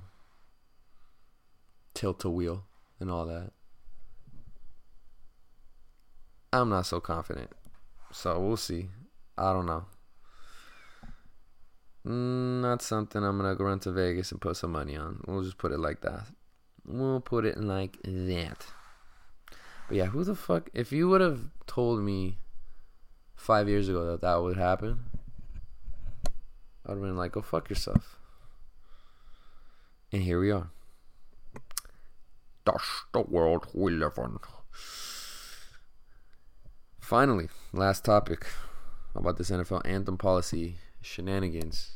[1.93, 2.63] tilt a wheel
[2.99, 3.51] and all that.
[6.53, 7.49] I'm not so confident.
[8.11, 8.89] So we'll see.
[9.37, 9.85] I don't know.
[12.05, 15.21] Mm, not something I'm gonna go run to Vegas and put some money on.
[15.27, 16.25] We'll just put it like that.
[16.85, 18.65] We'll put it like that.
[19.87, 20.69] But yeah, who the fuck?
[20.73, 22.39] If you would have told me
[23.41, 24.99] five years ago that that would happen,
[26.85, 28.19] I'd have been like, "Go fuck yourself."
[30.11, 30.69] And here we are.
[32.65, 34.37] That's the world we live in.
[36.99, 38.45] Finally, last topic
[39.15, 41.95] about this NFL anthem policy shenanigans.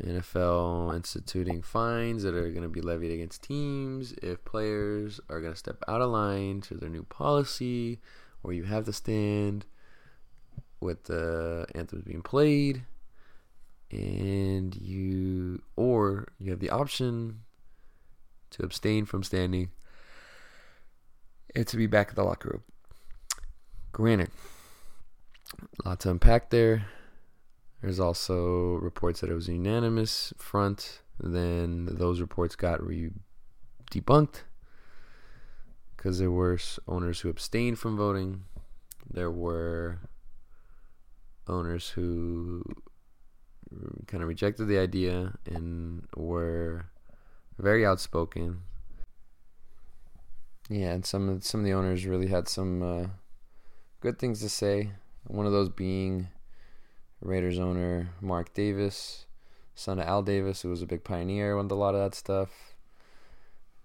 [0.00, 5.52] NFL instituting fines that are going to be levied against teams if players are going
[5.52, 8.00] to step out of line to their new policy,
[8.42, 9.66] or you have to stand
[10.82, 12.82] with the anthems being played,
[13.90, 17.40] and you, or you have the option
[18.50, 19.70] to abstain from standing
[21.54, 22.62] and to be back at the locker room.
[23.92, 24.30] Granted,
[25.84, 26.86] a lot to unpack there.
[27.80, 31.02] There's also reports that it was a unanimous front.
[31.18, 33.10] Then those reports got re-
[33.90, 34.42] debunked
[35.96, 38.44] because there were owners who abstained from voting.
[39.08, 39.98] There were
[41.48, 42.62] owners who
[44.06, 46.86] kind of rejected the idea and were
[47.58, 48.62] very outspoken.
[50.68, 53.06] Yeah, and some of some of the owners really had some uh,
[54.00, 54.92] good things to say.
[55.26, 56.28] One of those being
[57.20, 59.26] Raiders owner Mark Davis,
[59.74, 62.50] son of Al Davis, who was a big pioneer with a lot of that stuff.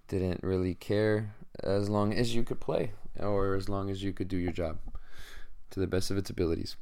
[0.07, 4.27] Didn't really care as long as you could play or as long as you could
[4.27, 4.77] do your job
[5.71, 6.77] to the best of its abilities.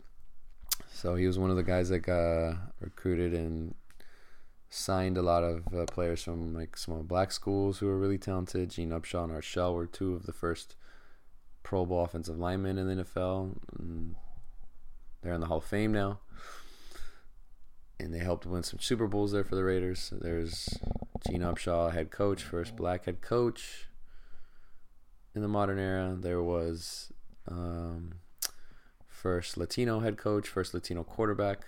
[0.91, 3.76] So he was one of the guys that got recruited and
[4.69, 8.72] signed a lot of uh, players from like small black schools who were really talented.
[8.72, 10.76] Gene Upshaw and Art Shell were two of the first
[11.64, 13.56] Pro Bowl offensive linemen in the NFL.
[13.80, 14.15] And
[15.22, 16.19] they're in the Hall of Fame now.
[17.99, 20.11] And they helped win some Super Bowls there for the Raiders.
[20.11, 20.68] There's
[21.27, 23.88] Gene Upshaw, head coach, first black head coach
[25.34, 26.15] in the modern era.
[26.19, 27.14] There was
[27.47, 28.15] um,
[29.26, 31.61] first Latino head coach, first Latino quarterback,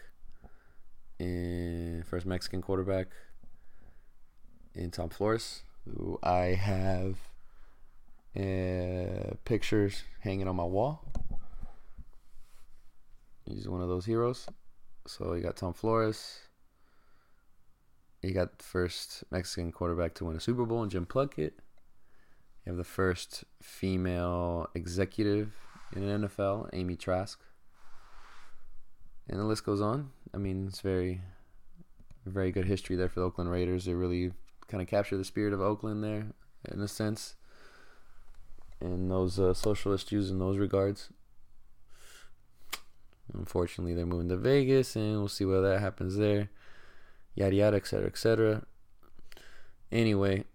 [1.20, 3.08] and first Mexican quarterback
[4.76, 7.18] in Tom Flores, who I have
[8.36, 11.04] uh, pictures hanging on my wall.
[13.44, 14.46] He's one of those heroes.
[15.08, 16.42] So you got Tom Flores.
[18.22, 21.56] You got the first Mexican quarterback to win a Super Bowl in Jim Plunkett.
[22.64, 25.56] You have the first female executive
[25.96, 27.40] in an NFL, Amy Trask.
[29.30, 30.12] And the list goes on.
[30.34, 31.22] I mean, it's very,
[32.26, 33.86] very good history there for the Oakland Raiders.
[33.86, 34.32] They really
[34.68, 36.28] kind of capture the spirit of Oakland there,
[36.72, 37.36] in a sense,
[38.80, 41.10] and those uh, social in those regards.
[43.34, 46.50] Unfortunately, they're moving to Vegas, and we'll see what that happens there.
[47.36, 48.64] Yada yada, etc., etc.
[49.92, 50.46] Anyway,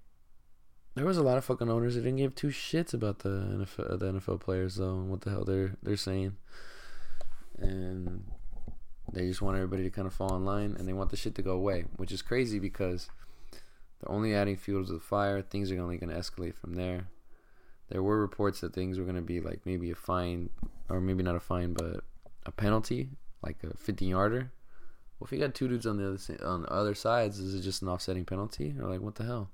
[0.95, 3.93] there was a lot of fucking owners that didn't give two shits about the NFL,
[3.93, 4.95] uh, the NFL players, though.
[4.95, 6.37] and What the hell they're they're saying,
[7.59, 8.25] and
[9.13, 11.35] they just want everybody to kind of fall in line, and they want the shit
[11.37, 13.09] to go away, which is crazy because
[14.01, 15.41] they're only adding fuel to the fire.
[15.43, 17.09] Things are only going to escalate from there.
[17.89, 20.51] There were reports that things were going to be like maybe a fine,
[20.89, 22.05] or maybe not a fine, but
[22.47, 23.11] a penalty,
[23.43, 24.53] like a 15 yarder.
[25.19, 27.61] Well, if you got two dudes on the other on the other sides, is it
[27.61, 28.75] just an offsetting penalty?
[28.81, 29.51] Or like, what the hell?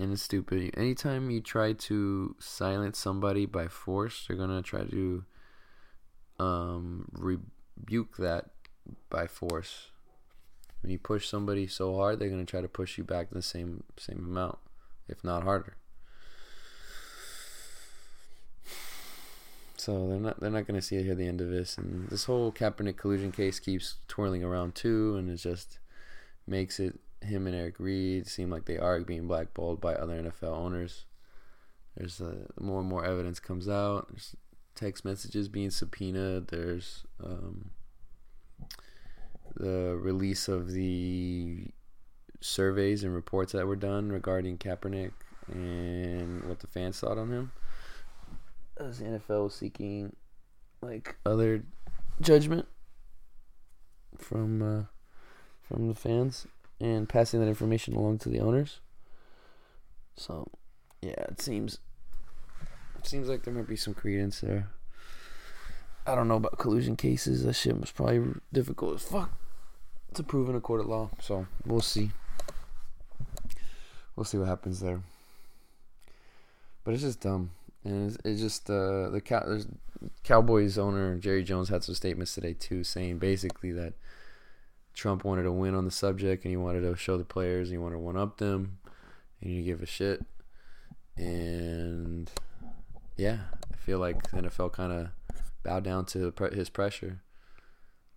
[0.00, 0.72] And it's stupid.
[0.78, 5.24] Anytime you try to silence somebody by force, they're gonna try to
[6.38, 8.46] um, rebuke that
[9.10, 9.90] by force.
[10.80, 13.82] When you push somebody so hard, they're gonna try to push you back the same
[13.98, 14.58] same amount,
[15.06, 15.76] if not harder.
[19.76, 22.24] So they're not they're not gonna see it here the end of this, and this
[22.24, 25.78] whole Kaepernick collusion case keeps twirling around too, and it just
[26.46, 30.56] makes it him and Eric Reid seem like they are being blackballed by other NFL
[30.56, 31.04] owners.
[31.96, 34.08] There's uh, more and more evidence comes out.
[34.10, 34.36] There's
[34.74, 36.48] text messages being subpoenaed.
[36.48, 37.70] There's um,
[39.56, 41.66] the release of the
[42.40, 45.12] surveys and reports that were done regarding Kaepernick
[45.52, 47.52] and what the fans thought on him
[48.78, 50.14] as the NFL seeking
[50.80, 51.64] like other
[52.20, 52.66] judgment
[54.16, 54.84] from uh,
[55.62, 56.46] from the fans
[56.80, 58.80] and passing that information along to the owners.
[60.16, 60.48] So,
[61.02, 61.78] yeah, it seems
[62.98, 64.68] it seems like there might be some credence there.
[66.06, 67.44] I don't know about collusion cases.
[67.44, 69.30] That shit was probably difficult as fuck.
[70.14, 71.10] to prove in a court of law.
[71.20, 72.10] So we'll see.
[74.16, 75.00] We'll see what happens there.
[76.84, 77.50] But it's just dumb,
[77.84, 79.60] and it's, it's just uh, the Cow-
[80.24, 83.92] Cowboys owner Jerry Jones had some statements today too, saying basically that
[84.94, 87.74] Trump wanted to win on the subject and he wanted to show the players and
[87.74, 88.78] he wanted to one up them
[89.40, 90.24] and you give a shit.
[91.16, 92.30] And
[93.16, 93.38] yeah,
[93.72, 95.08] I feel like the NFL kind of
[95.62, 97.22] bowed down to his pressure.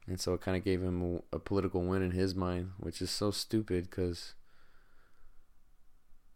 [0.07, 3.01] And so it kind of gave him a, a, political win in his mind, which
[3.01, 4.33] is so stupid because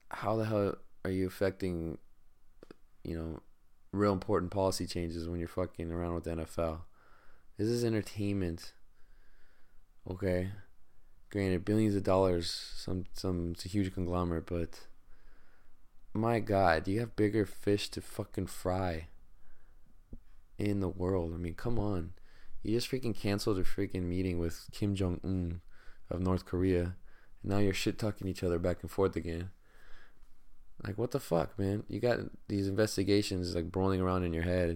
[0.10, 1.98] how the hell are you affecting,
[3.04, 3.42] you know,
[3.92, 6.80] real important policy changes when you're fucking around with the NFL?
[7.58, 8.72] This is entertainment.
[10.10, 10.52] Okay.
[11.30, 14.88] Granted, billions of dollars, some some it's a huge conglomerate, but
[16.14, 19.08] my god, you have bigger fish to fucking fry
[20.58, 21.34] in the world?
[21.34, 22.14] I mean, come on.
[22.64, 25.62] You just freaking canceled a freaking meeting with Kim Jong Un
[26.10, 26.96] of North Korea.
[27.44, 29.52] And now you're shit talking each other back and forth again.
[30.86, 31.84] Like what the fuck, man?
[31.88, 34.70] You got these investigations like rolling around in your head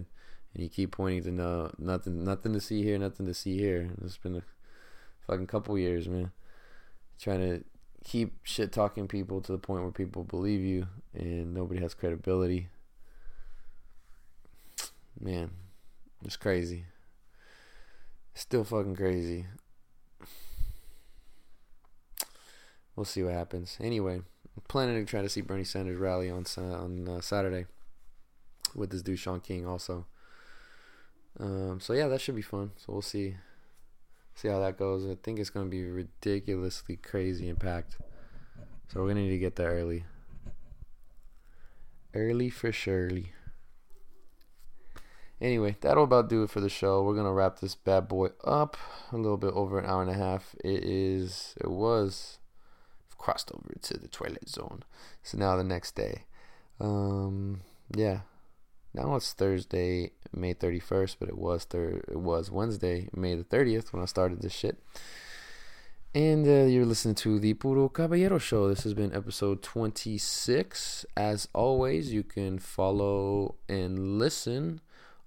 [0.54, 3.90] and you keep pointing to no nothing nothing to see here, nothing to see here.
[4.02, 4.42] It's been
[5.26, 6.32] fucking couple years, man.
[7.20, 7.64] Trying to
[8.04, 12.68] keep shit talking people to the point where people believe you and nobody has credibility.
[15.20, 15.50] Man,
[16.24, 16.86] it's crazy.
[18.34, 19.46] Still fucking crazy.
[22.96, 23.78] We'll see what happens.
[23.80, 27.66] Anyway, I'm planning to try to see Bernie Sanders rally on on uh, Saturday
[28.74, 30.06] with this dude Shaun King also.
[31.38, 32.72] Um, so yeah, that should be fun.
[32.76, 33.36] So we'll see
[34.34, 35.06] see how that goes.
[35.06, 37.96] I think it's going to be ridiculously crazy and packed.
[38.88, 40.04] So we're going to need to get there early.
[42.14, 43.32] Early for surely.
[45.42, 47.02] Anyway, that'll about do it for the show.
[47.02, 48.76] We're gonna wrap this bad boy up.
[49.10, 50.54] A little bit over an hour and a half.
[50.64, 51.54] It is.
[51.60, 52.38] It was
[53.18, 54.84] crossed over to the toilet zone.
[55.24, 56.26] So now the next day.
[56.78, 57.62] Um.
[57.92, 58.20] Yeah.
[58.94, 63.92] Now it's Thursday, May 31st, but it was thir- it was Wednesday, May the 30th
[63.92, 64.76] when I started this shit.
[66.14, 68.68] And uh, you're listening to the Puro Caballero Show.
[68.68, 71.06] This has been episode 26.
[71.16, 74.82] As always, you can follow and listen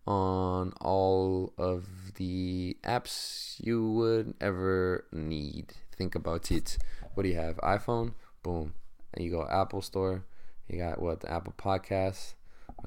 [0.06, 5.74] on all of the apps you would ever need.
[5.98, 6.78] Think about it.
[7.16, 7.58] What do you have?
[7.58, 8.14] iPhone?
[8.44, 8.76] Boom.
[9.16, 10.24] And you go Apple Store.
[10.68, 11.22] You got what?
[11.22, 12.36] The Apple Podcasts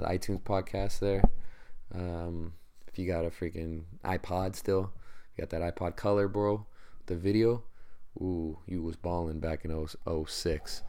[0.05, 1.23] iTunes podcast there.
[1.95, 2.53] Um,
[2.87, 4.93] if you got a freaking iPod still,
[5.37, 6.66] you got that iPod Color, bro.
[7.07, 7.65] The video,
[8.20, 9.87] ooh, you was balling back in
[10.27, 10.83] 06.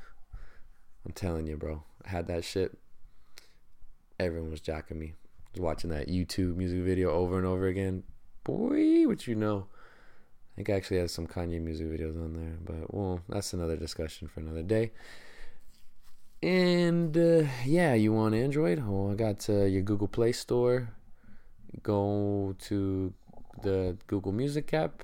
[1.05, 1.83] I'm telling you, bro.
[2.05, 2.77] I had that shit.
[4.19, 5.13] Everyone was jacking me.
[5.53, 8.03] Was watching that YouTube music video over and over again.
[8.43, 9.67] Boy, what you know.
[10.53, 13.77] I think I actually has some Kanye music videos on there, but well, that's another
[13.77, 14.91] discussion for another day.
[16.41, 18.81] And uh, yeah, you want Android?
[18.85, 20.89] Oh, I got uh, your Google Play Store.
[21.83, 23.13] Go to
[23.61, 25.03] the Google Music app,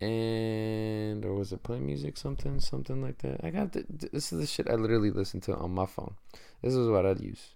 [0.00, 2.16] and or was it Play Music?
[2.16, 3.44] Something, something like that.
[3.44, 6.14] I got the, this is the shit I literally listen to on my phone.
[6.62, 7.54] This is what I'd use,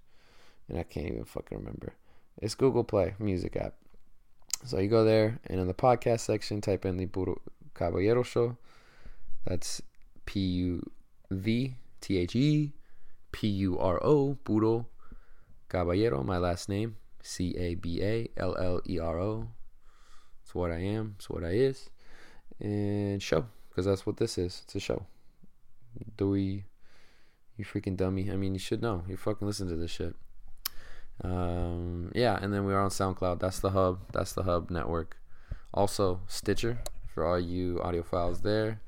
[0.69, 1.95] and I can't even fucking remember.
[2.41, 3.75] It's Google Play Music app.
[4.65, 7.41] So you go there, and in the podcast section, type in the Puro
[7.75, 8.57] Caballero Show.
[9.45, 9.83] That's
[10.27, 10.91] P U
[11.31, 11.75] V
[12.09, 12.73] T H E
[13.33, 14.87] P U R O, Puro
[15.69, 16.97] Caballero, my last name.
[17.21, 19.49] C A B A L L E R O.
[20.43, 21.91] It's what I am, it's what I is.
[22.61, 24.63] And show, because that's what this is.
[24.65, 25.05] It's a show.
[26.17, 26.65] Do we,
[27.59, 28.31] you freaking dummy.
[28.31, 29.03] I mean, you should know.
[29.07, 30.17] You fucking listen to this shit.
[31.23, 33.39] Um, yeah, and then we are on SoundCloud.
[33.39, 34.01] That's the hub.
[34.15, 35.19] That's the hub network.
[35.75, 36.79] Also, Stitcher
[37.13, 38.81] for all you audiophiles there.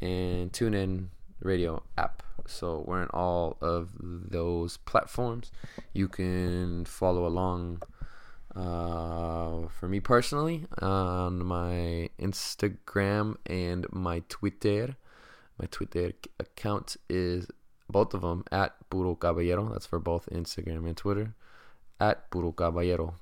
[0.00, 2.22] And TuneIn radio app.
[2.46, 5.50] So we're in all of those platforms.
[5.92, 7.82] You can follow along.
[8.56, 14.96] Uh, for me personally, on my Instagram and my Twitter,
[15.58, 17.46] my Twitter account is
[17.90, 19.68] both of them at Puro Caballero.
[19.68, 21.34] That's for both Instagram and Twitter.
[22.00, 23.14] At Puro Caballero.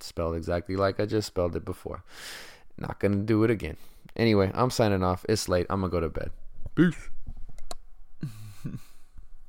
[0.00, 2.02] Spelled exactly like I just spelled it before.
[2.78, 3.76] Not gonna do it again.
[4.16, 5.24] Anyway, I'm signing off.
[5.28, 5.66] It's late.
[5.70, 6.30] I'm gonna go to bed.
[6.74, 7.10] Peace.